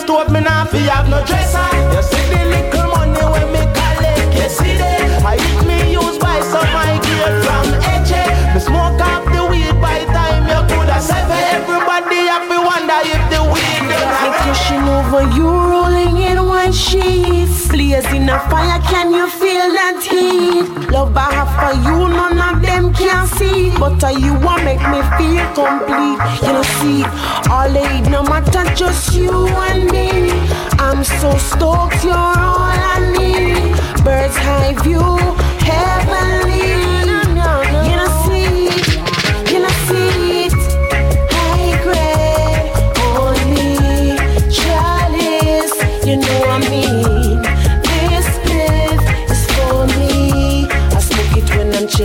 stove, 0.00 0.30
me 0.32 0.40
nah 0.40 0.64
fi 0.64 0.78
have 0.88 1.08
no 1.08 1.20
dresser. 1.28 1.68
You 1.94 2.02
see 2.10 2.26
the 2.32 2.42
little 2.52 2.88
money 2.94 3.24
when 3.32 3.46
me 3.54 3.62
collect, 3.76 4.32
you 4.34 4.48
see 4.48 4.74
that? 4.80 5.22
I 5.24 5.36
hit 5.44 5.60
me 5.68 5.78
use 5.92 6.18
by 6.18 6.40
some 6.52 6.70
my 6.76 6.96
gear 7.04 7.30
from 7.44 7.66
Eche. 7.92 8.24
Me 8.54 8.60
smoke 8.60 9.00
up 9.12 9.24
the 9.32 9.42
weed 9.50 9.76
by 9.84 10.00
time 10.16 10.44
you 10.50 10.60
coulda 10.70 10.98
said 11.08 11.28
everybody 11.54 12.20
happy 12.32 12.58
wonder 12.68 13.00
if 13.14 13.22
the 13.32 13.40
weed 13.52 13.70
pushing 14.44 14.88
over 14.88 15.22
you, 15.36 15.48
rolling 15.48 16.16
in 16.18 16.38
one 16.46 16.72
sheet. 16.72 17.49
Blazing 17.90 18.28
a 18.28 18.38
fire, 18.48 18.80
can 18.82 19.12
you 19.12 19.28
feel 19.28 19.66
that 19.74 19.98
heat? 20.00 20.92
Love 20.92 21.16
I 21.16 21.34
have 21.34 21.50
for 21.58 21.74
you, 21.82 22.08
none 22.08 22.38
of 22.38 22.62
them 22.62 22.94
can 22.94 23.26
see. 23.26 23.70
But 23.80 24.04
uh, 24.04 24.10
you 24.10 24.32
want 24.38 24.62
make 24.62 24.78
me 24.78 25.02
feel 25.18 25.42
complete. 25.58 26.20
You 26.46 26.52
know, 26.54 26.62
see, 26.78 27.02
all 27.50 27.68
need, 27.68 28.08
no 28.08 28.22
matter 28.22 28.62
just 28.76 29.12
you 29.12 29.48
and 29.48 29.90
me. 29.90 30.30
I'm 30.78 31.02
so 31.02 31.36
stoked, 31.36 32.04
you're 32.04 32.14
all 32.14 32.70
I 32.94 33.12
need. 33.18 33.74
Bird's 34.04 34.36
high 34.36 34.72
view, 34.84 35.18
heavenly. 35.58 36.89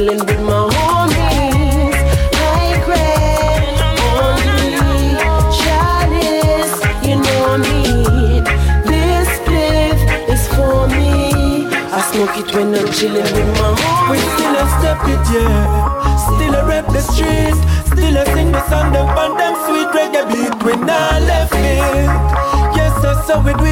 Chilling 0.05 0.25
with 0.25 0.41
my 0.41 0.69
homies. 0.75 1.97
High 2.37 2.77
grade, 2.85 3.79
only 4.21 4.77
chalice, 5.57 6.75
you 7.07 7.15
know 7.15 7.41
I 7.49 7.57
mean. 7.57 8.43
This 8.85 9.27
spliff 9.39 9.97
is 10.29 10.47
for 10.53 10.87
me. 10.87 11.65
I 11.89 12.01
smoke 12.11 12.37
it 12.37 12.53
when 12.53 12.75
I'm 12.75 12.91
chilling 12.93 13.23
with 13.23 13.49
my 13.57 13.73
homies. 13.73 14.11
We 14.11 14.17
still 14.33 14.55
a 14.55 14.65
step 14.77 15.01
it, 15.13 15.25
yeah. 15.33 16.17
Still 16.17 16.55
a 16.55 16.65
rep 16.65 16.85
the 16.87 17.01
street. 17.01 17.57
Still 17.89 18.17
a 18.17 18.25
sing 18.33 18.51
the 18.51 18.61
song, 18.69 18.93
them 18.93 19.07
on 19.07 19.37
them 19.37 19.55
sweet 19.65 19.89
reggae 19.95 20.23
beat. 20.29 20.53
We 20.63 20.75
not 20.85 21.21
left 21.23 21.53
it. 21.55 22.09
Yes, 22.77 22.93
that's 23.01 23.29
how 23.29 23.41
we 23.41 23.53
do. 23.53 23.65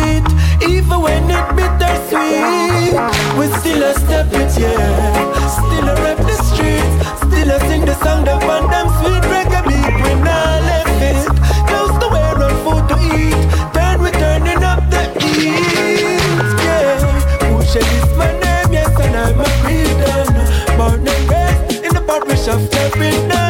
Even 0.93 1.01
when 1.01 1.23
it 1.31 1.55
bittersweet. 1.55 2.93
We 3.37 3.47
still 3.59 3.83
a 3.83 3.93
step 3.95 4.27
it, 4.31 4.59
yeah. 4.59 5.47
Still 5.47 5.89
a 5.89 5.95
rep 6.03 6.17
the 6.17 6.35
streets, 6.43 6.95
Still 7.17 7.51
a 7.51 7.59
sing 7.67 7.85
the 7.85 7.95
song, 8.03 8.25
them 8.25 8.43
on 8.43 8.69
them 8.69 8.87
sweet 8.99 9.23
reggae 9.31 9.63
beat. 9.67 9.95
We 10.03 10.13
not 10.21 10.61
left 10.69 11.01
it. 11.01 11.25
Close 11.67 11.97
to 11.99 12.07
wear 12.13 12.41
and 12.47 12.57
food 12.63 12.87
to 12.89 12.97
eat. 13.17 13.73
Turn 13.73 14.01
we 14.03 14.11
turning 14.11 14.63
up 14.63 14.87
the 14.89 15.03
heat. 15.19 16.21
Yeah. 16.61 17.57
Push 17.57 17.75
it 17.75 17.87
is 17.97 18.17
my 18.17 18.31
name, 18.39 18.73
yes, 18.73 18.99
and 18.99 19.15
I'm 19.15 19.39
a 19.39 19.45
freedom. 19.61 20.77
Born 20.77 21.07
and 21.07 21.29
raised 21.29 21.85
in 21.85 21.93
the 21.93 22.01
parish 22.05 22.47
of 22.47 22.61
Sheridan. 22.71 23.42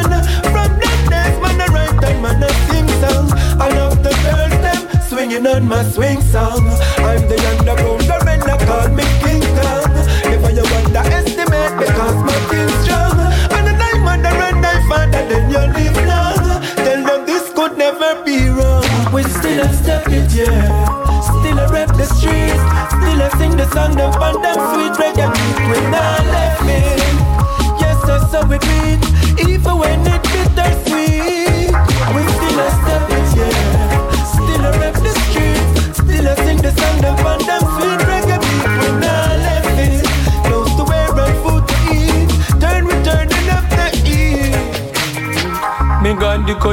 Swinging 5.33 5.47
on 5.47 5.67
my 5.67 5.83
swing 5.83 6.21
song. 6.21 6.67
I'm 6.97 7.27
the 7.27 7.37
underground, 7.51 8.01
that 8.01 8.59
call 8.67 8.89
me 8.89 9.03
King 9.21 9.41
Kong. 9.57 9.93
Never 10.29 10.51
you 10.51 10.65
underestimate 10.77 11.73
because 11.79 12.17
my 12.23 12.37
king 12.49 12.69
strong. 12.83 13.17
And 13.51 13.67
the 13.67 13.73
diamond, 13.77 14.25
the 14.25 14.29
run, 14.29 14.65
I 14.65 14.85
find 14.89 15.13
that 15.13 15.29
then 15.29 15.49
you 15.49 15.63
live 15.73 15.97
long. 16.05 16.61
Tell 16.75 17.03
them 17.03 17.25
this 17.25 17.51
could 17.53 17.77
never 17.77 18.23
be 18.23 18.49
wrong. 18.49 18.85
We 19.13 19.23
still 19.23 19.61
a 19.61 19.73
step 19.73 20.07
it, 20.07 20.31
yeah. 20.33 21.21
Still 21.21 21.59
a 21.59 21.67
rep 21.71 21.89
the 21.89 22.05
streets. 22.05 22.63
Still 22.93 23.21
a 23.21 23.29
sing 23.37 23.57
the 23.57 23.67
song, 23.73 23.95
them 23.95 24.13
on 24.21 24.41
them 24.41 24.57
sweet 24.73 24.93
reggae. 24.99 25.29
We 25.69 25.89
not 25.89 26.22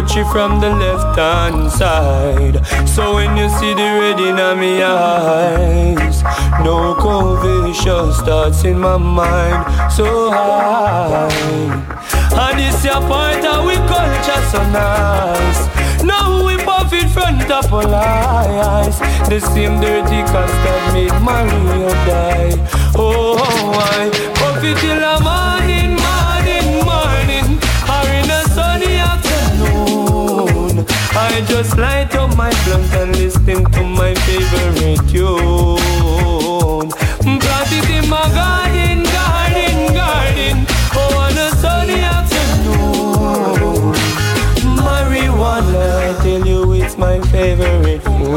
the 0.00 0.24
from 0.32 0.60
the 0.60 0.70
left 0.70 1.18
hand 1.18 1.70
side. 1.70 2.56
So 2.88 3.14
when 3.16 3.36
you 3.36 3.48
see 3.50 3.74
the 3.74 3.88
red 4.00 4.20
in 4.20 4.36
my 4.36 4.82
eyes, 4.82 6.22
no 6.64 6.94
conviction 6.94 8.12
starts 8.14 8.64
in 8.64 8.78
my 8.78 8.96
mind 8.96 9.92
so 9.92 10.30
high. 10.30 11.28
And 12.32 12.58
this 12.58 12.82
your 12.84 13.00
point 13.02 13.44
of 13.44 13.66
we 13.66 13.76
culture 13.92 14.42
so 14.50 14.62
nice. 14.70 15.60
Now 16.02 16.46
we 16.46 16.56
puff 16.64 16.92
in 16.92 17.08
front 17.08 17.50
of 17.50 17.72
all 17.72 17.94
eyes. 17.94 18.98
The 19.28 19.38
same 19.40 19.80
dirty 19.80 20.22
custard 20.32 20.94
made 20.94 21.12
Maria 21.20 21.90
die. 22.08 22.56
Oh, 22.96 23.36
I 23.76 24.08
puff 24.34 24.64
it 24.64 24.78
till 24.78 24.98
the 24.98 25.19
Just 31.46 31.76
light 31.78 32.14
up 32.14 32.36
my 32.36 32.50
blunt 32.64 32.92
and 32.94 33.16
listen 33.16 33.64
to 33.72 33.82
my 33.82 34.14
favorite 34.14 35.00
tune. 35.08 36.90
Plant 37.40 37.72
it 37.72 37.90
in 37.90 38.08
my 38.08 38.22
garden, 38.32 39.02
garden, 39.04 39.94
garden. 39.94 40.66
Oh, 40.94 41.18
on 41.18 41.36
a 41.36 41.50
sunny 41.56 42.00
afternoon. 42.00 43.94
Marijuana, 44.76 45.84
I 46.10 46.22
tell 46.22 46.46
you, 46.46 46.72
it's 46.72 46.96
my 46.96 47.20
favorite 47.28 48.02
food. 48.02 48.30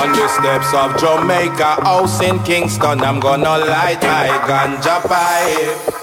On 0.00 0.12
the 0.12 0.28
steps 0.28 0.72
of 0.74 0.96
Jamaica, 1.00 1.82
house 1.82 2.20
in 2.22 2.38
Kingston. 2.44 3.00
I'm 3.00 3.18
gonna 3.18 3.58
light 3.58 4.02
my 4.02 4.28
ganja 4.46 5.00
pipe. 5.02 5.93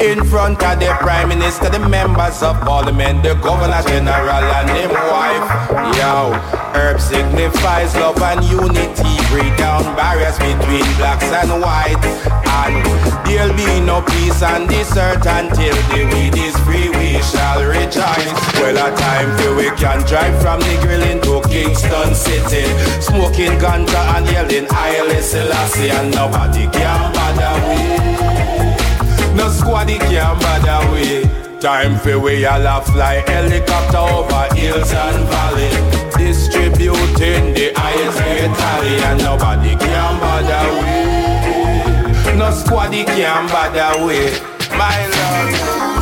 In 0.00 0.22
front 0.26 0.62
of 0.62 0.78
the 0.78 0.92
Prime 1.00 1.30
Minister, 1.30 1.70
the 1.70 1.78
members 1.78 2.42
of 2.42 2.60
Parliament, 2.60 3.22
the 3.22 3.32
Governor 3.36 3.80
General 3.88 4.44
and 4.44 4.68
him 4.68 4.92
wife. 4.92 5.48
Yo, 5.96 6.36
herb 6.76 7.00
signifies 7.00 7.94
love 7.96 8.20
and 8.20 8.44
unity. 8.44 9.16
Break 9.32 9.56
down 9.56 9.82
barriers 9.96 10.36
between 10.36 10.84
blacks 11.00 11.24
and 11.24 11.48
whites. 11.64 12.04
And 12.28 12.84
there'll 13.24 13.56
be 13.56 13.80
no 13.80 14.02
peace 14.02 14.42
on 14.42 14.66
this 14.66 14.94
earth 14.98 15.24
until 15.24 15.74
the 15.88 16.04
weed 16.12 16.36
is 16.36 16.56
free. 16.68 16.90
We 16.92 17.16
shall 17.24 17.64
rejoice. 17.64 18.36
Well, 18.60 18.76
a 18.76 18.94
time 18.94 19.34
till 19.38 19.56
we 19.56 19.70
can 19.80 20.04
drive 20.04 20.36
from 20.42 20.60
the 20.60 20.76
grill 20.84 21.02
into 21.08 21.40
Kingston 21.48 22.14
City. 22.14 22.68
Smoking 23.00 23.56
ganja 23.56 24.02
and 24.16 24.26
yelling, 24.28 24.68
I 24.70 25.20
Selassie, 25.22 25.88
and 25.88 26.14
nobody 26.14 26.68
can 26.68 27.12
bother 27.14 28.02
we. 28.02 28.05
No 29.36 29.50
squaddy 29.50 29.98
can 29.98 30.38
bother 30.40 30.80
we. 30.92 31.24
Time 31.60 31.98
for 31.98 32.18
we 32.18 32.46
all 32.46 32.66
a 32.66 32.80
fly 32.82 33.22
helicopter 33.26 33.98
over 33.98 34.54
hills 34.54 34.92
and 34.92 35.28
valley. 35.28 35.70
Distributing 36.16 37.52
the 37.52 37.72
highest 37.76 38.18
tally 38.58 38.96
and 39.08 39.22
nobody 39.22 39.76
can 39.76 40.20
bother 40.20 40.64
we. 40.80 42.38
No 42.38 42.50
squaddy 42.50 43.04
can 43.04 43.46
bother 43.48 44.06
we. 44.06 44.30
My 44.76 45.06
lord. 45.16 45.95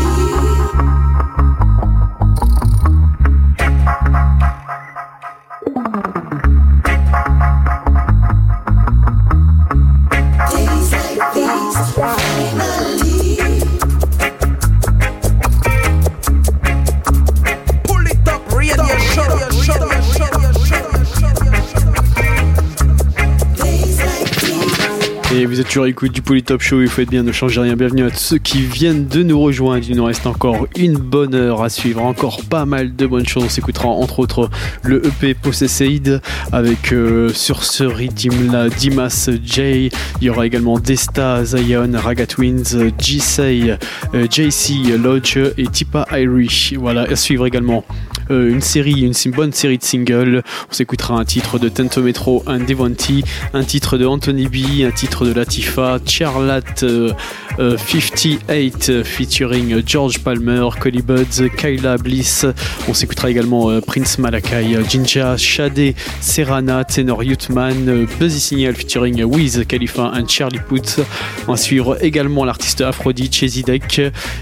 Êtes 25.65 25.71
toujours 25.71 25.85
à 25.85 25.87
l'écoute 25.87 26.13
du 26.13 26.21
Polytop 26.21 26.61
Show, 26.61 26.83
il 26.83 26.89
faut 26.89 27.01
être 27.01 27.11
bien, 27.11 27.23
ne 27.23 27.33
changez 27.33 27.61
rien. 27.61 27.75
Bienvenue 27.75 28.05
à 28.05 28.11
tous 28.11 28.19
ceux 28.19 28.39
qui 28.39 28.61
viennent 28.61 29.07
de 29.07 29.23
nous 29.23 29.41
rejoindre. 29.41 29.85
Il 29.89 29.97
nous 29.97 30.05
reste 30.05 30.27
encore 30.27 30.67
une 30.77 30.99
bonne 30.99 31.35
heure 31.35 31.63
à 31.63 31.71
suivre, 31.71 32.03
encore 32.03 32.45
pas 32.45 32.67
mal 32.67 32.95
de 32.95 33.07
bonnes 33.07 33.27
choses. 33.27 33.45
On 33.45 33.49
s'écoutera 33.49 33.89
entre 33.89 34.19
autres 34.19 34.51
le 34.83 35.05
EP 35.07 35.35
Possessed 35.35 36.21
avec 36.53 36.93
euh, 36.93 37.31
sur 37.31 37.65
ce 37.65 37.85
rythme 37.85 38.53
là 38.53 38.69
Dimas 38.69 39.31
J. 39.43 39.91
Il 40.21 40.27
y 40.27 40.31
aura 40.31 40.47
également 40.47 40.79
Desta, 40.79 41.45
Zion, 41.45 41.91
Raga 41.95 42.27
Twins, 42.27 42.91
G-Say, 42.99 43.79
euh, 44.15 44.27
JC 44.31 44.99
Lodge 44.99 45.39
et 45.57 45.67
Tipa 45.67 46.07
Irish. 46.13 46.75
Voilà, 46.77 47.03
à 47.03 47.17
suivre 47.17 47.47
également 47.47 47.85
euh, 48.31 48.51
une 48.51 48.61
série, 48.61 49.03
une 49.03 49.33
bonne 49.33 49.53
série 49.53 49.79
de 49.79 49.85
singles. 49.85 50.43
On 50.71 50.73
s'écoutera 50.73 51.15
un 51.15 51.25
titre 51.25 51.59
de 51.59 51.69
Tento 51.69 52.03
Metro, 52.03 52.43
un 52.47 52.59
Devonti, 52.59 53.25
un 53.53 53.65
titre 53.65 53.99
de 53.99 54.07
Anthony 54.07 54.47
B, 54.47 54.83
un 54.87 54.91
titre 54.91 55.25
de 55.27 55.33
Latifa, 55.33 55.99
Charlotte 56.07 56.83
euh, 56.83 57.13
euh, 57.59 57.77
58 57.77 58.89
euh, 58.89 59.05
featuring 59.05 59.83
George 59.87 60.19
Palmer, 60.21 60.69
Collie 60.81 61.03
Buds, 61.03 61.49
Kyla 61.57 61.97
Bliss. 61.97 62.47
On 62.89 62.95
s'écoutera 62.95 63.31
également 63.31 63.81
Prince 63.81 64.19
Malakai, 64.19 64.77
Jinja, 64.89 65.37
Shade, 65.37 65.95
Serrana, 66.21 66.85
Tenor 66.85 67.23
Youthman, 67.23 68.07
Buzzy 68.19 68.41
Signal 68.41 68.75
featuring 68.75 69.23
Wiz 69.23 69.65
Khalifa 69.67 70.13
and 70.15 70.29
Charlie 70.29 70.61
Puth. 70.69 71.01
On 71.47 71.53
va 71.53 71.57
suivre 71.57 72.03
également 72.03 72.45
l'artiste 72.45 72.81
Aphrodite, 72.81 73.35
Chezidek. 73.35 74.01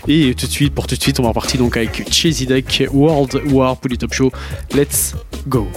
Et 0.08 0.34
tout 0.34 0.46
de 0.46 0.52
suite, 0.52 0.74
pour 0.74 0.86
tout 0.86 0.96
de 0.96 1.02
suite, 1.02 1.20
on 1.20 1.22
va 1.22 1.30
repartir 1.30 1.60
donc 1.60 1.76
avec 1.76 2.10
Chezidek, 2.10 2.88
World 2.92 3.40
War 3.50 3.71
pour 3.76 3.90
les 3.90 3.96
Top 3.96 4.12
Show. 4.12 4.30
Let's 4.74 5.14
go! 5.48 5.68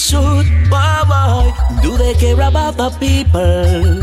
Shoot. 0.00 0.46
Boy, 0.72 1.00
boy. 1.12 1.52
Do 1.82 1.96
they 1.98 2.14
care 2.14 2.40
about 2.40 2.76
the 2.76 2.90
people? 2.98 4.00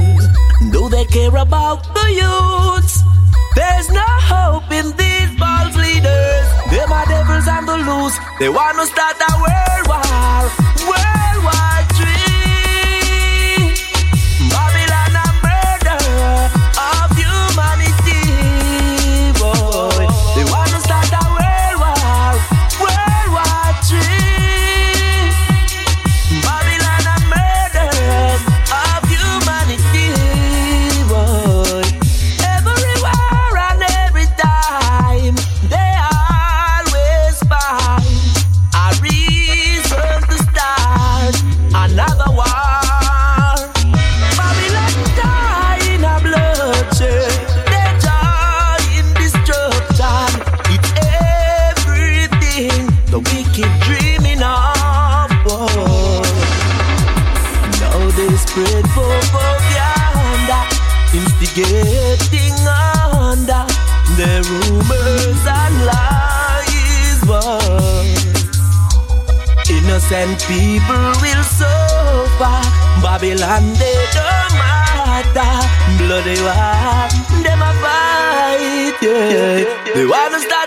Do 0.72 0.89
they 0.89 1.06
care 1.06 1.36
about 1.36 1.82
the 1.95 2.06
youths? 2.22 3.02
There's 3.56 3.89
no 3.89 4.06
hope 4.32 4.70
in 4.72 4.86
these 5.02 5.32
false 5.41 5.76
leaders. 5.76 6.48
Them 6.70 6.91
are 6.91 7.02
my 7.02 7.06
devils 7.10 7.48
on 7.48 7.66
the 7.66 7.78
loose. 7.89 8.18
They 8.39 8.50
want 8.50 8.78
to 8.78 8.86
start 8.86 9.18
a 9.30 9.32
world 9.41 9.86
war. 9.89 10.41
World 10.89 11.39
War 11.48 11.76
Babylon, 73.18 73.74
they 73.82 73.97
don't 74.13 74.53
matter. 74.61 75.49
Bloody 75.97 76.38
war, 76.45 77.09
them 77.41 77.65
a 77.65 77.74
fight. 77.82 78.93
Yeah. 79.01 79.65
They 79.95 80.05
wanna 80.05 80.39
start 80.39 80.66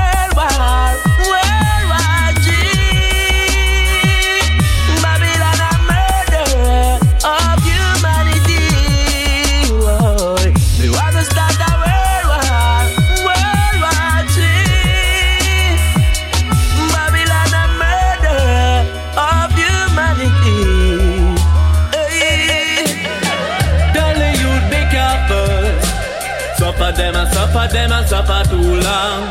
long. 28.91 29.23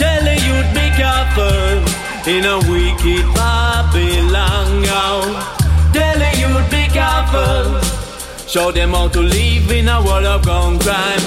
Tell 0.00 0.22
the 0.28 0.36
youth 0.46 0.70
be 0.78 0.86
careful. 1.02 1.74
In 2.34 2.44
a 2.54 2.58
wicked 2.70 3.26
Babylon 3.38 4.68
now. 4.92 5.16
Tell 5.96 6.16
the 6.24 6.30
youth 6.42 6.68
be 6.76 6.84
careful. 6.98 7.64
Show 8.54 8.68
them 8.78 8.90
how 8.96 9.08
to 9.16 9.20
live 9.20 9.70
in 9.78 9.88
a 9.96 9.98
world 10.06 10.26
of 10.34 10.40
gun 10.48 10.78
crime. 10.84 11.26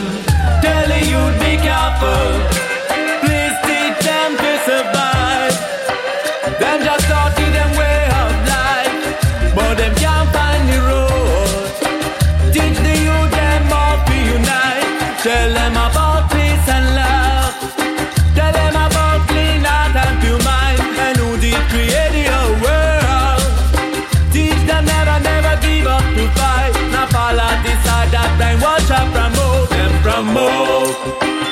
Tell 0.65 0.89
youth 1.13 1.37
be 1.43 1.53
careful. 1.67 2.27
Please 3.23 3.57
teach 3.67 3.99
them 4.09 4.31
to 4.43 4.51
survive. 4.67 5.11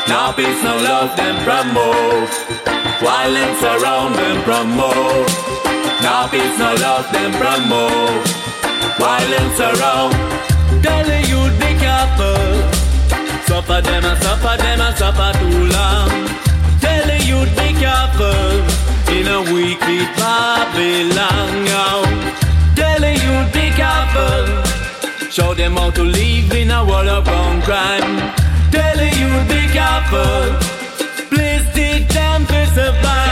Now 0.09 0.31
peace, 0.31 0.63
no 0.63 0.75
love, 0.75 1.15
them 1.15 1.35
promote. 1.45 2.33
Violence 2.99 3.61
around 3.61 4.13
them 4.15 4.41
promote. 4.41 5.29
Now 6.01 6.27
peace, 6.27 6.57
no 6.57 6.73
love, 6.81 7.05
them 7.13 7.31
promote. 7.37 8.25
Violence 8.97 9.59
around. 9.59 10.13
Tell 10.81 11.05
the 11.05 11.19
youth 11.29 11.55
be 11.61 11.77
careful. 11.77 12.41
Suffer 13.45 13.81
them 13.81 14.03
and 14.03 14.19
suffer 14.23 14.57
them 14.57 14.81
and 14.81 14.97
suffer 14.97 15.31
too 15.37 15.59
long. 15.77 16.09
Tell 16.81 17.05
the 17.05 17.19
youth 17.29 17.53
be 17.61 17.69
careful. 17.77 18.49
In 19.13 19.27
a 19.27 19.41
wicked 19.53 20.09
Babylon 20.17 21.65
now. 21.65 22.01
Tell 22.75 22.99
the 22.99 23.13
youth 23.13 23.53
be 23.53 23.69
careful. 23.77 25.29
Show 25.29 25.53
them 25.53 25.77
how 25.77 25.91
to 25.91 26.01
live 26.01 26.51
in 26.53 26.71
a 26.71 26.83
world 26.83 27.09
of 27.09 27.25
crime. 27.63 28.38
The 29.19 29.25
youth 29.25 29.47
be 29.49 29.67
careful. 29.73 30.55
Please 31.29 31.65
teach 31.73 32.07
them 32.13 32.45
to 32.45 32.65
survive. 32.67 33.28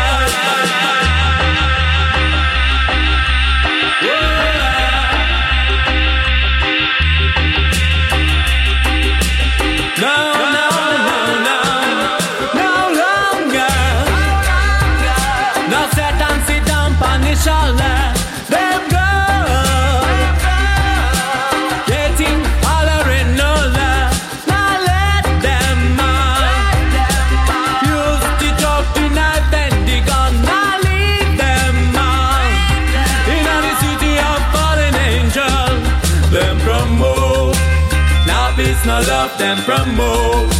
Them 39.37 39.57
promote. 39.63 40.53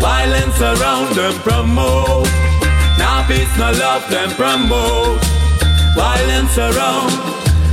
Violence 0.00 0.60
around 0.60 1.14
them 1.14 1.34
promote. 1.40 2.28
Now 2.98 3.24
peace, 3.26 3.56
no 3.56 3.70
love, 3.72 4.08
them 4.10 4.30
promote. 4.30 5.20
Violence 5.94 6.56
around. 6.58 7.12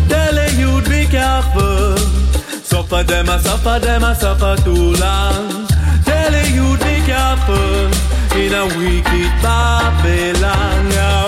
Tell 0.08 0.34
the 0.34 0.48
youth 0.58 0.90
be 0.90 1.06
careful. 1.06 1.98
Suffer 2.64 3.04
them 3.04 3.30
I 3.30 3.38
suffer 3.40 3.80
them 3.80 4.04
I 4.04 4.14
suffer 4.14 4.56
too 4.64 4.94
long. 5.04 5.68
Tell 6.06 6.32
the 6.32 6.46
youth 6.58 6.80
be 6.80 6.98
careful. 7.06 7.90
In 8.40 8.54
a 8.54 8.66
wicked 8.78 9.32
Babylon 9.44 10.90
now. 10.90 11.28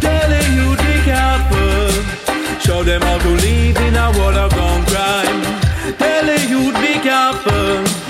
Tell 0.00 0.28
the 0.34 0.42
youth 0.56 0.80
be 0.88 0.96
careful. 1.04 1.90
Show 2.60 2.82
them 2.84 3.02
how 3.02 3.18
to 3.18 3.28
live 3.28 3.76
in 3.76 3.96
a 3.96 4.10
world 4.18 4.36
of 4.36 4.50
crime. 4.86 5.42
Tell 5.98 6.24
the 6.24 6.38
youth 6.48 6.76
be 6.80 6.94
careful. 7.00 8.09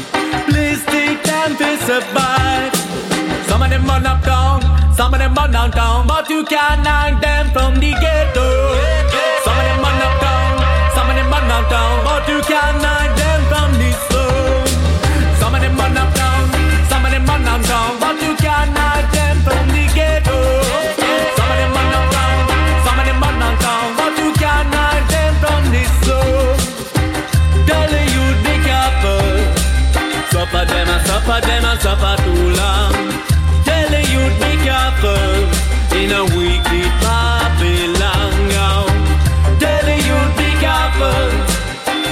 To 1.61 1.76
survive. 1.76 2.74
Some 3.46 3.61
of 3.61 3.68
them 3.68 3.84
run 3.84 4.06
up 4.06 4.24
down, 4.24 4.62
some 4.94 5.12
of 5.12 5.20
them 5.20 5.34
run 5.34 5.52
downtown, 5.52 6.06
but 6.06 6.30
you 6.30 6.42
can't 6.42 6.86
hide 6.86 7.20
them 7.20 7.50
from 7.52 7.74
the 7.74 7.90
ghetto. 8.00 8.48
Some 9.44 9.58
of 9.58 9.64
them 9.68 9.80
run 9.82 10.00
up 10.00 10.20
down, 10.22 10.94
some 10.94 11.11
of 11.11 11.16
them 11.16 11.30
run 11.30 11.46
downtown, 11.48 12.04
but 12.06 12.26
you 12.28 12.40
can't 12.40 12.82
hide 12.82 13.19
suffer 31.30 31.46
them 31.46 31.64
and 31.64 31.80
suffer 31.80 32.16
too 32.24 32.44
long. 32.60 32.94
Tell 33.64 33.88
the 33.94 34.02
youth 34.14 34.36
be 34.42 34.52
careful. 34.66 35.34
In 36.00 36.10
a 36.10 36.24
wicked 36.36 36.90
Babylon. 37.02 38.34
Tell 39.62 39.82
the 39.90 39.96
youth 40.08 40.32
be 40.40 40.50
careful. 40.64 41.30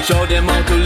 Show 0.07 0.27
them 0.27 0.47
how 0.47 0.63
to 0.69 0.78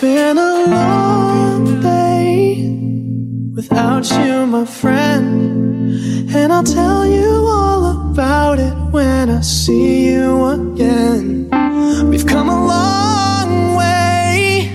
been 0.00 0.36
a 0.36 0.66
long 0.66 1.80
day 1.80 2.56
without 3.54 4.10
you, 4.10 4.46
my 4.46 4.64
friend. 4.64 6.30
And 6.34 6.52
I'll 6.52 6.62
tell 6.62 7.06
you 7.06 7.46
all 7.48 8.10
about 8.10 8.58
it 8.58 8.74
when 8.92 9.30
I 9.30 9.40
see 9.40 10.08
you 10.10 10.44
again. 10.46 11.48
We've 12.10 12.26
come 12.26 12.48
a 12.48 12.66
long 12.66 13.76
way 13.76 14.70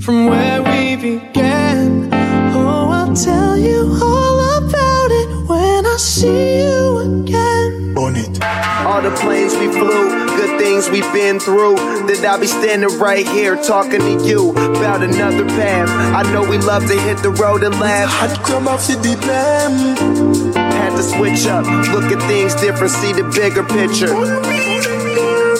from 0.00 0.26
where 0.26 0.62
we 0.62 0.96
began. 0.96 2.08
Oh, 2.54 2.88
I'll 2.90 3.14
tell 3.14 3.58
you 3.58 3.98
all 4.02 4.58
about 4.58 5.10
it 5.10 5.48
when 5.48 5.84
I 5.86 5.96
see 5.98 6.60
you 6.60 6.98
again. 6.98 7.94
On 7.98 8.16
it. 8.16 8.42
All 8.86 9.02
the 9.02 9.10
planes 9.20 9.54
we 9.56 9.68
flew, 9.68 10.15
good 10.36 10.60
things 10.60 10.90
we've 10.90 11.10
been 11.12 11.40
through. 11.40 11.76
That 12.06 12.24
I'll 12.28 12.38
be 12.38 12.46
standing 12.46 12.98
right 12.98 13.26
here 13.26 13.56
talking 13.56 14.00
to 14.00 14.24
you 14.24 14.50
about 14.50 15.02
another 15.02 15.44
path. 15.44 15.88
I 15.90 16.22
know 16.32 16.48
we 16.48 16.58
love 16.58 16.86
to 16.86 17.00
hit 17.00 17.18
the 17.18 17.30
road 17.30 17.62
and 17.62 17.74
laugh. 17.80 18.08
Hot 18.10 18.44
come 18.44 18.68
off 18.68 18.86
the 18.86 19.00
deep 19.02 19.20
lamb. 19.26 20.54
Had 20.54 20.96
to 20.96 21.02
switch 21.02 21.46
up, 21.46 21.64
look 21.92 22.12
at 22.12 22.20
things 22.28 22.54
different, 22.54 22.92
see 22.92 23.12
the 23.12 23.24
bigger 23.34 23.64
picture. 23.64 24.12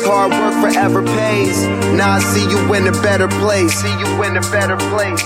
Hard 0.07 0.31
work 0.31 0.55
forever 0.62 1.03
pays. 1.03 1.66
Now 1.97 2.12
I 2.12 2.20
see 2.20 2.49
you 2.49 2.74
in 2.74 2.87
a 2.87 2.93
better 3.03 3.29
place. 3.43 3.74
See 3.74 3.99
you 3.99 4.22
in 4.22 4.37
a 4.37 4.45
better 4.53 4.77
place. 4.93 5.22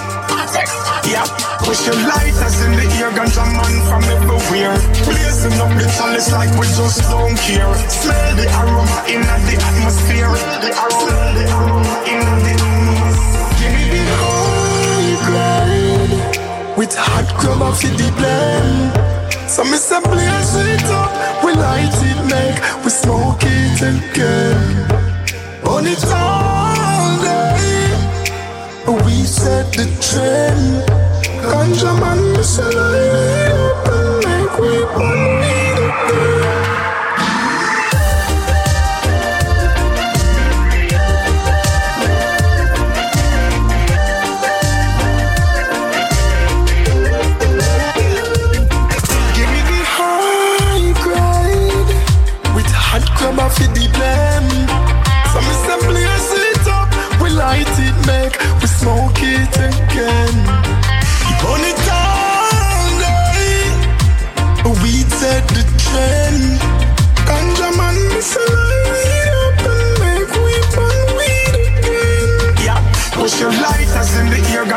Yeah, 1.11 1.27
push 1.71 1.87
your 1.87 2.01
lighters 2.03 2.57
in 2.67 2.73
the 2.75 2.87
ear, 2.99 3.11
ganja 3.15 3.47
man 3.47 3.75
from 3.87 4.03
everywhere. 4.11 4.75
Blazing 5.07 5.55
up 5.63 5.71
the 5.79 5.87
chalice 5.97 6.33
like 6.33 6.51
we 6.59 6.67
just 6.79 7.01
don't 7.07 7.37
care. 7.47 7.71
Smell 7.87 8.31
the 8.35 8.47
aroma 8.59 8.99
in 9.07 9.23
the 9.47 9.57
atmosphere. 9.69 10.31
The 10.65 10.71
aroma, 10.83 11.19
the 11.37 11.45
aroma 11.59 11.95
in 12.11 12.27
the 12.45 12.55
Give 13.59 13.75
me 13.79 14.03
the 14.11 14.17
high 14.23 15.17
grade 15.27 16.77
with 16.77 16.95
hot 16.99 17.29
crumb 17.39 17.63
off 17.63 17.81
the 17.81 18.09
lamb. 18.19 19.49
So 19.49 19.63
me 19.63 19.79
say 19.79 20.01
blaze 20.11 20.55
it 20.75 20.85
up, 21.01 21.45
we 21.45 21.53
light 21.55 21.95
it, 22.11 22.21
make 22.35 22.59
we 22.85 22.91
smoke 22.91 23.45
it 23.45 23.79
again. 23.95 24.59
On 25.73 25.87
it 25.87 26.03
all 26.19 27.15
day, 27.23 27.95
we 29.05 29.23
set 29.23 29.67
the 29.73 29.87
trend. 30.03 31.00
Ganja 31.51 31.93
man, 32.01 32.21
me 32.35 32.43
say 32.43 32.63
light 32.65 33.03
it 33.03 33.53
up 33.53 33.89
and 33.89 34.25
make 34.25 34.59
we 34.61 34.73
burn 34.95 35.43
it. 35.45 35.79
Give 36.09 36.60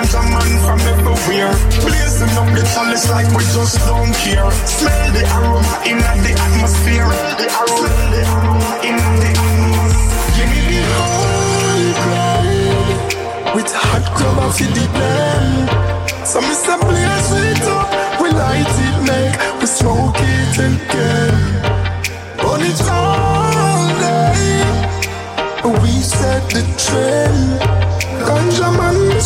ganja 0.04 0.22
man 0.30 0.52
from 0.64 0.80
everywhere. 0.82 1.54
Blazing 1.82 2.36
up 2.38 2.48
the 2.56 2.64
chalice 2.74 3.10
like 3.10 3.28
we 3.36 3.44
just 3.54 3.78
don't 3.88 4.14
care. 4.16 4.52
Smell 4.66 5.12
the 5.14 5.24
aroma 5.36 5.76
in 5.86 5.98
the 5.98 6.32
atmosphere. 6.46 7.08
The 7.40 7.48
aroma, 7.60 7.90
the 8.12 8.22
aroma 8.36 8.72
in 8.84 8.96
the 9.22 9.30
atmosphere. 9.44 10.34
Give 10.36 10.50
me 10.52 10.60
the 10.72 10.82
high 10.96 11.92
grade 12.04 13.56
with 13.56 13.72
hot 13.72 14.06
crumb 14.16 14.40
off 14.40 14.58
the 14.58 14.68
lamb. 15.00 15.68
So 16.26 16.40
say 16.42 16.78
blaze 16.80 17.32
it 17.32 17.64
up, 17.68 17.90
we 18.22 18.30
light 18.32 18.76
it, 18.88 18.98
make 19.08 19.36
we 19.60 19.68
smoke 19.68 20.16
it 20.20 20.58
again. 20.58 21.38
Burn 22.38 22.62
it 22.62 22.82
all 22.90 23.88
day, 24.00 24.64
we 25.82 25.92
set 26.02 26.44
the 26.50 26.64
trend. 26.78 27.62
Ganja 28.24 28.70
man, 28.78 28.96
me 29.10 29.20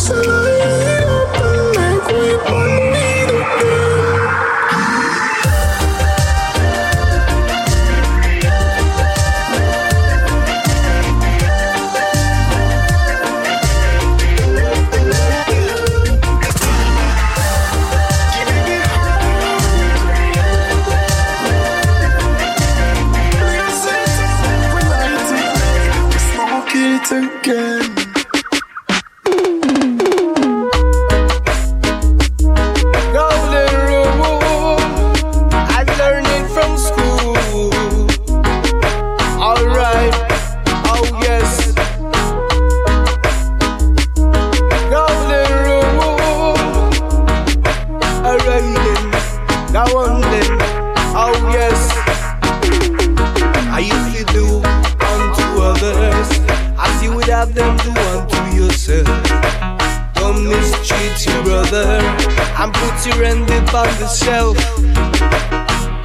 your 63.08 63.24
end 63.24 63.48
the 63.48 64.08
shelf. 64.08 64.56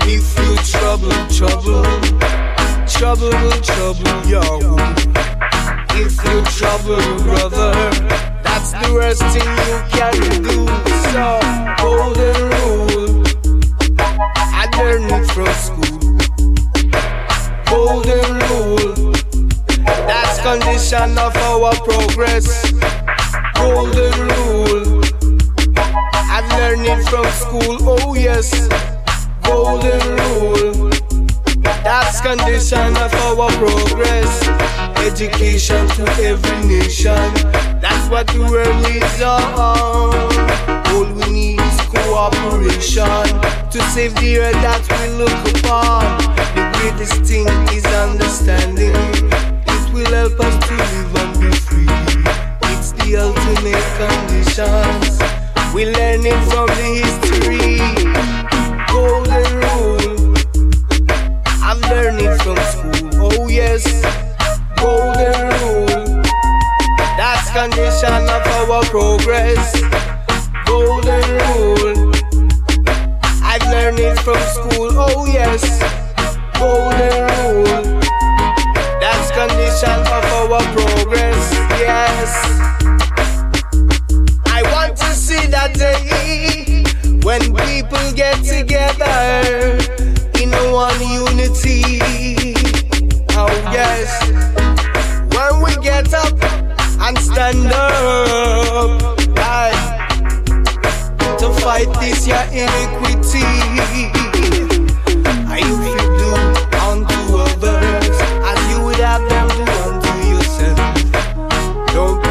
If 0.05 0.25
you 0.39 0.55
trouble, 0.71 1.11
trouble, 1.29 1.83
trouble 2.87 3.31
trouble 3.61 4.15
you. 4.27 4.43
If 5.95 6.13
you 6.25 6.37
trouble 6.57 7.03
brother, 7.23 7.73
that's 8.43 8.71
the 8.71 8.89
worst 8.93 9.23
thing 9.33 9.49
you 9.69 9.77
can 9.93 10.15
do. 10.43 10.57
So, 11.11 11.25
golden 11.81 12.37
rule, 12.53 13.23
I 14.35 14.67
learned 14.77 15.11
it 15.11 15.25
from 15.31 15.53
school. 15.65 16.17
Golden 17.65 18.27
rule, 18.47 19.11
that's 20.07 20.39
condition 20.41 21.17
of 21.17 21.35
our 21.37 21.73
progress. 21.85 22.71
Golden 23.55 24.27
rule. 24.27 24.92
It 26.65 27.03
from 27.09 27.25
school, 27.33 27.77
oh 27.81 28.15
yes. 28.15 28.69
Golden 29.43 29.99
rule. 30.15 30.89
That's 31.83 32.21
condition 32.21 32.95
of 32.95 33.13
our 33.13 33.51
progress. 33.59 34.47
Education 34.97 35.85
to 35.89 36.03
every 36.23 36.67
nation. 36.67 37.33
That's 37.81 38.09
what 38.09 38.27
the 38.27 38.39
world 38.49 38.81
needs 38.87 39.21
on. 39.21 39.43
All 40.87 41.05
we 41.13 41.33
need 41.33 41.59
is 41.59 41.81
cooperation 41.81 43.27
to 43.69 43.81
save 43.91 44.15
the 44.15 44.39
earth 44.39 44.53
that 44.63 44.83
we 44.87 45.09
look 45.19 45.39
upon. 45.59 46.17
The 46.55 46.63
greatest 46.79 47.23
thing 47.23 47.47
is 47.75 47.85
understanding. 47.85 48.95
It 49.67 49.93
will 49.93 50.11
help 50.11 50.39
us 50.39 50.55
to 50.67 50.73
live 50.75 51.15
and 51.21 51.41
be 51.41 51.51
free. 51.57 51.87
It's 52.71 52.93
the 52.93 53.17
ultimate 53.17 53.89
conditions. 53.99 55.42
We 55.73 55.85
learn 55.85 56.23
it 56.23 56.39
from 56.51 56.67
the 56.67 56.85
history. 57.01 57.77
Golden 58.93 59.47
rule. 59.57 60.35
I've 61.63 61.81
learned 61.89 62.21
it 62.21 62.41
from 62.43 62.57
school. 62.57 63.09
Oh 63.25 63.47
yes. 63.47 63.83
Golden 64.77 65.33
rule. 65.49 66.21
That's 67.17 67.49
condition 67.49 68.29
of 68.29 68.45
our 68.69 68.83
progress. 68.85 69.73
Golden 70.67 71.25
rule. 71.41 72.11
I've 73.41 73.65
learned 73.71 73.99
it 73.99 74.19
from 74.19 74.37
school. 74.53 74.91
Oh 74.93 75.25
yes. 75.25 75.63
Golden 76.59 77.17
rule. 77.33 77.99
That's 79.01 79.31
condition 79.31 79.99
of 80.05 80.51
our 80.51 80.61
progress. 80.75 81.53
Yes. 81.81 82.82
When 87.33 87.55
people 87.65 88.11
get 88.13 88.43
together 88.43 89.79
in 90.39 90.51
one 90.71 91.01
unity, 91.01 91.81
oh 93.31 93.49
yes. 93.73 94.05
When 95.33 95.63
we 95.63 95.73
get 95.81 96.13
up 96.13 96.37
and 97.01 97.17
stand 97.17 97.73
up, 97.73 99.01
right, 99.35 99.73
to 101.39 101.49
fight 101.61 101.89
this 101.99 102.27
your 102.27 102.45
iniquity. 102.53 103.41
If 105.49 105.65
you 105.65 105.97
do 106.21 106.31
unto 106.85 107.19
others 107.41 108.15
as 108.45 108.59
you 108.71 108.83
would 108.85 108.97
have 108.97 109.27
them 109.27 109.47
do 109.57 109.71
unto 109.81 110.13
yourself, 110.29 110.77
don't 111.93 112.21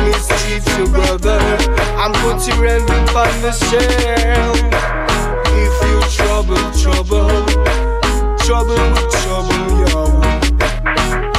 your 0.78 0.86
brother 0.86 1.40
and 1.98 2.14
put 2.14 2.46
your 2.46 2.66
envy 2.66 2.92
on 2.92 3.42
the 3.42 3.50
shelf 3.50 4.91
trouble, 6.52 6.72
trouble. 6.82 7.28
Trouble, 8.38 8.76
trouble, 9.10 9.64
yo. 9.88 10.02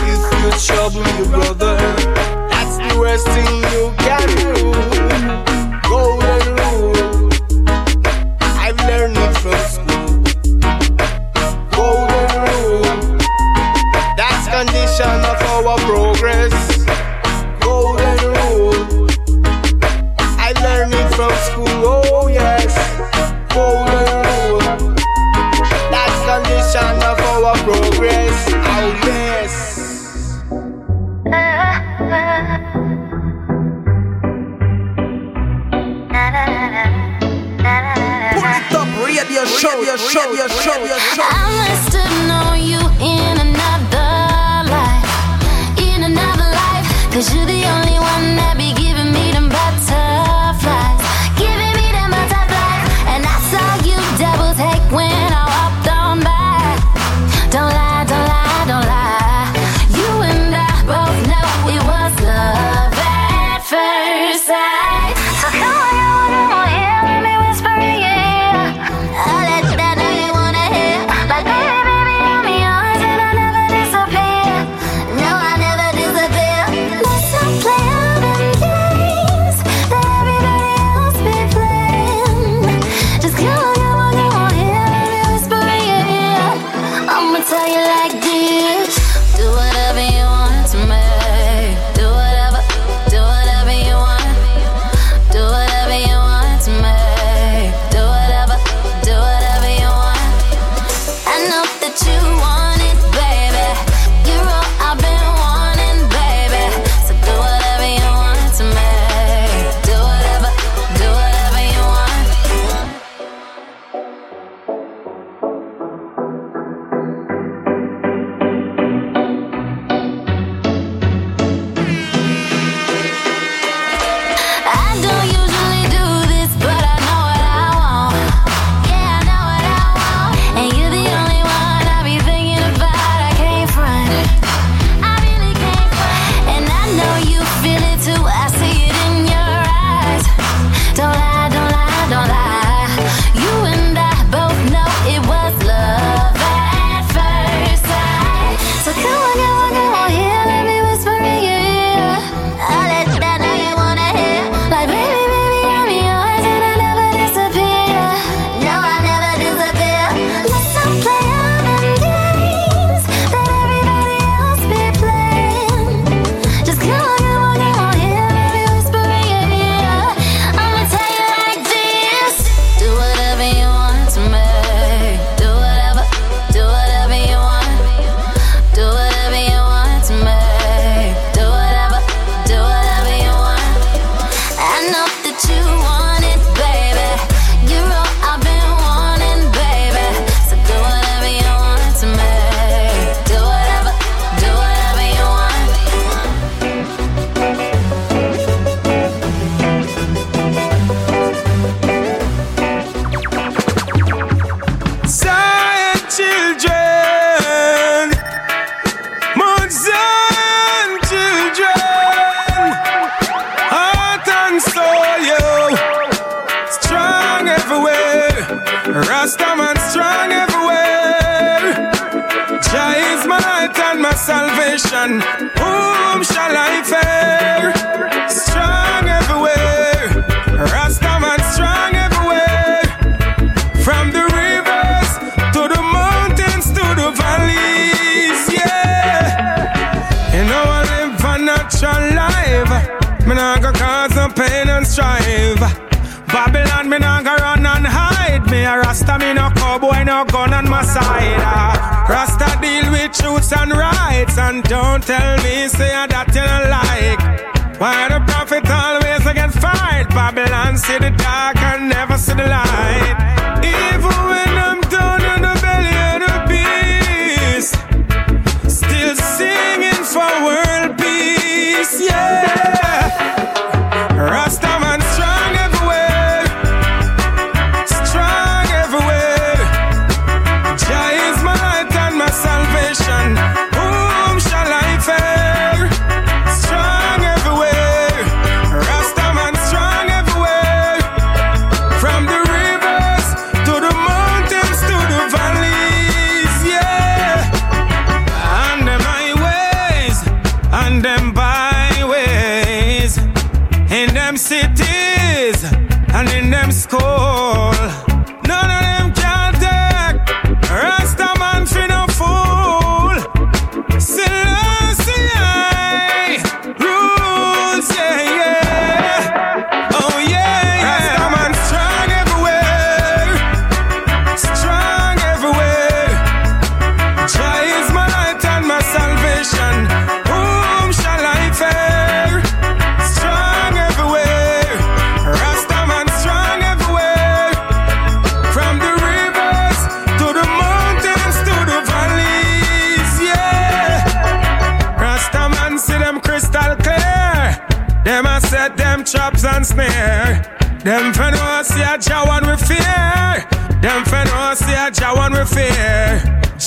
If 0.10 0.22
you 0.40 0.50
trouble 0.66 1.06
your 1.18 1.30
brother, 1.30 1.76
that's 2.50 2.76
the 2.78 2.94
worst 3.00 3.28
thing 3.28 3.54
you 3.74 3.94
can 4.00 4.28
do. 4.38 4.54
Golden 5.90 6.44
rule, 6.56 7.30
I've 8.42 8.80
learned 8.88 9.18
it 9.18 9.34
from 9.38 9.60
school. 9.74 10.10
Golden 11.72 12.30
rule, 12.48 13.18
that's 14.18 14.46
condition 14.48 15.18
of 15.26 15.38
our 15.68 15.78
progress. 15.80 16.73
progress. 27.64 28.23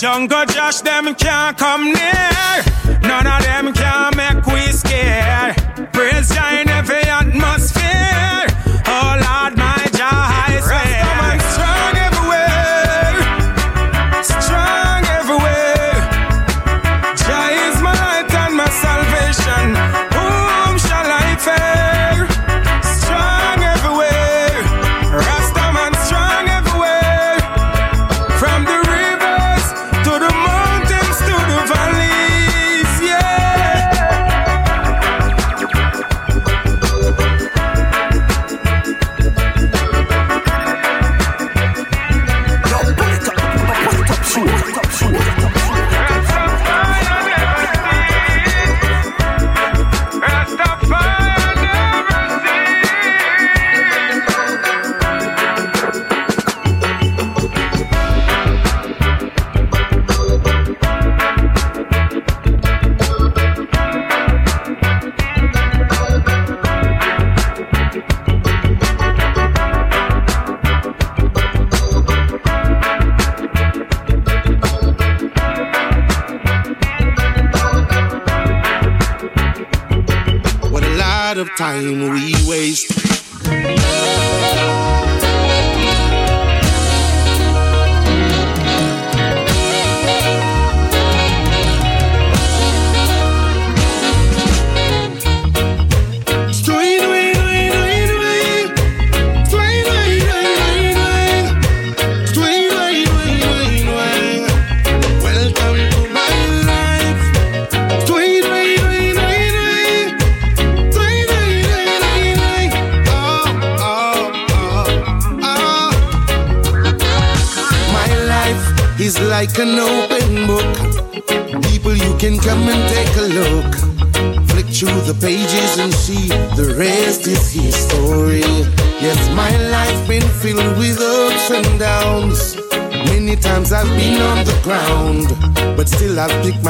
Jungle 0.00 0.44
Josh, 0.44 0.82
them 0.82 1.14
can't 1.14 1.56
come 1.56 1.84
near. 1.90 2.35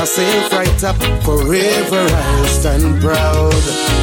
I've 0.06 0.52
right 0.52 0.84
up. 0.84 0.96
Forever 1.24 2.06
I'll 2.08 2.44
stand 2.46 3.02
proud. 3.02 3.52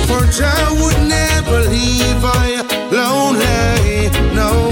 For 0.07 0.25
Jah 0.35 0.67
would 0.81 0.99
never 1.07 1.59
leave 1.69 2.21
I 2.21 2.59
lonely. 2.91 4.09
No, 4.35 4.69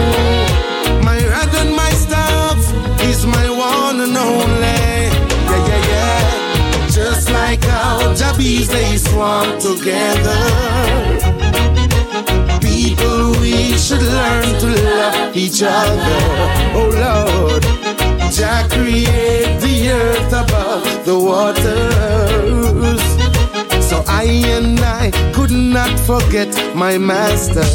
my 1.01 1.17
rag 1.31 1.55
and 1.55 1.73
my 1.73 1.89
staff 1.91 2.59
is 3.09 3.25
my 3.25 3.47
one 3.49 4.01
and 4.01 4.17
only. 4.17 4.81
Yeah, 5.47 5.67
yeah, 5.69 5.91
yeah. 5.93 6.87
Just 6.89 7.31
like 7.31 7.63
how 7.63 8.13
the 8.13 8.35
bees 8.37 8.67
they 8.67 8.97
swarm 8.97 9.57
together. 9.57 10.43
People, 12.59 13.31
we 13.39 13.77
should 13.77 14.03
learn 14.03 14.59
to 14.59 14.67
love 14.67 15.35
each 15.37 15.63
other. 15.63 16.40
Could 25.51 25.73
not 25.73 25.99
forget 25.99 26.47
my 26.73 26.97
master. 26.97 27.67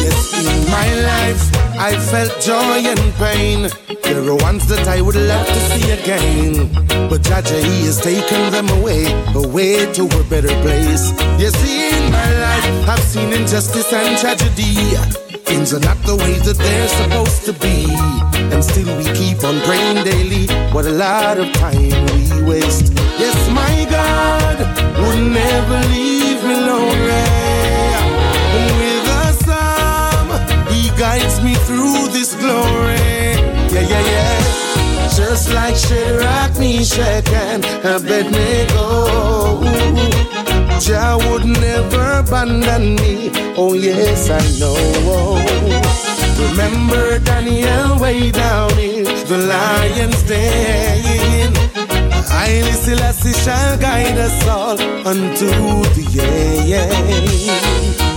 Yes, 0.00 0.32
in 0.40 0.70
my 0.70 0.88
life 1.12 1.42
I 1.76 1.98
felt 1.98 2.32
joy 2.40 2.80
and 2.92 3.14
pain. 3.16 3.68
There 4.02 4.26
are 4.26 4.36
ones 4.36 4.66
that 4.68 4.88
I 4.88 5.02
would 5.02 5.16
love 5.16 5.46
to 5.46 5.60
see 5.68 5.90
again. 5.90 6.72
But 7.10 7.20
Jah 7.24 7.42
Jah, 7.42 7.60
he 7.60 7.84
has 7.84 8.00
taken 8.00 8.52
them 8.52 8.70
away, 8.78 9.04
away 9.34 9.92
to 9.92 10.04
a 10.04 10.24
better 10.30 10.54
place. 10.62 11.12
See, 11.60 11.90
in 11.90 12.10
my 12.10 12.30
life, 12.40 12.88
I've 12.88 13.00
seen 13.00 13.34
injustice 13.34 13.92
and 13.92 14.18
tragedy. 14.18 15.25
Things 15.46 15.72
are 15.72 15.80
not 15.80 15.96
the 16.02 16.16
way 16.16 16.34
that 16.46 16.58
they're 16.58 16.88
supposed 16.88 17.44
to 17.46 17.52
be. 17.54 17.86
And 18.52 18.62
still 18.64 18.90
we 18.98 19.04
keep 19.14 19.42
on 19.44 19.60
praying 19.60 20.04
daily. 20.04 20.46
What 20.74 20.86
a 20.86 20.90
lot 20.90 21.38
of 21.38 21.52
time 21.54 21.94
we 22.12 22.42
waste. 22.42 22.92
Yes, 23.18 23.38
my 23.50 23.86
God 23.88 24.58
would 25.00 25.22
never 25.32 25.78
leave 25.94 26.42
me 26.42 26.56
lonely. 26.70 27.26
With 28.78 29.06
a 29.22 29.32
psalm, 29.44 30.28
He 30.68 30.90
guides 30.98 31.40
me 31.42 31.54
through 31.66 32.08
this 32.08 32.34
glory. 32.34 33.38
Yeah, 33.72 33.86
yeah, 33.92 34.04
yeah. 34.14 34.56
Just 35.16 35.52
like 35.54 35.76
Shadrach, 35.76 36.58
Meshach, 36.58 37.28
and 37.30 37.64
Abednego. 37.84 39.56
Jah 40.80 41.16
would 41.30 41.44
never 41.44 42.18
abandon 42.18 42.96
me. 42.96 43.30
Oh, 43.56 43.74
yes, 43.74 44.28
I 44.30 44.42
know. 44.60 44.76
Remember 46.38 47.18
Daniel 47.20 47.98
way 47.98 48.30
down 48.30 48.78
in 48.78 49.04
the 49.04 49.38
lion's 49.48 50.22
den. 50.22 51.52
I 52.30 52.60
Selassie 52.72 53.32
shall 53.32 53.78
guide 53.78 54.18
us 54.18 54.46
all 54.46 54.78
unto 55.06 55.48
the 55.94 56.06
end. 56.72 58.15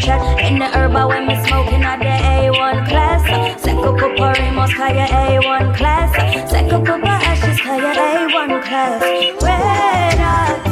no. 0.00 0.38
In 0.38 0.58
the 0.58 0.66
herba 0.66 1.06
when 1.06 1.26
me 1.26 1.34
smoking 1.46 1.82
at 1.82 1.98
the 1.98 2.04
A1 2.04 2.88
class. 2.88 3.22
Second 3.60 3.98
cup 3.98 4.00
of 4.00 4.38
Ramos, 4.38 4.74
call 4.74 4.88
your 4.88 5.06
A1 5.06 5.76
class. 5.76 6.50
Second 6.50 6.86
cup 6.86 6.98
of 6.98 7.04
ashes, 7.04 7.60
call 7.60 7.78
your 7.78 7.94
A1 7.94 8.62
class. 8.64 9.02
Red 9.42 10.18
eyes. 10.18 10.71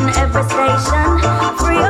on 0.00 0.08
every 0.16 0.42
station. 0.44 1.56
Free 1.58 1.89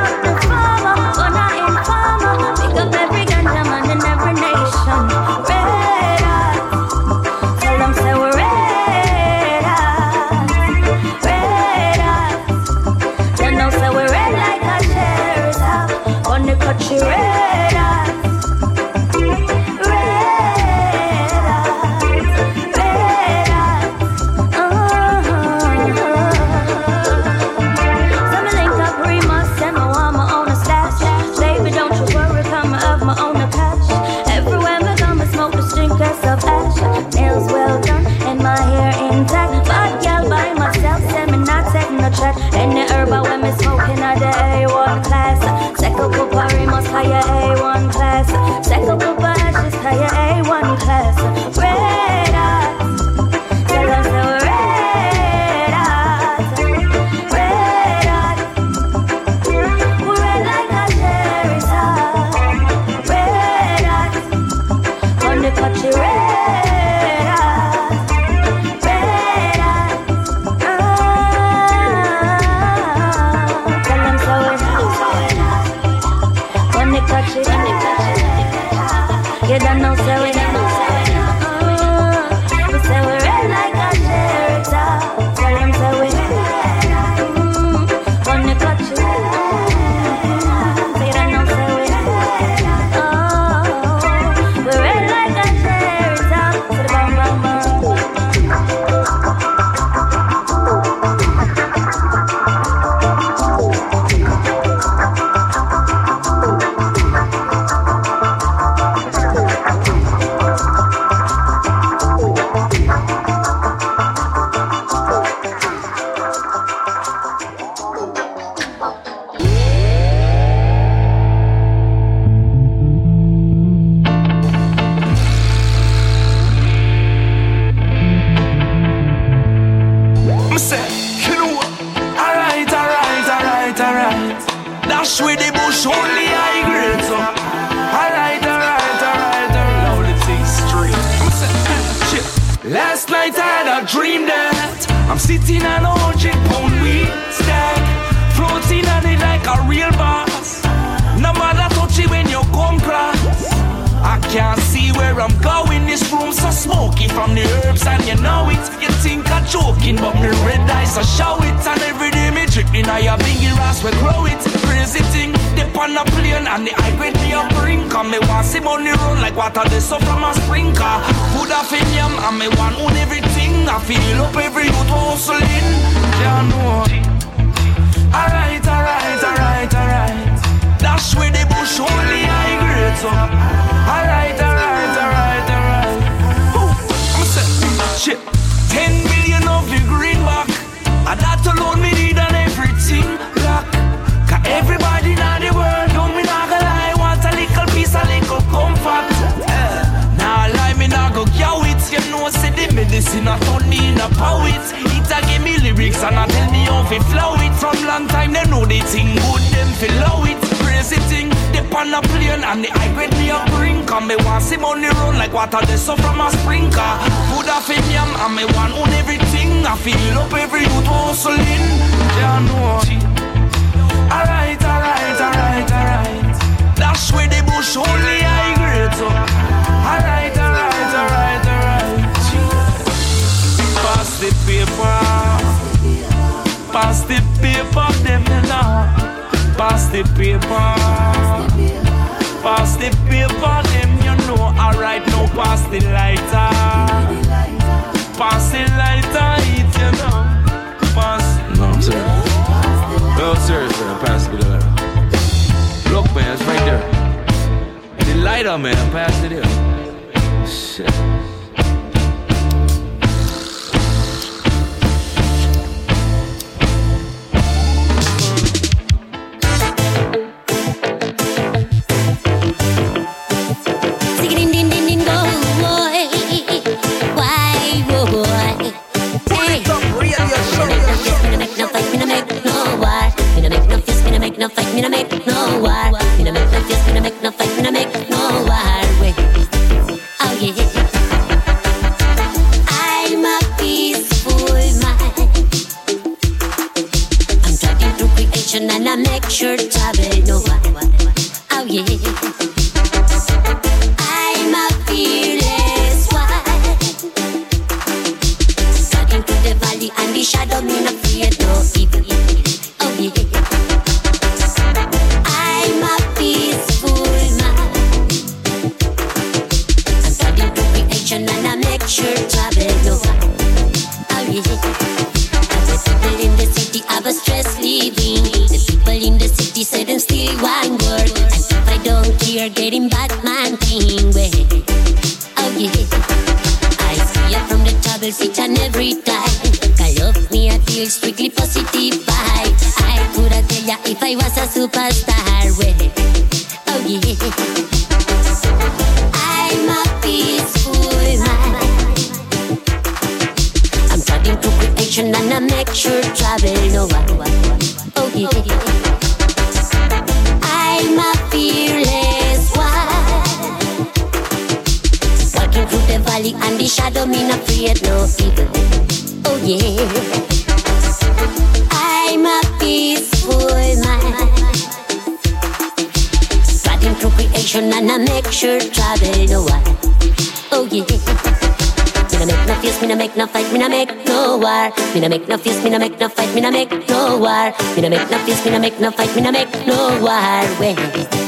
no 388.81 388.89
fight, 388.89 389.15
me 389.15 389.21
no 389.21 389.31
make 389.31 389.51
no 389.67 390.01
war. 390.01 390.59
Wait. 390.59 391.20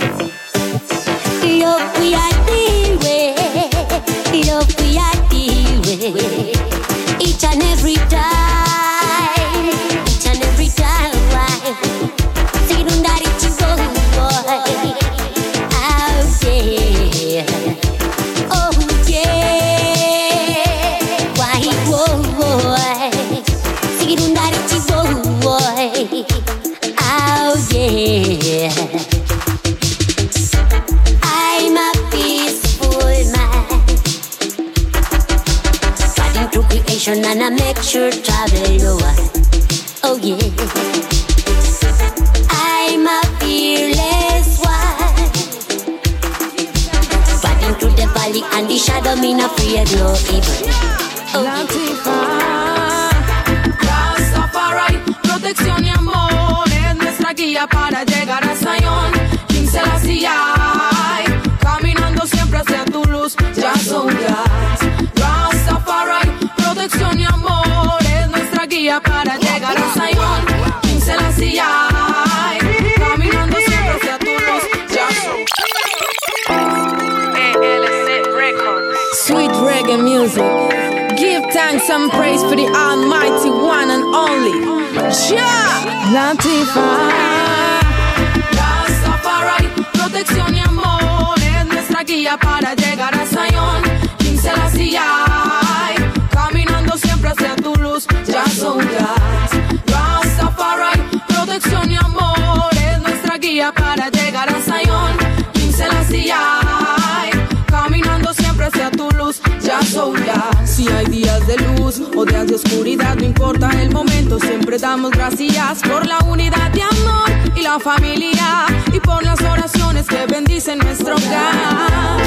damos 114.83 115.11
gracias 115.11 115.81
por 115.81 116.05
la 116.05 116.19
unidad 116.27 116.69
de 116.71 116.81
amor 116.81 117.29
y 117.55 117.61
la 117.61 117.79
familia 117.79 118.65
y 118.91 118.99
por 118.99 119.23
las 119.23 119.39
oraciones 119.39 120.05
que 120.05 120.25
bendicen 120.25 120.77
nuestro 120.79 121.15
hogar. 121.15 122.19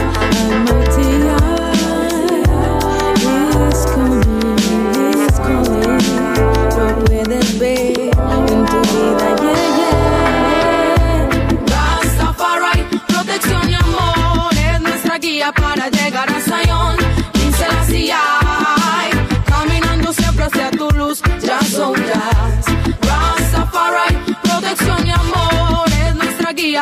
Lo 6.79 7.05
puedes 7.05 7.59
ver 7.59 7.99
en 8.01 8.65
tu 8.65 8.81
vida, 8.91 9.37
yeah, 9.43 9.61
yeah. 9.77 10.17
Protección 13.07 13.69
y 13.69 13.75
amor 13.75 14.55
es 14.55 14.81
nuestra 14.81 15.19
guía 15.19 15.53
para 15.53 15.91
llegar 15.91 16.31
a 16.31 16.41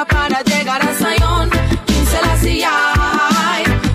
para 0.03 0.43
llegar 0.43 0.83
a 0.83 0.93
Sayón, 0.99 1.49
15 1.87 2.19
la 2.27 2.37
silla. 2.39 2.71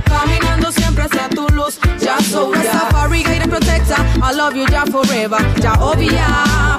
Caminando 0.06 0.72
siempre 0.72 1.04
hacia 1.04 1.28
tu 1.28 1.46
luz, 1.50 1.78
ya 2.00 2.18
soy 2.20 2.58
Safari 2.64 3.22
guide 3.24 3.42
and 3.42 3.52
protector, 3.52 3.98
I 4.24 4.34
love 4.34 4.56
you 4.56 4.66
ya 4.68 4.86
forever, 4.86 5.40
ya 5.60 5.74
obvia. 5.74 6.26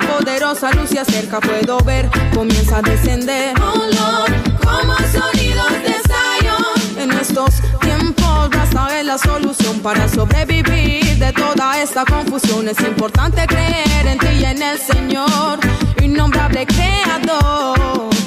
Poderosa 0.08 0.70
luz 0.72 0.92
y 0.92 0.98
acerca 0.98 1.38
puedo 1.38 1.78
ver, 1.80 2.08
comienza 2.34 2.78
a 2.78 2.82
descender. 2.82 3.54
Oh 3.60 3.84
Lord, 3.84 4.32
como 4.64 4.96
sonidos 5.12 5.72
de 5.84 5.96
Zion. 6.08 6.98
En 6.98 7.12
estos 7.12 7.60
tiempos 7.82 8.50
Rasta 8.50 9.00
es 9.00 9.04
la 9.04 9.18
solución 9.18 9.80
para 9.80 10.08
sobrevivir 10.08 11.18
de 11.18 11.32
toda 11.32 11.82
esta 11.82 12.06
confusión. 12.06 12.68
Es 12.68 12.80
importante 12.80 13.46
creer 13.46 14.06
en 14.06 14.18
ti 14.18 14.28
y 14.40 14.44
en 14.44 14.62
el 14.62 14.78
Señor, 14.78 15.58
innombrable 16.00 16.66
creador. 16.66 18.19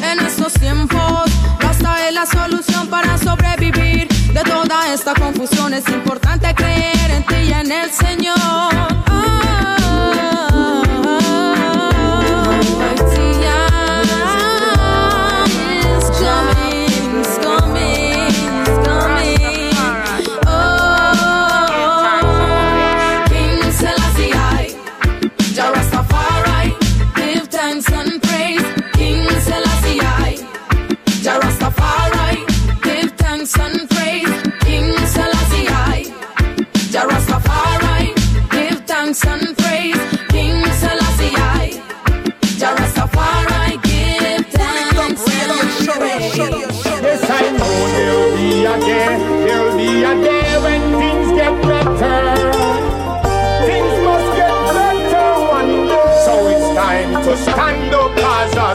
Basta 1.61 2.07
es 2.07 2.13
la 2.13 2.25
solución 2.25 2.87
para 2.87 3.17
sobrevivir 3.17 4.07
de 4.07 4.43
toda 4.43 4.93
esta 4.93 5.13
confusión. 5.13 5.73
Es 5.73 5.87
importante 5.89 6.53
creer 6.55 7.11
en 7.11 7.25
ti 7.25 7.35
y 7.49 7.53
en 7.53 7.71
el 7.71 7.91
Señor. 7.91 9.12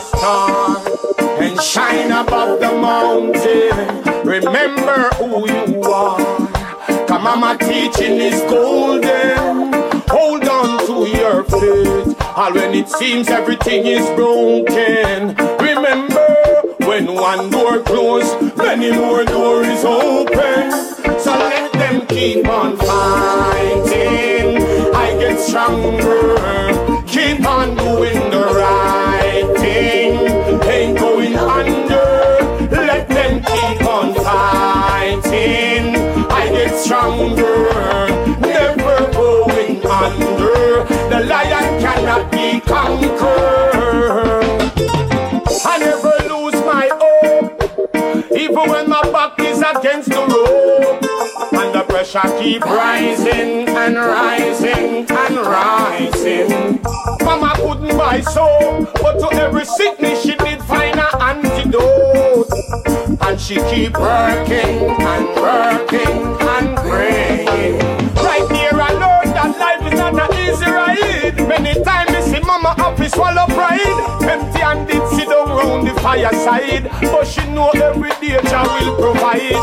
Star 0.00 0.76
and 1.40 1.60
shine 1.60 2.10
above 2.12 2.60
the 2.60 2.72
mountain. 2.72 4.26
Remember 4.26 5.08
who 5.16 5.48
you 5.48 5.82
are. 5.82 7.06
Come 7.06 7.24
mama 7.24 7.56
teaching 7.58 8.20
is 8.20 8.40
golden. 8.42 9.72
Hold 10.08 10.48
on 10.48 10.86
to 10.86 11.08
your 11.16 11.44
faith. 11.44 12.20
All 12.36 12.52
when 12.52 12.74
it 12.74 12.88
seems 12.88 13.28
everything 13.28 13.86
is 13.86 14.06
broken. 14.16 15.34
Remember 15.58 16.28
when 16.86 17.14
one 17.14 17.50
door 17.50 17.82
closed, 17.82 18.56
many 18.56 18.92
more 18.92 19.24
doors 19.24 19.84
open. 19.84 20.70
So 21.18 21.32
let 21.32 21.72
them 21.72 22.06
keep 22.06 22.46
on 22.46 22.76
fighting. 22.76 24.62
I 24.94 25.16
get 25.18 25.38
stronger. 25.40 26.36
Keep 27.06 27.46
on 27.46 27.76
doing 27.76 28.30
the 28.30 28.44
right 28.54 29.07
And 49.98 51.74
the 51.74 51.84
pressure 51.88 52.20
keep 52.38 52.64
rising 52.64 53.68
and 53.68 53.96
rising 53.96 55.10
and 55.10 55.36
rising. 55.36 56.80
Mama 57.24 57.54
couldn't 57.56 57.98
buy 57.98 58.20
soap, 58.20 58.90
but 59.02 59.18
to 59.18 59.28
every 59.36 59.64
sickness 59.64 60.22
she 60.22 60.36
did 60.36 60.62
find 60.62 61.00
an 61.00 61.20
antidote. 61.20 62.46
And 63.22 63.40
she 63.40 63.56
keep 63.70 63.98
working 63.98 64.88
and 64.88 65.26
working 65.34 66.22
and 66.46 66.76
praying. 66.78 67.78
Right 68.14 68.48
here 68.52 68.80
I 68.80 68.92
learned 68.92 69.34
that 69.34 69.58
life 69.58 69.92
is 69.92 69.98
not 69.98 70.14
an 70.14 70.48
easy 70.48 70.70
ride. 70.70 71.27
Many 71.48 71.82
times 71.82 72.10
me 72.12 72.20
see 72.20 72.40
mama 72.40 72.74
up 72.78 73.00
is 73.00 73.12
swallow 73.12 73.46
pride. 73.46 73.80
Empty 74.22 74.60
and 74.60 74.88
handed 74.90 75.08
sit 75.08 75.28
down 75.28 75.48
round 75.48 75.88
the 75.88 75.94
fireside. 76.00 76.84
But 77.00 77.26
she 77.26 77.40
know 77.50 77.70
every 77.70 78.10
day 78.20 78.38
Jah 78.50 78.64
will 78.74 78.96
provide. 79.00 79.56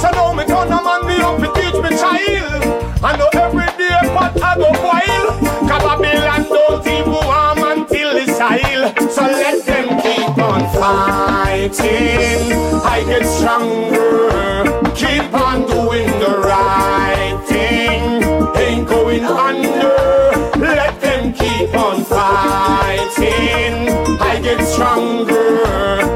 So 0.00 0.10
now 0.10 0.32
me 0.34 0.44
turn 0.44 0.72
a 0.72 0.82
man 0.82 1.06
me 1.06 1.16
up 1.22 1.38
to 1.38 1.48
teach 1.54 1.78
me 1.82 1.90
child. 1.96 2.62
I 3.04 3.16
know 3.16 3.30
every 3.34 3.70
day 3.78 3.96
pot 4.14 4.34
I 4.42 4.56
go 4.56 4.70
boil. 4.82 5.26
Cause 5.68 5.82
Babylon 5.86 6.42
don't 6.48 6.86
even 6.86 7.10
warm 7.12 7.58
until 7.70 8.16
it's 8.16 8.38
Israel. 8.38 9.10
So 9.10 9.22
let 9.22 9.64
them 9.64 10.00
keep 10.02 10.38
on 10.38 10.60
fighting. 10.74 12.52
I 12.82 13.04
get 13.06 13.24
stronger. 13.26 14.64
Keep 14.94 15.32
on 15.34 15.66
doing 15.66 16.10
the 16.20 16.34
right 16.44 17.40
thing. 17.46 18.22
Ain't 18.56 18.88
going 18.88 19.24
under. 19.24 19.77
I 24.20 24.40
get 24.40 24.60
stronger. 24.66 25.64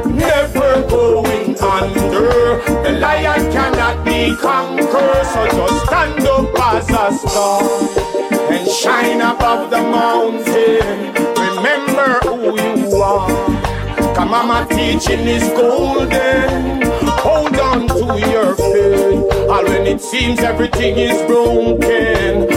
Never 0.08 0.86
going 0.88 1.56
under. 1.58 2.60
The 2.84 2.98
lion 2.98 3.52
cannot 3.52 4.04
be 4.04 4.36
conquered. 4.36 5.26
So 5.32 5.46
just 5.46 5.86
stand 5.86 6.26
up 6.26 6.60
as 6.60 6.88
a 6.90 7.28
star 7.28 7.62
and 8.52 8.68
shine 8.70 9.20
above 9.20 9.70
the 9.70 9.82
mountain. 9.82 11.12
Remember 11.36 12.18
who 12.24 12.58
you 12.60 12.96
are. 13.02 13.28
Cause 14.14 14.28
mama 14.28 14.66
teaching 14.70 15.26
is 15.26 15.48
golden. 15.50 16.82
Hold 17.24 17.56
on 17.58 17.88
to 17.88 18.18
your 18.30 18.54
faith. 18.56 19.48
All 19.48 19.64
when 19.64 19.86
it 19.86 20.00
seems 20.00 20.40
everything 20.40 20.96
is 20.98 21.26
broken. 21.26 22.48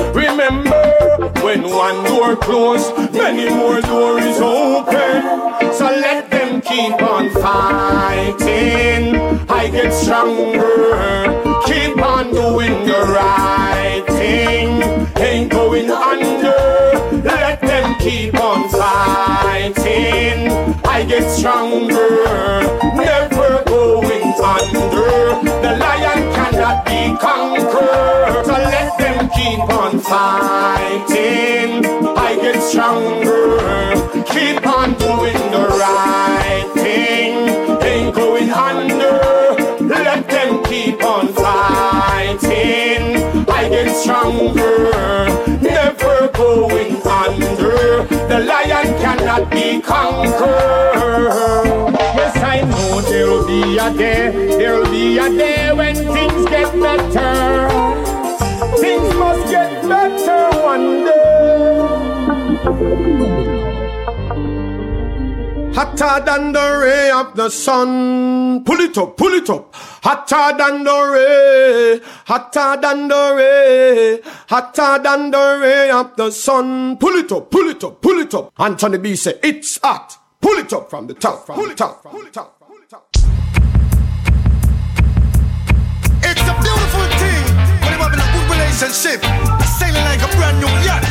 When 1.46 1.62
one 1.70 2.04
door 2.06 2.36
closed, 2.36 2.92
many 3.14 3.48
more 3.54 3.80
doors 3.80 4.40
open. 4.40 5.22
So 5.74 5.86
let 5.86 6.32
them 6.32 6.60
keep 6.60 7.00
on 7.00 7.30
fighting. 7.34 9.16
I 9.48 9.70
get 9.70 9.94
stronger. 9.94 11.28
Keep 11.68 12.02
on 12.04 12.32
doing 12.34 12.88
the 12.88 13.00
right 13.14 14.04
thing. 14.08 14.82
Ain't 15.22 15.52
going 15.52 15.92
under. 15.92 17.22
Let 17.24 17.62
them 17.62 17.96
keep 18.00 18.34
on 18.34 18.68
fighting. 18.72 20.50
I 20.84 21.06
get 21.08 21.30
stronger. 21.30 22.26
Never 22.96 23.75
going 24.38 24.76
under. 24.76 25.62
The 25.62 25.78
lion 25.78 26.34
cannot 26.34 26.86
be 26.86 27.16
conquered. 27.18 28.46
So 28.46 28.54
let 28.54 28.98
them 28.98 29.30
keep 29.30 29.60
on 29.60 30.00
fighting. 30.00 31.86
I 32.18 32.36
get 32.36 32.62
stronger. 32.62 33.60
Keep 34.26 34.66
on 34.68 34.94
doing 34.96 35.34
the 35.52 35.68
right 35.80 36.70
thing. 36.74 37.50
Ain't 37.82 38.16
going 38.16 38.50
under. 38.52 39.20
Let 39.84 40.28
them 40.30 40.64
keep 40.66 41.04
on 41.04 41.28
fighting. 41.34 43.16
I 43.50 43.70
get 43.70 43.96
stronger. 43.96 44.92
Never 45.62 46.30
going 46.34 46.96
under. 47.08 48.06
The 48.28 48.40
lion 48.46 48.98
cannot 49.00 49.50
be 49.52 49.82
conquered. 49.82 51.95
Yes, 52.16 52.38
I 52.38 52.62
know 52.62 53.02
there'll 53.02 53.46
be 53.46 53.78
a 53.78 53.94
day. 53.94 54.32
There'll 54.58 54.90
be 54.90 55.18
a 55.18 55.30
day 55.30 55.74
when 55.74 55.96
things 55.96 56.46
get 56.50 56.72
better. 56.80 57.68
Things 58.80 59.14
must 59.16 59.52
get 59.52 59.82
better 59.84 60.42
one 60.64 61.04
day. 61.04 61.36
Hotter 65.76 66.26
than 66.26 66.54
the 66.54 66.80
ray 66.82 67.12
of 67.12 67.36
the 67.36 67.50
sun. 67.50 68.64
Pull 68.64 68.80
it 68.80 68.98
up, 68.98 69.18
pull 69.18 69.34
it 69.34 69.50
up. 69.50 69.76
Hotter 69.76 70.58
than 70.58 70.86
the 70.86 70.98
ray. 71.14 72.00
Hotter 72.26 72.80
than 72.82 73.10
the 73.10 73.34
ray. 73.36 74.22
Hotter 74.48 75.04
than 75.04 75.32
the 75.32 75.60
ray 75.62 75.90
of 75.92 76.16
the 76.16 76.32
sun. 76.32 76.96
Pull 76.96 77.16
it 77.18 77.32
up, 77.34 77.52
pull 77.52 77.68
it 77.68 77.84
up, 77.84 78.02
pull 78.02 78.20
it 78.20 78.34
up. 78.34 78.54
Anthony 78.58 79.00
B 79.00 79.18
say 79.18 79.38
it's 79.44 79.78
hot. 79.84 80.18
Pull 80.46 80.60
it 80.60 80.72
up 80.74 80.92
from 80.92 81.08
the 81.08 81.16
top, 81.16 81.44
from 81.44 81.68
the 81.68 81.74
top, 81.74 82.04
from 82.04 82.24
the 82.24 82.30
top. 82.30 82.62
It's 86.22 86.46
a 86.46 86.56
beautiful 86.62 87.06
thing 87.18 87.46
when 87.82 87.90
you 87.90 87.98
have 87.98 88.14
a 88.14 88.20
good 88.30 88.48
relationship, 88.54 89.26
sailing 89.82 90.06
like 90.06 90.22
a 90.22 90.30
brand 90.38 90.62
new 90.62 90.70
yacht. 90.86 91.02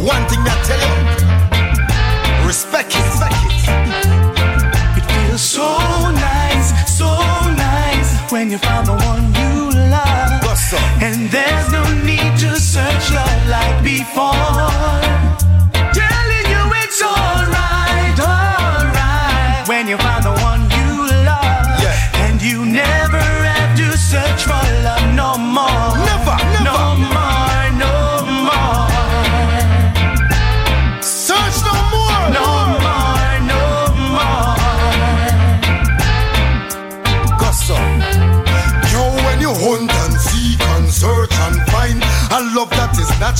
One 0.00 0.24
thing 0.30 0.40
that 0.48 0.64
tell 0.64 0.80
you, 0.80 2.48
respect 2.48 2.96
it. 2.96 3.04
Respect 3.04 3.36
It 4.96 5.04
it 5.04 5.04
feels 5.12 5.42
so 5.42 5.68
nice, 6.16 6.72
so 6.88 7.20
nice 7.52 8.32
when 8.32 8.50
you 8.50 8.56
find 8.56 8.86
the 8.86 8.96
one 8.96 9.28
you 9.36 9.76
love. 9.92 10.40
And 11.02 11.28
there's 11.28 11.70
no 11.70 11.84
need 12.02 12.32
to 12.40 12.56
search 12.58 13.12
love 13.12 13.48
like 13.48 13.84
before. 13.84 14.37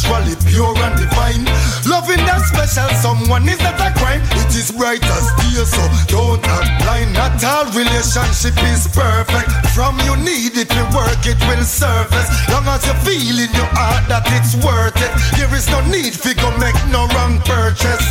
Is 0.08 0.18
naturally 0.24 0.36
pure 0.50 0.76
and 0.84 0.96
divine. 0.96 1.44
Loving 1.86 2.24
that 2.26 2.42
special 2.44 2.88
someone 2.96 3.48
is 3.48 3.58
not 3.60 3.80
a 3.80 3.92
crime. 3.98 4.22
It 4.40 4.54
is 4.54 4.70
bright 4.70 5.02
as 5.04 5.28
steel, 5.36 5.64
so 5.66 5.82
don't 6.08 6.44
act 6.46 6.82
blind. 6.82 7.12
Not 7.14 7.42
all 7.44 7.66
relationship 7.72 8.56
is 8.64 8.88
perfect. 8.88 9.50
From 9.74 9.98
you 10.04 10.16
need 10.16 10.56
it 10.56 10.68
to 10.70 10.82
work, 10.94 11.20
it 11.26 11.38
will 11.48 11.64
surface. 11.64 12.28
Long 12.48 12.66
as 12.68 12.84
you 12.86 12.94
feel 13.04 13.38
in 13.38 13.52
your 13.52 13.70
heart 13.76 14.08
that 14.08 14.24
it's 14.32 14.56
worth 14.64 14.96
it. 14.96 15.12
There 15.36 15.52
is 15.54 15.68
no 15.70 15.80
need 15.88 16.14
for 16.14 16.34
go 16.34 16.50
make 16.58 16.76
no 16.90 17.06
wrong 17.14 17.40
purchase. 17.44 18.06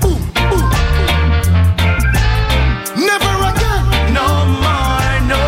Boom, 0.00 0.20
boom. 0.34 0.66
Never 2.98 3.32
again. 3.50 4.14
No 4.14 4.26
more, 4.62 5.14
no 5.26 5.42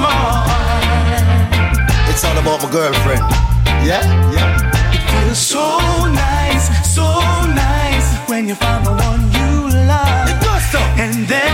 more. 0.00 0.44
It's 2.10 2.24
all 2.24 2.36
about 2.36 2.62
my 2.62 2.70
girlfriend. 2.70 3.24
Yeah, 3.86 4.02
yeah. 4.32 4.67
You 8.48 8.54
find 8.54 8.86
the 8.86 8.90
one 8.90 9.20
you 9.36 9.68
love. 9.86 10.28
It 10.30 10.40
does 10.40 10.64
so. 10.72 10.78
And 10.78 11.28
there's 11.28 11.47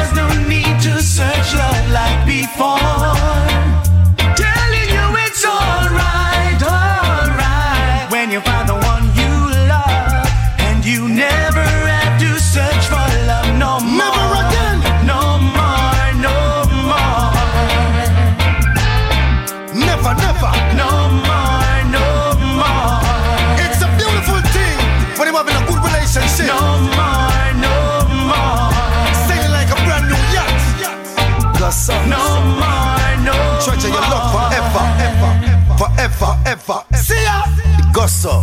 forever, 36.15 36.39
ever. 36.47 36.81
See 36.97 37.23
ya. 37.23 37.43
Gosso. 37.95 38.43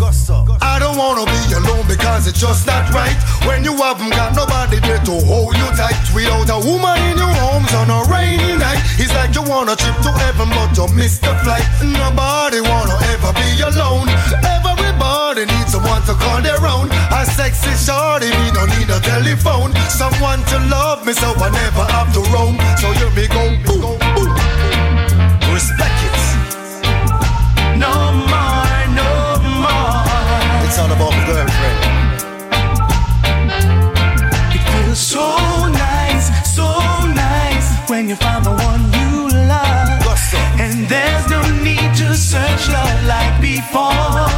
I 0.61 0.79
don't 0.79 0.95
wanna 0.95 1.25
be 1.27 1.41
alone 1.53 1.83
because 1.87 2.27
it's 2.27 2.39
just 2.39 2.67
not 2.67 2.87
right. 2.93 3.15
When 3.43 3.63
you 3.63 3.75
haven't 3.75 4.11
got 4.11 4.35
nobody 4.35 4.79
there 4.79 5.03
to 5.03 5.15
hold 5.27 5.55
you 5.57 5.67
tight. 5.75 5.99
Without 6.15 6.47
a 6.47 6.59
woman 6.63 6.95
in 7.11 7.17
your 7.17 7.35
arms 7.51 7.73
on 7.75 7.91
a 7.91 7.99
rainy 8.07 8.55
night. 8.55 8.79
It's 8.95 9.13
like 9.13 9.35
you 9.35 9.43
wanna 9.43 9.75
trip 9.75 9.97
to 10.07 10.11
heaven 10.23 10.47
but 10.55 10.71
you 10.77 10.87
miss 10.95 11.19
the 11.19 11.35
flight. 11.43 11.67
Nobody 11.83 12.61
wanna 12.61 12.95
ever 13.11 13.31
be 13.35 13.49
alone. 13.59 14.07
Everybody 14.39 15.45
needs 15.51 15.71
someone 15.71 16.01
to 16.07 16.13
call 16.15 16.41
their 16.41 16.63
own. 16.63 16.87
A 17.11 17.25
sexy 17.25 17.75
shorty, 17.75 18.31
me 18.31 18.47
don't 18.55 18.71
need 18.79 18.89
a 18.89 18.99
telephone. 19.03 19.75
Someone 19.91 20.39
to 20.51 20.57
love 20.71 21.05
me 21.05 21.13
so 21.13 21.27
I 21.35 21.49
never 21.51 21.85
have 21.91 22.09
to 22.15 22.21
roam. 22.31 22.55
So 22.79 22.87
here 22.95 23.11
me 23.19 23.27
go, 23.27 23.43
boom, 23.67 23.99
boom. 24.15 24.31
Respect 25.51 25.99
it. 26.07 26.10
No 27.85 27.93
more, 28.31 28.81
no 28.99 29.11
more. 29.63 30.03
It's 30.65 30.77
all 30.81 30.91
about 30.97 31.11
my 31.17 31.23
girlfriend. 31.29 31.79
It 34.55 34.63
feels 34.71 34.99
so 34.99 35.27
nice, 35.87 36.27
so 36.57 36.67
nice 37.27 37.67
when 37.89 38.07
you 38.09 38.15
find 38.15 38.45
the 38.45 38.55
one 38.69 38.83
you 38.99 39.29
love. 39.47 39.89
And 40.63 40.87
there's 40.87 41.25
no 41.29 41.41
need 41.63 41.89
to 42.01 42.15
search 42.15 42.69
love 42.69 43.03
like 43.05 43.41
before. 43.41 44.30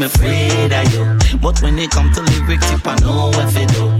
I'm 0.00 0.06
afraid 0.06 0.72
of 0.72 0.94
you, 0.94 1.38
but 1.42 1.60
when 1.60 1.78
it 1.78 1.90
come 1.90 2.10
to 2.14 2.22
lyrics, 2.22 2.70
tip 2.70 2.86
I 2.86 2.96
know 3.00 3.26
what 3.36 3.52
to 3.52 3.66
do. 3.66 3.90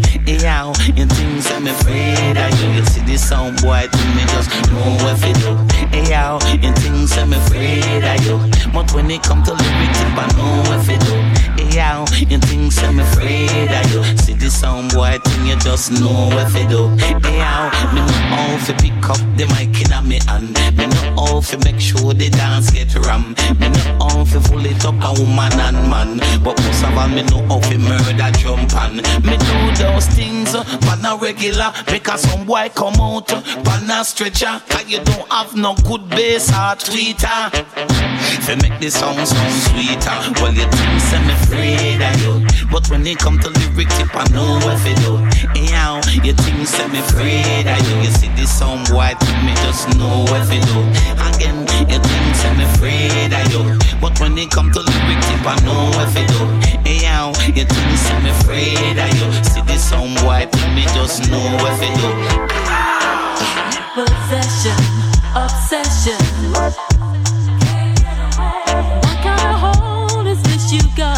How 0.46 0.72
you 0.96 1.04
think 1.04 1.52
I'm 1.52 1.66
afraid 1.66 2.38
of 2.38 2.62
you? 2.62 2.68
You 2.70 2.84
see 2.86 3.02
this 3.02 3.28
sound 3.28 3.60
boy, 3.60 3.86
to 3.92 3.98
me 4.16 4.22
just 4.32 4.48
know 4.72 4.96
what 5.04 5.20
to 5.20 5.32
do. 5.34 5.56
How 6.10 6.38
you 6.54 6.72
think 6.72 7.12
I'm 7.18 7.34
afraid 7.34 8.02
of 8.02 8.24
you, 8.24 8.38
but 8.72 8.90
when 8.94 9.10
it 9.10 9.22
come 9.22 9.42
to 9.42 9.52
lyrics, 9.52 9.98
tip 9.98 10.16
I 10.16 10.26
know 10.38 10.70
what 10.70 10.86
to 10.86 10.96
do. 11.04 11.29
Hey, 11.70 12.26
you 12.28 12.38
think 12.38 12.76
I'm 12.82 12.98
afraid 12.98 13.70
of 13.70 13.92
you? 13.92 14.02
See 14.18 14.34
this 14.34 14.60
sound 14.60 14.92
boy, 14.92 15.18
thing 15.24 15.46
you 15.46 15.56
just 15.60 15.92
know 15.92 16.28
what 16.34 16.50
to 16.52 16.68
do. 16.68 16.88
Hey, 16.96 17.14
how 17.38 17.70
me 17.94 18.00
know 18.00 18.12
how 18.34 18.66
to 18.66 18.72
pick 18.74 19.08
up 19.08 19.18
the 19.36 19.46
mic 19.54 19.80
in 19.80 19.92
a 19.92 20.02
me 20.02 20.18
hand. 20.26 20.50
Me 20.76 20.86
know 20.86 21.14
how 21.16 21.40
to 21.40 21.58
make 21.58 21.80
sure 21.80 22.12
the 22.12 22.28
dance 22.30 22.70
get 22.70 22.94
ram. 23.06 23.36
Me 23.60 23.68
know 23.68 24.08
how 24.08 24.24
to 24.24 24.40
pull 24.40 24.66
it 24.66 24.84
up 24.84 24.98
a 24.98 25.20
woman 25.20 25.52
and 25.60 25.88
man. 25.88 26.18
But 26.42 26.58
most 26.58 26.82
of 26.82 26.98
all, 26.98 27.08
me 27.08 27.22
know 27.22 27.46
how 27.46 27.60
to 27.60 27.78
murder 27.78 28.30
jump 28.38 28.74
and 28.74 28.96
me 29.24 29.36
do 29.38 29.82
those 29.82 30.06
things 30.06 30.54
uh, 30.54 30.64
on 30.90 31.04
a 31.04 31.16
regular. 31.22 31.72
Because 31.86 32.22
some 32.22 32.46
boy 32.46 32.68
come 32.74 32.94
out 33.00 33.32
uh, 33.32 33.70
on 33.70 33.90
a 33.90 34.04
stretcher. 34.04 34.60
Cause 34.68 34.88
you 34.88 34.98
don't 35.04 35.28
have 35.30 35.54
no 35.54 35.74
good 35.86 36.08
bass 36.10 36.50
or 36.50 36.74
tweeter. 36.74 37.50
Fi 38.42 38.54
make 38.56 38.78
the 38.80 38.90
song 38.90 39.14
sound 39.24 39.54
sweeter. 39.70 40.42
Well, 40.42 40.54
you 40.54 40.66
think 40.66 40.90
I'm 40.90 41.00
afraid 41.60 42.00
of 42.00 42.16
you. 42.22 42.68
But 42.70 42.88
when 42.90 43.06
it 43.06 43.18
come 43.18 43.38
to 43.38 43.50
lyrics, 43.50 43.96
tip 43.98 44.14
I 44.14 44.24
know 44.32 44.58
what 44.64 44.78
to 44.84 44.94
do. 45.02 45.16
Anyhow, 45.50 46.00
you 46.24 46.32
think 46.32 46.68
I'm 46.80 46.94
afraid 46.94 47.66
of 47.66 47.78
you. 47.88 47.96
You 48.00 48.10
see 48.10 48.28
this 48.36 48.50
song 48.58 48.84
white, 48.90 49.20
me 49.44 49.52
just 49.66 49.88
know 49.96 50.24
what 50.28 50.48
to 50.48 50.58
do. 50.60 50.78
Again, 51.28 51.60
you 51.88 51.98
think 51.98 52.44
I'm 52.46 52.60
afraid 52.72 53.32
of 53.32 53.52
you. 53.52 53.78
But 54.00 54.18
when 54.20 54.38
it 54.38 54.50
come 54.50 54.70
to 54.72 54.80
lyrics, 54.80 55.28
tip 55.28 55.46
I 55.46 55.56
know 55.64 55.90
what 55.96 56.08
to 56.14 56.22
do. 56.32 56.40
Anyhow, 56.88 57.32
you 57.46 57.64
think 57.64 58.00
I'm 58.12 58.26
afraid 58.26 58.98
of 58.98 59.10
you. 59.18 59.28
See 59.44 59.62
this 59.62 59.88
song 59.88 60.14
white, 60.26 60.52
me 60.74 60.84
just 60.96 61.30
know 61.30 61.44
what 61.60 61.76
to 61.80 61.88
do. 62.00 62.10
Possession, 63.94 64.78
obsession. 65.34 66.20
What 69.02 69.18
kind 69.22 69.40
of 69.50 69.56
hold 69.60 70.26
is 70.26 70.40
this 70.42 70.72
you 70.72 70.80
got 70.96 71.09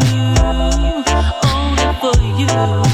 for 1.99 2.15
you. 2.39 2.86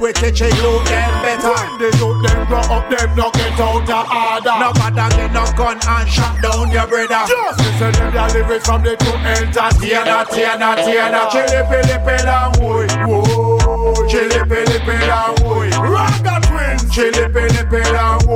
We 0.00 0.12
teach 0.12 0.40
you 0.40 0.48
them 0.50 1.12
better. 1.26 1.50
When 1.50 1.78
the 1.78 1.90
youth 1.98 2.22
them 2.22 2.46
grow 2.46 2.60
up, 2.70 2.88
them 2.88 3.10
no 3.16 3.30
get 3.34 3.58
out 3.58 3.82
of 3.82 4.06
order. 4.14 4.54
No 4.62 4.70
matter 4.78 5.08
get 5.16 5.32
no 5.32 5.44
gun 5.58 5.78
and 5.82 6.08
shut 6.08 6.40
down 6.40 6.70
your 6.70 6.86
brother. 6.86 7.26
Just 7.26 7.58
listen 7.58 7.92
to 7.98 8.06
the 8.14 8.22
lyrics 8.32 8.66
from 8.66 8.82
the 8.84 8.94
two 8.94 9.10
entertainer, 9.26 10.22
Tiana, 10.30 10.76
Tiana. 10.78 11.26
Chili, 11.34 11.62
pili, 11.66 11.98
pila, 12.06 12.52
woy, 12.62 12.86
woy. 13.10 14.08
Chili, 14.08 14.38
pili, 14.46 14.78
pila, 14.86 15.34
woy. 15.42 15.70
Ragga 15.82 16.38
Twins. 16.46 16.94
Chili, 16.94 17.26
pili, 17.34 17.62
pila, 17.68 18.18
woy. 18.22 18.27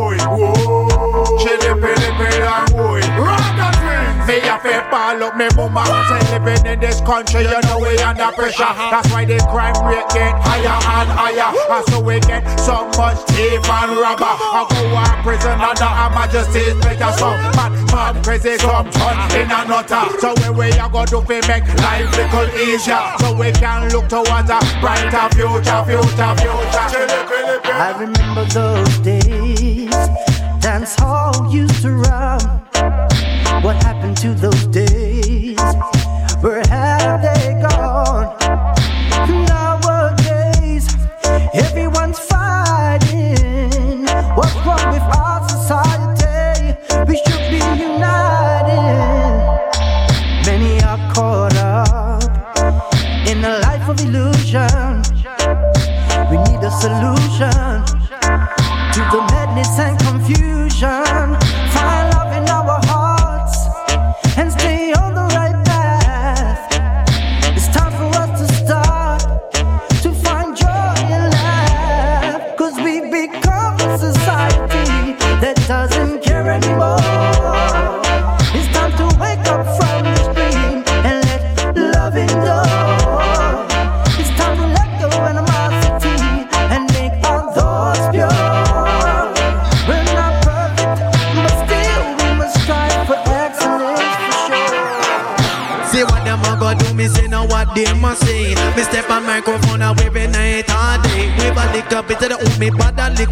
A 5.12 5.18
ball 5.18 5.28
up 5.28 5.36
me 5.36 5.48
mama. 5.56 6.04
Say 6.08 6.38
living 6.38 6.66
in 6.66 6.80
this 6.80 7.00
country, 7.00 7.42
you 7.42 7.60
know 7.62 7.78
we 7.78 7.98
under 7.98 8.30
pressure. 8.32 8.72
That's 8.90 9.10
why 9.10 9.24
the 9.24 9.38
crime 9.50 9.76
rate 9.86 10.08
get 10.10 10.34
higher 10.40 10.66
and 10.66 11.10
higher. 11.10 11.52
And 11.70 11.84
so 11.88 12.00
we 12.00 12.20
get 12.20 12.44
so 12.60 12.88
much 12.96 13.18
thief 13.32 13.68
and 13.68 13.96
robber. 13.96 14.24
I 14.24 14.66
go 14.68 14.78
to 14.82 15.22
prison 15.22 15.60
under 15.60 15.84
Her 15.84 16.10
Majesty's 16.10 16.74
pleasure. 16.80 17.12
So 17.18 17.28
mad, 17.56 17.72
mad, 17.92 18.24
crazy, 18.24 18.56
come 18.58 18.90
turn 18.90 19.18
in 19.36 19.50
a 19.50 19.64
nutter. 19.68 20.18
So 20.20 20.34
when 20.40 20.56
we 20.56 20.70
a 20.72 20.88
go 20.88 21.04
do 21.04 21.20
fi 21.22 21.40
make 21.48 21.66
life 21.82 22.10
little 22.16 22.48
easier, 22.58 23.00
so 23.20 23.34
we 23.34 23.52
can 23.52 23.90
look 23.90 24.08
towards 24.08 24.50
a 24.50 24.58
brighter 24.80 25.28
future, 25.34 25.82
future, 25.84 26.32
future. 26.40 26.82
I 27.72 27.94
remember 27.98 28.44
those 28.46 28.98
days. 28.98 29.90
Dance 30.60 30.94
hall 30.96 31.52
used 31.52 31.82
to 31.82 31.90
run. 31.90 32.62
What 33.62 33.76
happened 33.82 34.16
to 34.18 34.34
those 34.34 34.66
days? 34.66 34.91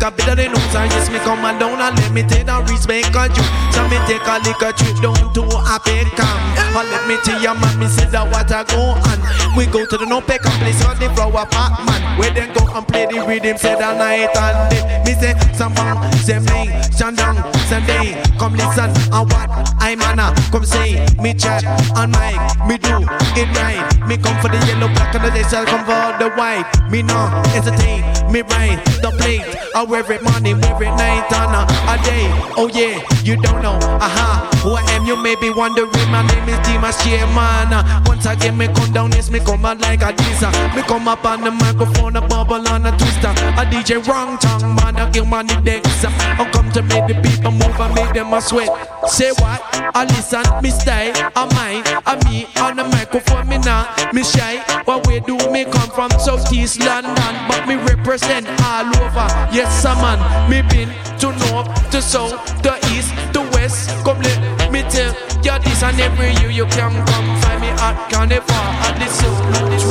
But 0.01 0.09
a 0.09 0.17
bit 0.17 0.29
of 0.29 0.37
the 0.37 0.49
nose. 0.49 0.75
And 0.75 0.91
yes, 0.93 1.11
me 1.11 1.19
come 1.21 1.45
on 1.45 1.59
down 1.59 1.81
and 1.81 1.97
let 1.99 2.13
me 2.13 2.23
take 2.23 2.47
the 2.47 2.57
respect 2.65 3.15
of 3.15 3.29
you. 3.37 3.45
So 3.73 3.85
me 3.89 3.99
take 4.09 4.25
a 4.25 4.41
little 4.41 4.73
trip 4.73 4.97
down 5.05 5.33
to 5.35 5.43
a 5.45 5.77
Peckham. 5.81 6.37
Or 6.73 6.85
let 6.85 7.05
me 7.09 7.17
tell 7.25 7.41
your 7.41 7.55
man, 7.55 7.79
me 7.79 7.87
see 7.87 8.07
that 8.09 8.25
what 8.25 8.51
I 8.51 8.65
go 8.65 8.97
on. 8.97 9.19
We 9.57 9.67
go 9.67 9.85
to 9.85 9.97
the 9.97 10.07
no 10.07 10.21
Peckham 10.21 10.53
place 10.61 10.81
on 10.85 10.99
the 10.99 11.11
flower 11.15 11.47
park, 11.47 11.85
man. 11.85 12.01
Where 12.19 12.31
then 12.33 12.53
go 12.55 12.65
and 12.73 12.87
play 12.87 13.07
the 13.07 13.25
rhythm, 13.27 13.57
say 13.59 13.75
the 13.75 13.93
night 13.95 14.33
and 14.37 14.59
day. 14.71 15.03
Me 15.05 15.13
say, 15.19 15.35
some 15.53 15.75
bang, 15.75 15.99
say 16.25 16.39
me, 16.39 16.73
Shandong, 16.97 17.37
Sunday. 17.69 18.17
Come 18.39 18.55
listen 18.57 18.91
and 19.13 19.27
what 19.29 19.51
I'm 19.81 20.01
Anna. 20.03 20.33
Come 20.51 20.65
say, 20.65 21.05
me 21.21 21.35
chat 21.35 21.65
on 21.97 22.11
mic, 22.13 22.41
me 22.67 22.79
do 22.79 23.05
it 23.37 23.49
right. 23.59 24.00
Me 24.11 24.17
come 24.17 24.35
for 24.43 24.49
the 24.49 24.59
yellow, 24.67 24.89
black, 24.89 25.15
and 25.15 25.23
the 25.23 25.31
day 25.31 25.45
shall 25.47 25.65
come 25.65 25.87
for 25.87 26.19
the 26.19 26.35
white. 26.35 26.67
Me 26.91 27.01
no 27.01 27.15
hesitate, 27.55 28.03
me 28.27 28.43
right 28.43 28.83
the 28.99 29.15
plate. 29.23 29.47
I 29.73 29.85
wear 29.85 30.03
it 30.11 30.21
morning, 30.25 30.59
wear 30.61 30.83
it 30.83 30.91
night 30.99 31.31
on 31.31 31.55
a, 31.55 31.63
a 31.87 31.95
day. 32.03 32.27
Oh 32.59 32.67
yeah, 32.75 32.99
you 33.23 33.37
don't 33.41 33.63
know, 33.63 33.79
aha. 34.03 34.51
Who 34.67 34.75
I 34.75 34.83
am, 34.99 35.07
you 35.07 35.15
may 35.15 35.37
be 35.37 35.51
wondering. 35.51 36.11
My 36.11 36.27
name 36.27 36.49
is 36.49 36.59
Dimas 36.67 36.99
Chairman. 37.05 37.71
Once 38.05 38.27
again, 38.27 38.59
me 38.59 38.67
come 38.67 38.91
down, 38.93 39.13
yes, 39.13 39.31
me 39.31 39.39
come 39.39 39.65
out 39.65 39.81
like 39.81 40.03
a 40.03 40.13
diesel. 40.13 40.51
Me 40.75 40.83
come 40.83 41.07
up 41.07 41.25
on 41.25 41.43
the 41.43 41.53
microphone, 41.53 42.17
a 42.17 42.21
bubble 42.21 42.67
on 42.67 42.87
a 42.87 42.91
twister. 42.99 43.31
A 43.31 43.63
DJ 43.71 44.05
wrong 44.09 44.39
tongue, 44.39 44.75
man, 44.75 44.97
I 44.97 45.09
give 45.11 45.29
money 45.29 45.55
decks. 45.63 46.05
I 46.05 46.51
come 46.51 46.71
to 46.73 46.83
make 46.83 47.07
the 47.07 47.15
people 47.23 47.53
move 47.53 47.79
I 47.81 47.95
make 47.95 48.13
them 48.13 48.35
a 48.35 48.41
sweat. 48.41 48.69
Say 49.09 49.31
what? 49.39 49.63
I 49.95 50.05
listen, 50.05 50.43
me 50.63 50.71
style, 50.71 51.13
I 51.37 51.47
mine, 51.55 52.03
I 52.07 52.19
me 52.29 52.47
on 52.61 52.77
the 52.77 52.85
microphone, 52.85 53.49
me 53.49 53.59
now, 53.59 53.87
me 54.13 54.23
shy. 54.23 54.59
What 54.85 55.07
we 55.07 55.21
do, 55.21 55.37
me 55.51 55.65
come 55.65 55.91
from 55.91 56.11
Southeast 56.19 56.81
London, 56.81 57.15
but 57.49 57.67
me 57.67 57.77
represent 57.77 58.47
all 58.63 58.87
over. 59.03 59.27
Yes, 59.53 59.83
sir, 59.83 59.95
man, 59.97 60.19
me 60.51 60.63
been 60.63 60.89
to 61.19 61.33
north, 61.47 61.69
to 61.91 62.01
south, 62.03 62.35
to 62.63 62.77
east, 62.93 63.13
to 63.35 63.41
west. 63.53 63.91
Come 64.05 64.21
let 64.23 64.73
me 64.73 64.83
tell 64.83 65.13
you 65.43 65.59
this, 65.65 65.83
and 65.83 66.01
every 66.01 66.33
year 66.41 66.51
you 66.51 66.67
can 66.67 66.93
come 67.07 67.41
find 67.43 67.61
me 67.61 67.69
at 67.69 68.11
Carnival 68.11 68.67
at 68.87 68.99
the 68.99 69.07
south, 69.07 69.90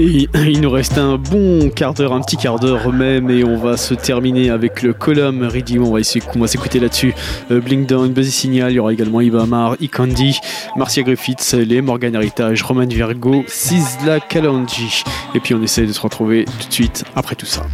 Et 0.00 0.28
il 0.46 0.60
nous 0.60 0.70
reste 0.70 0.96
un 0.96 1.16
bon 1.16 1.70
quart 1.70 1.92
d'heure, 1.92 2.12
un 2.12 2.20
petit 2.20 2.36
quart 2.36 2.60
d'heure 2.60 2.92
même, 2.92 3.30
et 3.30 3.42
on 3.42 3.56
va 3.56 3.76
se 3.76 3.94
terminer 3.94 4.48
avec 4.48 4.82
le 4.82 4.92
column 4.92 5.42
Redeem. 5.42 5.82
On 5.82 5.92
va 5.92 5.98
essayer, 5.98 6.24
s'écouter 6.46 6.78
là-dessus. 6.78 7.14
Euh, 7.50 7.60
Blink 7.60 7.88
Down, 7.88 8.12
Buzzy 8.12 8.30
Signal, 8.30 8.70
il 8.70 8.76
y 8.76 8.78
aura 8.78 8.92
également 8.92 9.20
Ibamar, 9.20 9.74
Ikandi, 9.80 10.38
Marcia 10.76 11.02
Griffiths, 11.02 11.52
les 11.52 11.82
Morgan 11.82 12.14
Heritage, 12.14 12.62
Roman 12.62 12.86
Virgo, 12.86 13.42
Sizzla 13.48 14.20
Kalonji. 14.20 15.02
Et 15.34 15.40
puis 15.40 15.54
on 15.54 15.62
essaie 15.64 15.86
de 15.86 15.92
se 15.92 16.00
retrouver 16.00 16.44
tout 16.44 16.68
de 16.68 16.72
suite 16.72 17.04
après 17.16 17.34
tout 17.34 17.46
ça. 17.46 17.66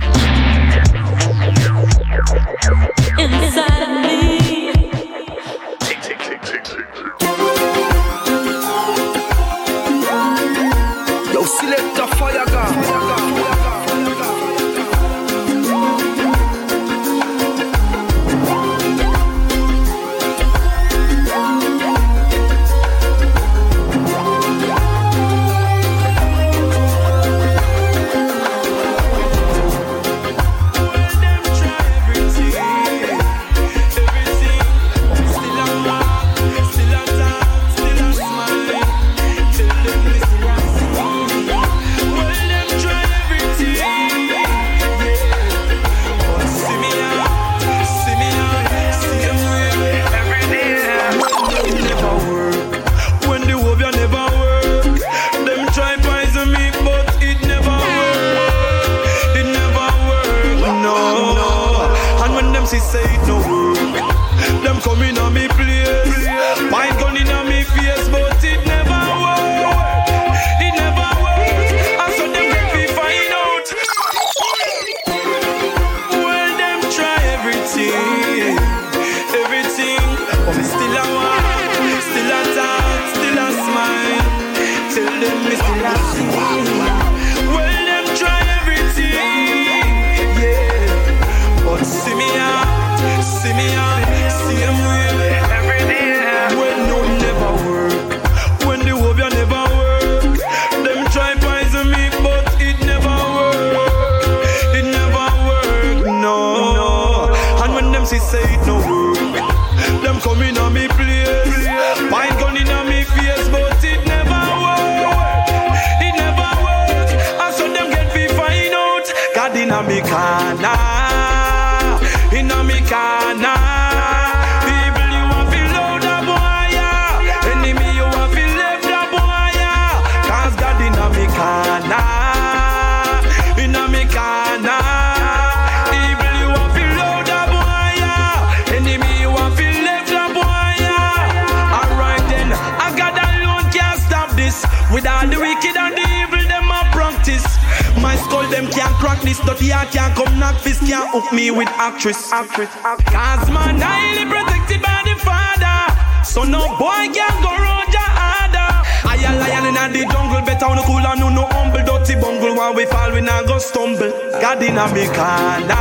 This, 149.25 149.41
dirty 149.41 149.71
heart 149.71 149.91
can't 149.91 150.15
come 150.15 150.39
knock 150.39 150.57
fist, 150.61 150.81
can't 150.87 151.09
hook 151.11 151.33
me 151.33 151.51
with 151.51 151.69
actress. 151.81 152.33
actress. 152.33 152.71
Cause 153.09 153.51
man 153.51 153.81
highly 153.81 154.25
protected 154.29 154.81
by 154.83 155.03
the 155.05 155.17
father. 155.25 156.25
So 156.25 156.45
no 156.45 156.77
boy 156.79 157.09
can 157.13 157.35
go 157.43 157.51
round 157.57 157.93
your 157.93 158.11
harder. 158.17 158.71
I 159.07 159.17
a 159.21 159.31
lion 159.39 159.67
in 159.71 159.93
the 159.93 160.13
jungle, 160.13 160.43
better 160.43 160.67
on 160.67 160.77
the 160.77 160.83
cool 160.83 160.99
and 160.99 161.21
no 161.21 161.29
no 161.29 161.47
humble, 161.51 161.85
dirty 161.85 162.15
bungle. 162.21 162.57
When 162.57 162.75
we 162.77 162.87
fall, 162.87 163.13
we 163.13 163.21
not 163.21 163.47
go 163.47 163.59
stumble. 163.59 164.11
God 164.41 164.63
in 164.63 164.79
a 164.79 164.87
me 164.93 165.07
corner, 165.11 165.79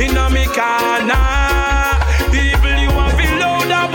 in 0.00 0.16
a 0.16 0.30
me 0.30 0.44
corner. 0.46 1.34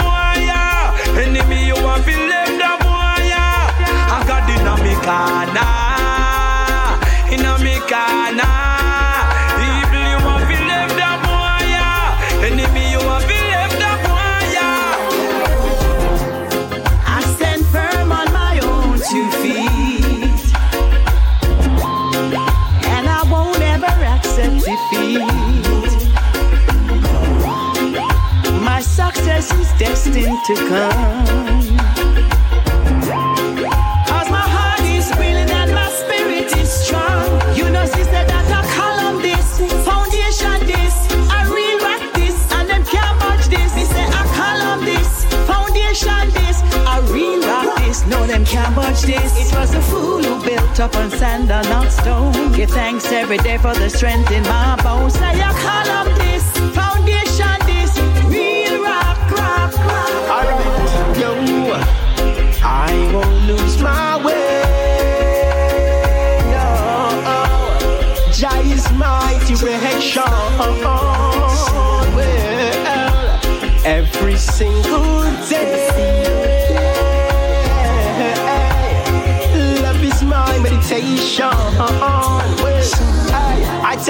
Oh, 0.02 0.34
yeah. 0.38 0.94
Enemy 1.20 1.68
you 1.68 1.76
want 1.84 2.04
feel 2.06 2.20
left 2.28 2.52
a 2.52 2.72
boy, 2.84 3.20
yeah. 3.28 4.16
I 4.16 4.24
got 4.28 4.50
in 4.50 4.68
a 4.68 4.74
me 4.84 4.94
corner, 5.06 5.79
in 7.40 7.64
me 7.64 7.80
corner. 7.92 8.56
People 9.60 10.04
you 10.12 10.20
want 10.26 10.44
feel 10.48 10.66
left 10.68 11.00
a 11.00 11.12
boy. 11.26 11.68
Enemy 12.46 12.92
you 12.92 13.00
want 13.06 13.24
feel 13.26 13.48
left 13.56 13.76
a 13.76 13.94
boy. 14.06 14.54
I 17.06 17.20
stand 17.36 17.66
firm 17.68 18.12
on 18.12 18.28
my 18.34 18.60
own 18.64 18.98
two 19.10 19.28
feet. 19.42 20.46
And 22.94 23.06
I 23.08 23.22
won't 23.32 23.62
ever 23.62 23.96
accept 24.16 24.66
defeat. 24.66 25.20
My 28.62 28.82
success 28.82 29.52
is 29.54 29.72
destined 29.80 30.40
to 30.48 30.56
come. 30.70 31.59
Was 49.60 49.74
a 49.74 49.82
fool 49.82 50.24
who 50.24 50.42
built 50.46 50.80
up 50.80 50.96
on 50.96 51.10
sand 51.12 51.52
and 51.52 51.68
not 51.70 51.92
stone. 51.92 52.52
Give 52.54 52.70
thanks 52.70 53.12
every 53.12 53.38
day 53.40 53.58
for 53.58 53.74
the 53.74 53.90
strength 53.90 54.32
in 54.32 54.44
my 54.44 54.80
bones. 54.82 55.14
Say 55.16 55.36
I 55.50 55.52
column 55.68 56.10
this, 56.24 56.46
foundation 56.78 57.58
this, 57.70 57.92
real 58.34 58.82
rock, 58.82 59.20
rock, 59.40 59.74
rock. 59.90 60.12
Yo, 61.22 61.32
I 62.64 63.12
won't 63.14 63.38
lose 63.50 63.82
my 63.82 64.24
way. 64.26 64.62
No, 66.54 66.72
Jah 68.40 68.62
is 68.76 68.86
mighty 68.94 69.56
direction. 69.56 70.99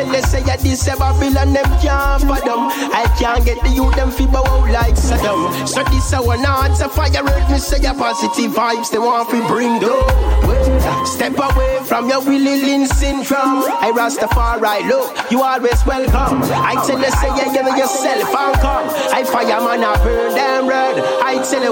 I 0.09 0.15
you, 0.15 0.21
say 0.23 0.43
yeah, 0.45 0.57
this 0.57 0.87
a 0.87 0.97
Babylon, 0.97 1.53
them 1.53 1.69
can't 1.79 2.21
fathom. 2.23 2.69
I 2.93 3.05
can't 3.19 3.45
get 3.45 3.61
the 3.61 3.69
youth, 3.69 3.95
them 3.95 4.09
feel 4.09 4.27
bow 4.27 4.41
like 4.65 4.95
Saddam. 4.95 5.67
So 5.67 5.83
this 5.83 6.11
a 6.13 6.21
one 6.21 6.43
heart's 6.43 6.81
a 6.81 6.89
fire, 6.89 7.21
earth, 7.21 7.51
me 7.51 7.59
say 7.59 7.85
a 7.85 7.93
positive 7.93 8.51
vibes, 8.51 8.89
they 8.89 8.97
want 8.97 9.29
to 9.29 9.47
bring 9.47 9.79
down. 9.79 11.05
Step 11.05 11.37
away 11.37 11.79
from 11.85 12.09
your 12.09 12.21
Willie 12.21 12.61
Lynch 12.61 12.89
syndrome. 12.89 13.63
I 13.69 13.91
Rastafari, 13.93 14.87
look, 14.89 15.31
you 15.31 15.43
always 15.43 15.85
welcome. 15.85 16.41
I 16.53 16.73
tell 16.87 16.97
you, 16.97 17.11
say 17.11 17.29
yeah, 17.37 17.53
give 17.53 17.77
yourself 17.77 18.33
and 18.33 18.55
come. 18.57 18.89
I 19.13 19.23
fireman, 19.23 19.83
I 19.83 19.95
burn 20.03 20.33
them 20.33 20.67
red. 20.67 20.97
I 21.21 21.37
tell 21.45 21.61
you, 21.61 21.71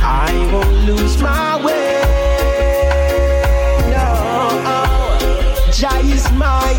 I 0.00 0.52
won't 0.52 0.86
lose 0.86 1.20
my 1.20 1.43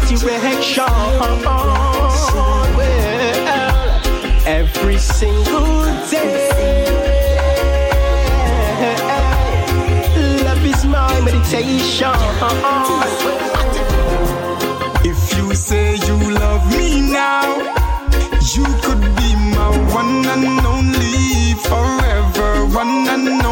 direction. 0.01 0.85
Well, 2.77 4.01
every 4.45 4.97
single 4.97 5.85
day. 6.09 6.49
Love 10.45 10.65
is 10.65 10.85
my 10.85 11.22
meditation. 11.22 12.15
If 15.03 15.38
you 15.38 15.55
say 15.55 15.95
you 16.07 16.17
love 16.31 16.63
me 16.77 17.01
now, 17.11 17.76
You 18.55 18.63
could 18.84 19.01
be 19.17 19.35
my 19.57 19.69
one 19.93 20.23
and 20.26 20.65
only 20.65 21.53
forever, 21.67 22.65
one 22.73 23.09
and 23.09 23.27
only 23.27 23.44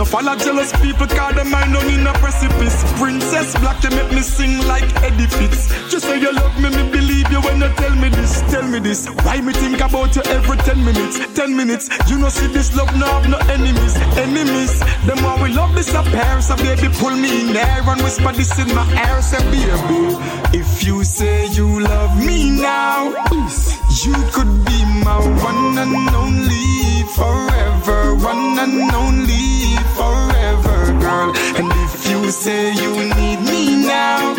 No 0.00 0.06
follow 0.06 0.34
jealous 0.34 0.72
people, 0.80 1.06
cause 1.06 1.34
them 1.34 1.50
mind 1.50 1.76
on 1.76 1.84
in 1.84 2.06
a 2.06 2.12
precipice. 2.14 2.90
Princess 2.98 3.54
Black, 3.60 3.84
you 3.84 3.90
make 3.90 4.10
me 4.10 4.22
sing 4.22 4.56
like 4.66 4.88
Eddie 5.04 5.26
Fitz. 5.26 5.68
Just 5.90 6.06
say 6.06 6.18
you 6.18 6.32
love 6.32 6.58
me, 6.58 6.70
me 6.70 6.90
believe 6.90 7.30
you 7.30 7.38
when 7.42 7.60
you 7.60 7.68
tell 7.76 7.94
me 7.96 8.08
this, 8.08 8.40
tell 8.50 8.66
me 8.66 8.78
this. 8.78 9.08
Why 9.24 9.42
me 9.42 9.52
think 9.52 9.78
about 9.78 10.16
you 10.16 10.22
every 10.22 10.56
10 10.56 10.82
minutes, 10.82 11.18
10 11.34 11.54
minutes. 11.54 11.90
You 12.08 12.16
know 12.16 12.30
see 12.30 12.46
this 12.46 12.74
love 12.74 12.96
no 12.96 13.04
have 13.04 13.28
no 13.28 13.36
enemies, 13.52 13.94
enemies. 14.16 14.80
Them 15.04 15.18
how 15.18 15.36
we 15.42 15.52
love 15.52 15.74
this 15.74 15.92
affair, 15.92 16.40
so 16.40 16.56
baby 16.56 16.88
pull 16.94 17.14
me 17.14 17.42
in 17.42 17.52
there 17.52 17.82
and 17.84 18.00
whisper 18.00 18.32
this 18.32 18.58
in 18.58 18.74
my 18.74 18.88
ear, 19.04 19.20
say 19.20 19.44
baby. 19.52 20.16
If 20.56 20.82
you 20.82 21.04
say 21.04 21.44
you 21.48 21.78
love 21.78 22.16
me 22.16 22.48
now, 22.48 23.12
you 24.02 24.14
could 24.32 24.64
be 24.64 24.89
my 25.04 25.18
one 25.42 25.78
and 25.78 26.08
only 26.14 27.04
forever, 27.16 28.14
one 28.16 28.58
and 28.58 28.92
only 28.92 29.76
forever, 29.98 30.76
girl. 31.00 31.32
And 31.58 31.70
if 31.84 32.08
you 32.10 32.30
say 32.30 32.72
you 32.72 32.92
need 33.14 33.40
me 33.40 33.86
now, 33.86 34.34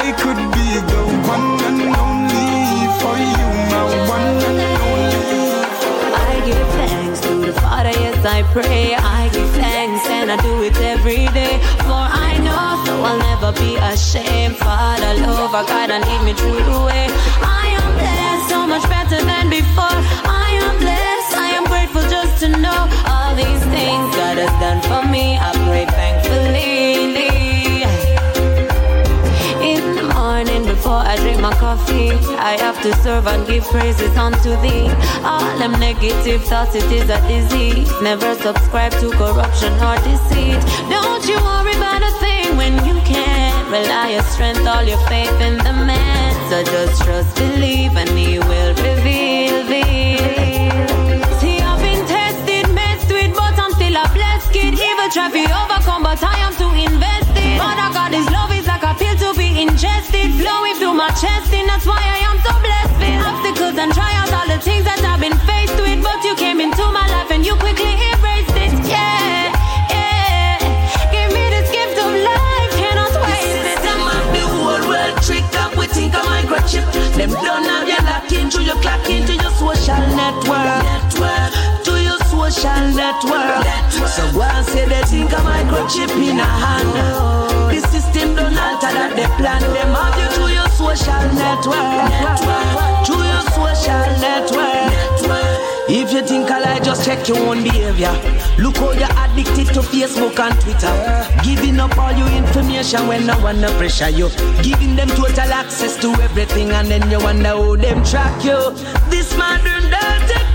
I 0.00 0.12
could 0.20 0.40
be 0.56 0.68
the 0.92 1.02
one 1.28 1.60
and 1.68 1.82
only 2.06 2.52
for 3.00 3.16
you, 3.16 3.48
my 3.72 3.84
one 4.14 4.38
and 4.50 4.60
only. 4.88 5.24
I 6.28 6.42
give 6.46 6.68
thanks 6.78 7.20
to 7.20 7.34
the 7.46 7.52
Father, 7.60 7.90
yes 7.90 8.24
I 8.24 8.42
pray. 8.52 8.94
I 8.94 9.28
give 9.32 9.50
thanks 9.50 10.06
and 10.08 10.30
I 10.30 10.36
do 10.42 10.62
it 10.62 10.76
every 10.80 11.26
day. 11.38 11.58
For 11.86 12.04
I 12.28 12.38
know, 12.44 12.84
so 12.84 12.92
I'll 13.02 13.18
never 13.18 13.52
be 13.58 13.76
ashamed. 13.76 14.56
Father, 14.56 15.14
love, 15.26 15.54
I 15.54 15.66
gotta 15.66 15.98
lead 16.06 16.22
me 16.24 16.32
through 16.34 16.62
the 16.70 16.80
way. 16.88 17.06
I 17.42 17.66
am 17.78 17.92
blessed, 17.98 18.48
so 18.50 18.66
much 18.66 18.84
better 18.88 19.09
coffee, 31.70 32.10
I 32.50 32.58
have 32.58 32.82
to 32.82 32.90
serve 33.02 33.28
and 33.28 33.46
give 33.46 33.64
praises 33.64 34.14
unto 34.16 34.50
thee. 34.64 34.88
All 35.22 35.50
them 35.60 35.72
negative 35.78 36.42
thoughts, 36.50 36.74
it 36.74 36.90
is 36.90 37.08
a 37.08 37.20
disease. 37.34 37.88
Never 38.02 38.34
subscribe 38.34 38.92
to 39.02 39.10
corruption 39.10 39.72
or 39.88 39.96
deceit. 40.10 40.58
Don't 40.94 41.24
you 41.30 41.38
worry 41.50 41.74
about 41.80 42.02
a 42.10 42.12
thing 42.24 42.56
when 42.56 42.74
you 42.88 42.96
can. 43.12 43.50
Rely 43.70 44.06
your 44.16 44.26
strength, 44.32 44.66
all 44.66 44.82
your 44.82 45.02
faith 45.06 45.38
in 45.48 45.58
the 45.58 45.74
man. 45.90 46.30
So 46.50 46.56
just 46.64 47.02
trust, 47.04 47.36
believe, 47.36 47.94
and 48.02 48.10
he 48.18 48.40
will 48.40 48.74
reveal 48.88 49.62
thee. 49.70 50.18
See, 51.38 51.58
I've 51.68 51.80
been 51.86 52.02
tested, 52.14 52.66
messed 52.74 53.10
with, 53.14 53.32
but 53.40 53.54
I'm 53.62 53.72
still 53.78 53.94
a 53.94 54.06
blessed 54.18 54.52
kid. 54.52 54.74
Evil 54.74 55.08
try 55.14 55.30
to 55.30 55.44
overcome, 55.62 56.02
but 56.02 56.22
I 56.34 56.36
am 56.46 56.52
too 56.60 56.72
invested. 56.88 57.20
Father 57.62 57.76
God, 57.78 57.89
His 57.89 57.89
flowing 61.20 61.40
chest, 61.40 61.52
and 61.52 61.68
that's 61.68 61.86
why 61.86 62.00
I 62.00 62.18
am 62.28 62.38
so 62.40 62.52
blessed 62.60 62.96
with 62.98 63.20
obstacles 63.26 63.76
and 63.78 63.92
trials, 63.92 64.32
all 64.32 64.48
the 64.48 64.58
things 64.62 64.84
that 64.84 65.00
I've 65.04 65.20
been 65.20 65.36
faced 65.44 65.76
with. 65.76 66.02
But 66.02 66.24
you 66.24 66.34
came 66.36 66.60
into 66.60 66.84
my 66.92 67.06
life 67.08 67.30
and 67.30 67.44
you 67.44 67.54
quickly 67.56 67.92
erased 67.92 68.56
it. 68.56 68.72
Yeah, 68.88 69.52
yeah. 69.92 70.58
Give 71.12 71.30
me 71.32 71.44
this 71.50 71.68
gift 71.70 71.96
of 72.00 72.12
life, 72.12 72.72
cannot 72.76 73.12
waste 73.24 73.66
it. 73.68 73.78
Them 73.84 74.00
of 74.00 74.24
the 74.32 74.44
whole 74.48 74.84
world 74.88 75.16
trick 75.22 75.46
up, 75.60 75.76
we 75.76 75.86
think 75.86 76.14
of 76.14 76.24
microchip. 76.24 76.86
Them 77.16 77.30
don't 77.30 77.64
have 77.64 77.88
you 77.88 78.00
lock 78.04 78.30
into 78.32 78.62
your 78.62 78.78
clock 78.80 79.04
into 79.08 79.34
your 79.36 79.52
social 79.60 80.00
network. 80.16 80.80
Network 80.84 81.52
to 81.84 81.92
your 82.00 82.20
social 82.28 82.82
network. 82.96 83.64
So 84.08 84.24
go 84.32 84.42
and 84.42 84.66
say 84.66 84.88
they 84.88 85.02
think 85.04 85.32
of 85.32 85.44
microchip 85.44 86.10
in 86.16 86.40
a 86.40 86.44
hand. 86.44 86.92
The 87.70 87.80
system 87.88 88.34
don't 88.34 88.56
alter 88.56 88.90
that 88.90 89.14
they 89.14 89.28
plan. 89.38 89.62
Them 89.62 89.94
have 89.94 90.16
you 90.18 90.28
to 90.36 90.44
your 90.52 90.59
social 90.96 91.34
network. 91.34 93.06
To 93.06 93.14
your 93.14 93.42
social 93.54 94.06
network. 94.18 94.90
If 95.92 96.12
you 96.12 96.22
think 96.22 96.50
I 96.50 96.60
lie, 96.60 96.78
just 96.80 97.04
check 97.04 97.26
your 97.28 97.38
own 97.38 97.62
behavior. 97.62 98.12
Look 98.58 98.76
how 98.76 98.92
you're 98.92 99.10
addicted 99.10 99.74
to 99.74 99.80
Facebook 99.80 100.38
and 100.38 100.54
Twitter. 100.60 100.94
Giving 101.42 101.80
up 101.80 101.96
all 101.98 102.12
your 102.12 102.30
information 102.30 103.06
when 103.08 103.26
no 103.26 103.38
one 103.40 103.60
no 103.60 103.70
pressure 103.78 104.08
you. 104.08 104.30
Giving 104.62 104.96
them 104.96 105.08
total 105.08 105.52
access 105.52 105.96
to 106.00 106.08
everything 106.22 106.70
and 106.70 106.88
then 106.88 107.10
you 107.10 107.18
wonder 107.18 107.48
how 107.48 107.76
them 107.76 108.04
track 108.04 108.44
you. 108.44 108.70
This 109.10 109.36
modern 109.36 109.90
day 109.90 110.49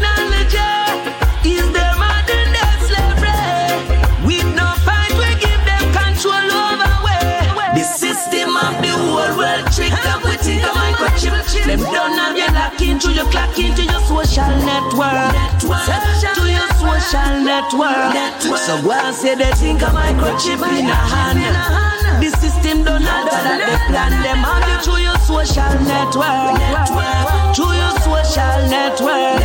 Them 11.66 11.80
don't 11.80 12.16
have 12.20 12.38
you 12.38 12.46
lock 12.54 12.80
into 12.80 13.12
your 13.12 13.26
clock 13.32 13.58
into 13.58 13.84
your 13.84 14.00
social 14.02 14.46
network. 14.46 15.34
To 15.62 15.68
your 16.22 16.35
social 16.86 17.42
network. 17.42 18.14
So 18.58 18.82
go 18.82 18.92
and 18.92 19.16
say 19.16 19.36
they 19.36 19.52
think 19.54 19.82
of 19.82 19.90
microchip 19.90 20.62
in 20.80 20.86
a 20.86 20.96
hand. 20.96 22.24
The 22.24 22.30
system 22.38 22.84
don't 22.84 23.04
alter 23.04 23.42
that 23.46 23.60
they 23.68 23.80
plan 23.92 24.12
them 24.24 24.42
you 24.70 24.78
to 24.88 24.94
your 25.02 25.18
social 25.26 25.74
network. 25.84 26.56
To 27.58 27.66
your 27.82 27.94
social 28.06 28.58
network. 28.70 29.42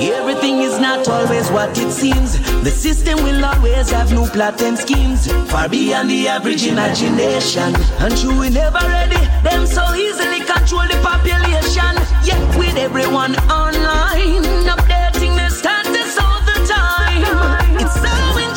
Everything 0.00 0.60
is 0.60 0.78
not 0.78 1.08
always 1.08 1.50
what 1.50 1.76
it 1.78 1.90
seems. 1.90 2.38
The 2.62 2.70
system 2.70 3.22
will 3.24 3.44
always 3.44 3.90
have 3.90 4.12
new 4.12 4.26
plot 4.26 4.62
and 4.62 4.78
schemes 4.78 5.30
far 5.50 5.68
beyond 5.68 6.10
the 6.10 6.28
average 6.28 6.66
imagination. 6.66 7.74
And 7.98 8.16
you 8.22 8.38
we 8.38 8.50
never 8.50 8.78
ready. 8.78 9.22
Them 9.42 9.66
so 9.66 9.84
easily 9.94 10.40
control 10.40 10.86
the 10.86 10.98
population. 11.02 11.92
Yet 12.24 12.40
with 12.58 12.76
everyone 12.76 13.36
online, 13.50 14.44
updating 14.68 14.88
their 14.88 15.07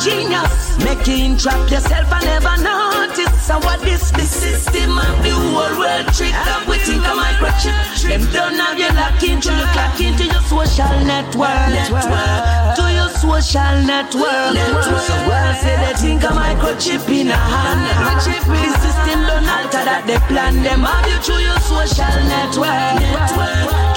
Make 0.02 1.06
you 1.06 1.26
entrap 1.30 1.70
yourself 1.70 2.10
and 2.10 2.24
never 2.26 2.56
notice. 2.58 3.30
So 3.46 3.54
what 3.60 3.78
this 3.82 4.10
the 4.10 4.26
system 4.26 4.98
of 4.98 5.22
the 5.22 5.30
whole 5.30 5.78
world 5.78 6.10
trick 6.10 6.34
up 6.34 6.66
we 6.66 6.78
think 6.82 7.06
of 7.06 7.14
microchip. 7.14 8.02
Them 8.02 8.26
don't 8.34 8.58
have 8.58 8.76
you 8.76 8.90
lock 8.98 9.22
into 9.22 9.54
your 9.54 9.68
clock 9.70 10.00
into 10.02 10.26
your 10.26 10.42
social 10.50 10.90
network. 11.06 11.70
To 12.74 12.84
your 12.90 13.10
social 13.14 13.78
network. 13.86 14.58
So 15.06 15.14
well 15.30 15.54
say 15.62 15.78
they 15.78 15.94
think 15.94 16.24
of 16.24 16.34
microchip 16.34 17.06
in 17.06 17.30
a 17.30 17.38
hand. 17.38 17.86
The 18.26 18.74
system 18.82 19.22
don't 19.22 19.46
alter 19.46 19.86
that 19.86 20.02
they 20.10 20.18
plan 20.26 20.64
them 20.66 20.82
have 20.82 21.06
you 21.06 21.22
to 21.30 21.34
your 21.38 21.60
social 21.62 22.18
network. 22.26 22.98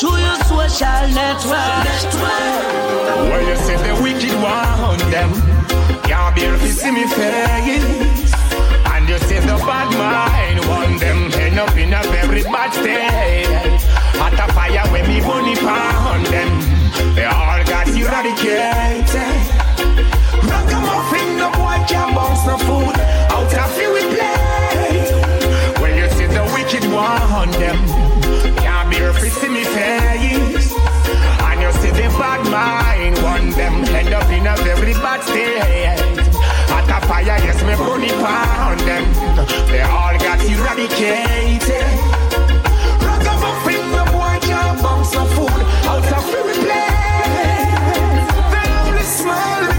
To 0.06 0.10
your 0.22 0.38
social 0.46 1.02
network. 1.18 1.82
Well, 3.26 3.42
you 3.42 3.56
say 3.58 3.78
the 3.82 3.98
wicked 4.04 4.38
want 4.38 5.02
them. 5.10 5.45
Can't 6.08 6.36
bear 6.36 6.58
to 6.58 6.68
see 6.68 6.92
me 6.92 7.06
face. 7.08 8.34
And 8.92 9.10
you 9.10 9.18
say 9.28 9.40
the 9.40 9.58
bad 9.68 9.90
mind 9.98 10.60
want 10.70 11.00
them. 11.00 11.32
End 11.34 11.60
up 11.60 11.76
in 11.76 11.94
a 11.94 12.02
very 12.14 12.44
bad 12.44 12.72
state. 12.74 13.48
At 14.22 14.34
a 14.34 14.54
fire 14.54 14.86
when 14.92 15.08
me 15.08 15.20
bunny 15.22 15.56
pound 15.56 16.26
them. 16.28 16.52
They 17.16 17.26
all 17.26 17.64
got 17.66 17.88
eradicated. 17.88 19.38
Ragamuffin, 20.50 21.38
no 21.38 21.50
boy 21.58 21.80
can 21.90 22.14
bounce 22.16 22.46
no 22.46 22.58
food. 22.58 22.96
Out 23.34 23.54
of 23.54 23.78
you 23.80 23.94
we 23.94 24.02
play. 24.14 25.02
When 25.82 25.98
you 25.98 26.08
see 26.16 26.28
the 26.28 26.44
wicked 26.54 26.86
want 26.92 27.52
them. 27.54 27.80
Can't 28.58 28.90
bear 28.92 29.12
to 29.12 29.30
see 29.30 29.50
me 29.50 29.64
face 29.64 30.55
bad 32.26 32.44
mind. 32.50 33.16
One 33.22 33.50
them 33.52 33.76
end 34.00 34.14
up 34.14 34.30
in 34.32 34.48
a 34.48 34.56
very 34.64 34.94
bad 34.94 35.22
state. 35.24 36.00
At 36.76 36.90
a 36.96 37.00
fire, 37.08 37.38
yes, 37.46 37.60
me 37.68 37.76
burn 37.76 38.04
it 38.04 38.18
on 38.68 38.78
them. 38.90 39.06
They 39.70 39.82
all 39.82 40.18
got 40.26 40.40
eradicated. 40.52 41.88
Rock 43.06 43.26
up 43.32 43.44
a 43.50 43.52
fin, 43.64 43.84
no 43.96 44.04
boy 44.16 44.36
can 44.48 44.74
bounce 44.84 45.16
a 45.22 45.24
fool 45.34 45.60
out 45.92 46.12
of 46.18 46.26
every 46.40 46.58
place. 46.64 47.06
The 48.54 48.62
only 48.82 49.04
smile. 49.04 49.75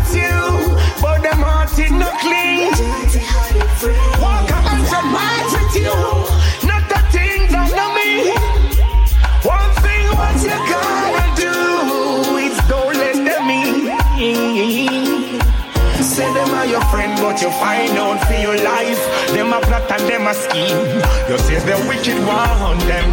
What 16.83 17.41
you 17.43 17.51
find 17.59 17.97
out 17.99 18.23
for 18.27 18.35
your 18.35 18.57
life. 18.63 19.01
Them 19.33 19.53
a 19.53 19.61
plot 19.61 19.91
and 19.91 20.03
them 20.09 20.27
a 20.27 20.35
scheme. 20.35 21.01
You 21.29 21.39
say 21.39 21.59
the 21.61 21.77
wicked 21.89 22.19
want 22.27 22.81
them. 22.83 23.13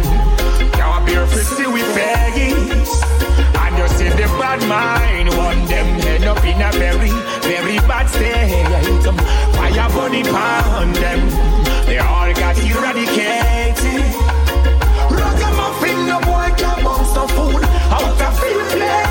Can't 0.72 1.06
bear 1.06 1.26
to 1.26 1.44
see 1.44 1.66
we 1.66 1.82
face. 1.96 3.02
And 3.62 3.78
you 3.78 3.88
see 3.96 4.08
the 4.08 4.26
bad 4.38 4.60
mind 4.68 5.28
want 5.36 5.68
them 5.68 5.86
end 6.24 6.24
up 6.24 6.44
in 6.44 6.60
a 6.60 6.70
very, 6.72 7.10
very 7.42 7.78
bad 7.88 8.08
state. 8.08 8.66
Fire 9.56 9.88
burning 9.92 10.26
upon 10.26 10.92
them. 10.94 11.20
They 11.86 11.98
all 11.98 12.32
got 12.34 12.56
eradicated. 12.58 14.04
Ragamuffin, 15.10 16.06
no 16.06 16.18
boy 16.20 16.48
can 16.56 16.84
bounce 16.84 17.14
no 17.14 17.26
food 17.28 17.64
out 17.96 18.20
of 18.26 18.34
field 18.40 18.68
play. 18.72 19.04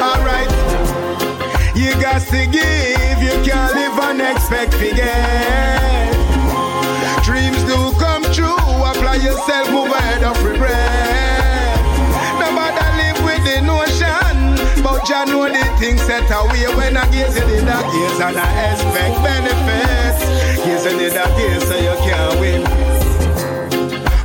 Alright. 0.00 0.50
You 1.76 1.92
got 2.00 2.22
to 2.22 2.46
give, 2.46 3.03
and 4.20 4.36
expect 4.36 4.72
to 4.72 4.90
get. 4.94 6.14
Dreams 7.24 7.62
do 7.64 7.92
come 7.98 8.22
true, 8.32 8.54
apply 8.90 9.16
yourself, 9.16 9.70
move 9.70 9.90
ahead 9.90 10.22
of 10.22 10.36
regret. 10.44 11.80
Nobody 12.38 12.84
live 13.00 13.18
with 13.24 13.42
the 13.44 13.60
notion, 13.62 14.82
but 14.82 15.08
you 15.08 15.24
know 15.26 15.48
the 15.48 15.64
things 15.78 16.02
set 16.02 16.30
away 16.30 16.66
when 16.76 16.96
I 16.96 17.10
gaze 17.10 17.36
in 17.36 17.48
the 17.48 17.62
dark 17.64 17.92
years 17.94 18.20
and 18.20 18.36
I 18.36 18.72
expect 18.72 19.14
benefits. 19.24 20.64
Gaze 20.64 20.86
in 20.86 20.98
the 20.98 21.10
dark 21.10 21.34
so 21.62 21.76
you 21.76 21.94
can't 22.04 22.40
win. 22.40 22.93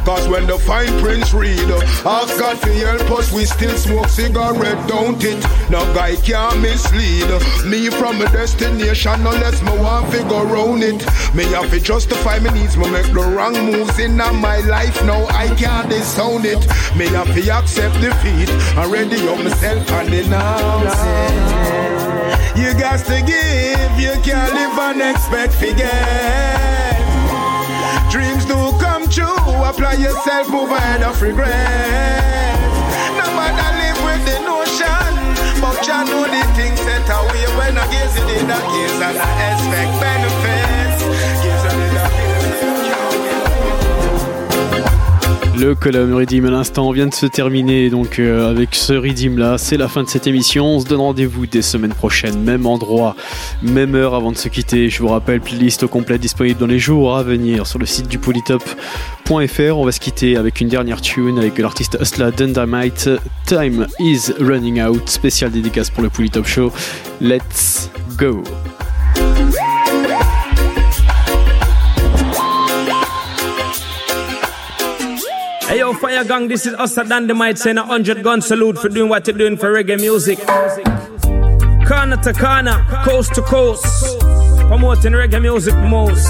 Cause 0.09 0.27
when 0.27 0.47
the 0.47 0.57
fine 0.57 0.99
prince 1.01 1.35
read, 1.35 1.69
ask 2.03 2.39
God 2.39 2.59
to 2.63 2.73
help 2.73 3.11
us, 3.11 3.31
we 3.31 3.45
still 3.45 3.77
smoke 3.77 4.07
cigarette, 4.07 4.87
don't 4.87 5.23
it? 5.23 5.39
No 5.69 5.85
guy 5.93 6.15
can 6.15 6.63
mislead 6.63 7.29
me 7.63 7.91
from 7.91 8.19
a 8.19 8.25
destination 8.31 9.13
unless 9.13 9.61
me 9.61 9.69
want 9.77 10.11
figure 10.11 10.45
round 10.45 10.81
it. 10.81 11.05
Me 11.35 11.43
have 11.53 11.69
to 11.69 11.79
justify 11.79 12.39
me 12.39 12.49
needs, 12.49 12.75
me 12.75 12.89
make 12.89 13.05
the 13.13 13.21
wrong 13.21 13.53
moves 13.53 13.99
in 13.99 14.17
my 14.17 14.57
life. 14.61 14.99
Now 15.05 15.27
I 15.27 15.53
can't 15.53 15.87
disown 15.87 16.43
it. 16.43 16.65
Me 16.97 17.05
have 17.09 17.31
to 17.31 17.51
accept 17.51 18.01
defeat 18.01 18.49
and 18.49 18.91
ready 18.91 19.27
up 19.27 19.37
myself 19.37 19.91
and 19.91 20.09
denounce 20.09 20.97
it. 20.97 22.57
You 22.57 22.73
got 22.73 23.05
to 23.05 23.21
give, 23.21 23.99
you 23.99 24.19
can't 24.23 24.53
live 24.55 24.79
and 24.79 25.15
expect 25.15 25.59
to 25.59 25.71
Apply 29.69 29.93
yourself, 29.93 30.49
move 30.49 30.71
ahead 30.71 31.03
of 31.03 31.21
regret. 31.21 32.57
No 33.21 33.25
matter 33.37 33.69
live 33.77 34.01
with 34.03 34.25
the 34.25 34.39
notion, 34.41 35.13
but 35.61 35.85
you 35.85 35.93
know 36.09 36.25
the 36.25 36.41
things 36.57 36.79
set 36.79 37.05
away 37.05 37.45
when 37.55 37.77
I 37.77 37.85
gaze 37.91 38.17
in 38.17 38.47
the 38.47 38.57
years 38.73 38.99
and 38.99 39.17
I 39.19 39.53
expect 39.53 40.01
benefits. 40.01 40.68
Le 45.59 45.75
column 45.75 46.13
Redeem 46.13 46.45
à 46.45 46.51
l'instant 46.51 46.89
vient 46.91 47.07
de 47.07 47.13
se 47.13 47.25
terminer 47.25 47.89
donc 47.89 48.17
euh, 48.17 48.49
avec 48.49 48.75
ce 48.75 48.93
Redeem 48.93 49.37
là, 49.37 49.57
c'est 49.57 49.75
la 49.75 49.89
fin 49.89 50.03
de 50.03 50.07
cette 50.07 50.25
émission. 50.25 50.65
On 50.65 50.79
se 50.79 50.85
donne 50.85 51.01
rendez-vous 51.01 51.47
des 51.47 51.61
semaines 51.61 51.93
prochaines, 51.93 52.41
même 52.41 52.65
endroit, 52.65 53.13
même 53.61 53.93
heure 53.93 54.15
avant 54.15 54.31
de 54.31 54.37
se 54.37 54.47
quitter. 54.47 54.89
Je 54.89 55.01
vous 55.01 55.09
rappelle, 55.09 55.41
playlist 55.41 55.83
au 55.83 55.89
complet 55.89 56.17
disponible 56.17 56.57
dans 56.59 56.67
les 56.67 56.79
jours 56.79 57.17
à 57.17 57.23
venir 57.23 57.67
sur 57.67 57.77
le 57.77 57.85
site 57.85 58.07
du 58.07 58.19
polytop.fr. 58.19 59.77
On 59.77 59.83
va 59.83 59.91
se 59.91 59.99
quitter 59.99 60.37
avec 60.37 60.61
une 60.61 60.69
dernière 60.69 61.01
tune 61.01 61.37
avec 61.37 61.57
l'artiste 61.57 61.97
Hustla 61.99 62.31
Dynamite. 62.31 63.09
Time 63.45 63.85
is 63.99 64.31
running 64.39 64.81
out, 64.81 65.09
spécial 65.09 65.51
dédicace 65.51 65.89
pour 65.89 66.03
le 66.03 66.09
Polytop 66.09 66.47
Show. 66.47 66.71
Let's 67.19 67.89
go. 68.17 68.43
Fire 75.99 76.23
Gang, 76.23 76.47
this 76.47 76.65
is 76.65 76.73
us 76.75 76.97
at 76.97 77.09
Dynamite 77.09 77.57
saying 77.57 77.77
a 77.77 77.81
100 77.81 78.23
gun 78.23 78.41
salute 78.41 78.77
for 78.77 78.87
doing 78.87 79.09
what 79.09 79.27
you're 79.27 79.37
doing 79.37 79.57
for 79.57 79.73
reggae 79.73 79.99
music. 79.99 80.39
Corner 81.85 82.15
to 82.17 82.33
corner, 82.33 82.85
coast 83.03 83.33
to 83.35 83.41
coast, 83.41 83.83
promoting 84.69 85.11
reggae 85.11 85.41
music 85.41 85.75
most. 85.75 86.25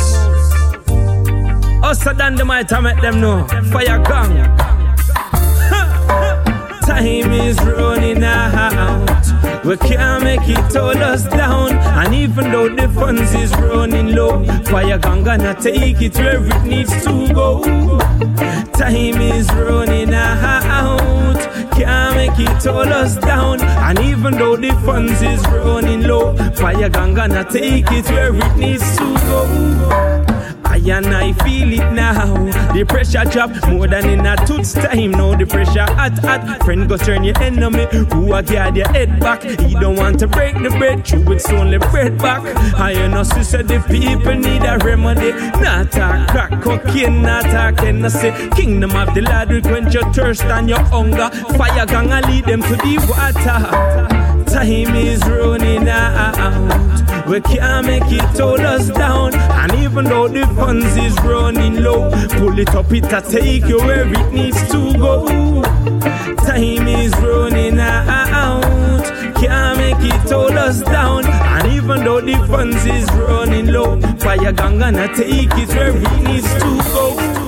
Hustla 1.84 2.18
Dynamite, 2.18 2.74
I 2.74 2.80
make 2.80 3.02
them 3.02 3.22
know. 3.22 3.48
Fire 3.72 4.00
Gang. 4.00 4.58
Time 6.88 7.32
is 7.32 7.60
running 7.60 8.24
out. 8.24 9.09
We 9.66 9.76
can't 9.78 10.24
make 10.24 10.48
it 10.48 10.74
hold 10.74 10.98
us 10.98 11.26
down. 11.26 11.74
And 11.74 12.14
even 12.16 12.52
though 12.52 12.70
the 12.70 12.88
funds 12.90 13.34
is 13.36 13.52
running 13.58 14.16
low, 14.16 14.44
Fire 14.64 14.98
Gang 14.98 15.24
gonna 15.24 15.54
take 15.54 16.02
it 16.02 16.16
where 16.18 16.44
it 16.44 16.64
needs 16.64 16.92
to 17.04 17.34
go. 17.34 17.62
Time 18.74 19.22
is 19.22 19.48
running 19.52 20.14
out. 20.14 21.40
Can't 21.74 22.16
make 22.16 22.40
it 22.40 22.64
hold 22.64 22.88
us 22.88 23.18
down. 23.18 23.62
And 23.62 24.00
even 24.00 24.38
though 24.38 24.56
the 24.56 24.72
funds 24.86 25.22
is 25.22 25.46
running 25.48 26.04
low, 26.04 26.36
Fire 26.56 26.90
Gang 26.90 27.14
gonna 27.14 27.44
take 27.44 27.92
it 27.92 28.06
where 28.10 28.34
it 28.34 28.56
needs 28.56 28.98
to 28.98 29.14
go. 29.28 30.29
I 30.80 30.98
and 30.98 31.08
I 31.08 31.34
feel 31.34 31.74
it 31.74 31.92
now. 31.94 32.36
The 32.74 32.86
pressure 32.86 33.24
drop 33.26 33.52
more 33.68 33.88
than 33.88 34.10
in 34.10 34.26
a 34.26 34.36
tooth 34.46 34.74
time. 34.76 35.12
Now 35.12 35.36
the 35.36 35.46
pressure 35.46 35.86
hot, 35.94 36.18
hot. 36.20 36.64
Friend 36.64 36.88
go 36.88 36.98
turn 36.98 37.24
your 37.24 37.38
enemy. 37.42 37.88
Who 37.92 38.34
a 38.34 38.42
guard 38.42 38.78
your 38.78 38.88
head 38.90 39.20
back. 39.20 39.44
He 39.44 39.74
don't 39.74 39.96
want 39.96 40.20
to 40.20 40.28
break 40.28 40.56
the 40.56 40.70
bread. 40.70 41.06
True, 41.06 41.32
it's 41.32 41.50
only 41.50 41.78
bread 41.78 42.18
back. 42.18 42.42
I 42.80 43.08
know 43.08 43.24
sister, 43.24 43.64
the 43.64 43.80
people 43.88 44.36
need 44.36 44.64
a 44.64 44.78
remedy. 44.80 45.32
Not 45.62 45.96
a 45.96 46.26
crack 46.30 46.62
cocaine, 46.62 47.22
not 47.22 47.46
a 47.46 47.76
Tennessee. 47.76 48.32
Kingdom 48.56 48.96
of 48.96 49.14
the 49.14 49.22
Lord 49.22 49.50
will 49.50 49.62
quench 49.62 49.94
your 49.94 50.12
thirst 50.14 50.44
and 50.44 50.70
your 50.70 50.80
hunger. 50.80 51.30
Fire 51.58 51.86
will 51.86 52.30
lead 52.30 52.46
them 52.46 52.62
to 52.62 52.76
the 52.76 52.98
water. 53.10 54.39
Time 54.52 54.96
is 54.96 55.22
running 55.26 55.88
out. 55.88 57.28
We 57.28 57.40
can't 57.42 57.86
make 57.86 58.12
it 58.12 58.38
hold 58.40 58.62
us 58.62 58.90
down. 58.90 59.36
And 59.36 59.72
even 59.76 60.06
though 60.06 60.28
the 60.28 60.48
funds 60.56 60.98
is 60.98 61.16
running 61.24 61.84
low, 61.84 62.10
pull 62.38 62.58
it 62.58 62.74
up, 62.76 62.92
it'll 62.92 63.22
take 63.22 63.66
you 63.66 63.78
where 63.78 64.08
it 64.12 64.34
needs 64.34 64.60
to 64.72 64.94
go. 64.98 65.62
Time 66.38 66.88
is 66.88 67.16
running 67.18 67.80
out. 67.80 69.04
Can't 69.36 69.78
make 69.78 70.14
it 70.14 70.30
hold 70.32 70.54
us 70.54 70.82
down. 70.82 71.26
And 71.26 71.72
even 71.74 72.04
though 72.04 72.20
the 72.20 72.36
funds 72.48 72.84
is 72.86 73.08
running 73.12 73.68
low, 73.68 74.02
fire 74.18 74.52
gang 74.52 74.80
gonna 74.80 75.08
take 75.16 75.52
it 75.54 75.70
where 75.70 75.96
it 75.96 76.24
needs 76.24 76.52
to 76.56 76.78
go. 76.94 77.39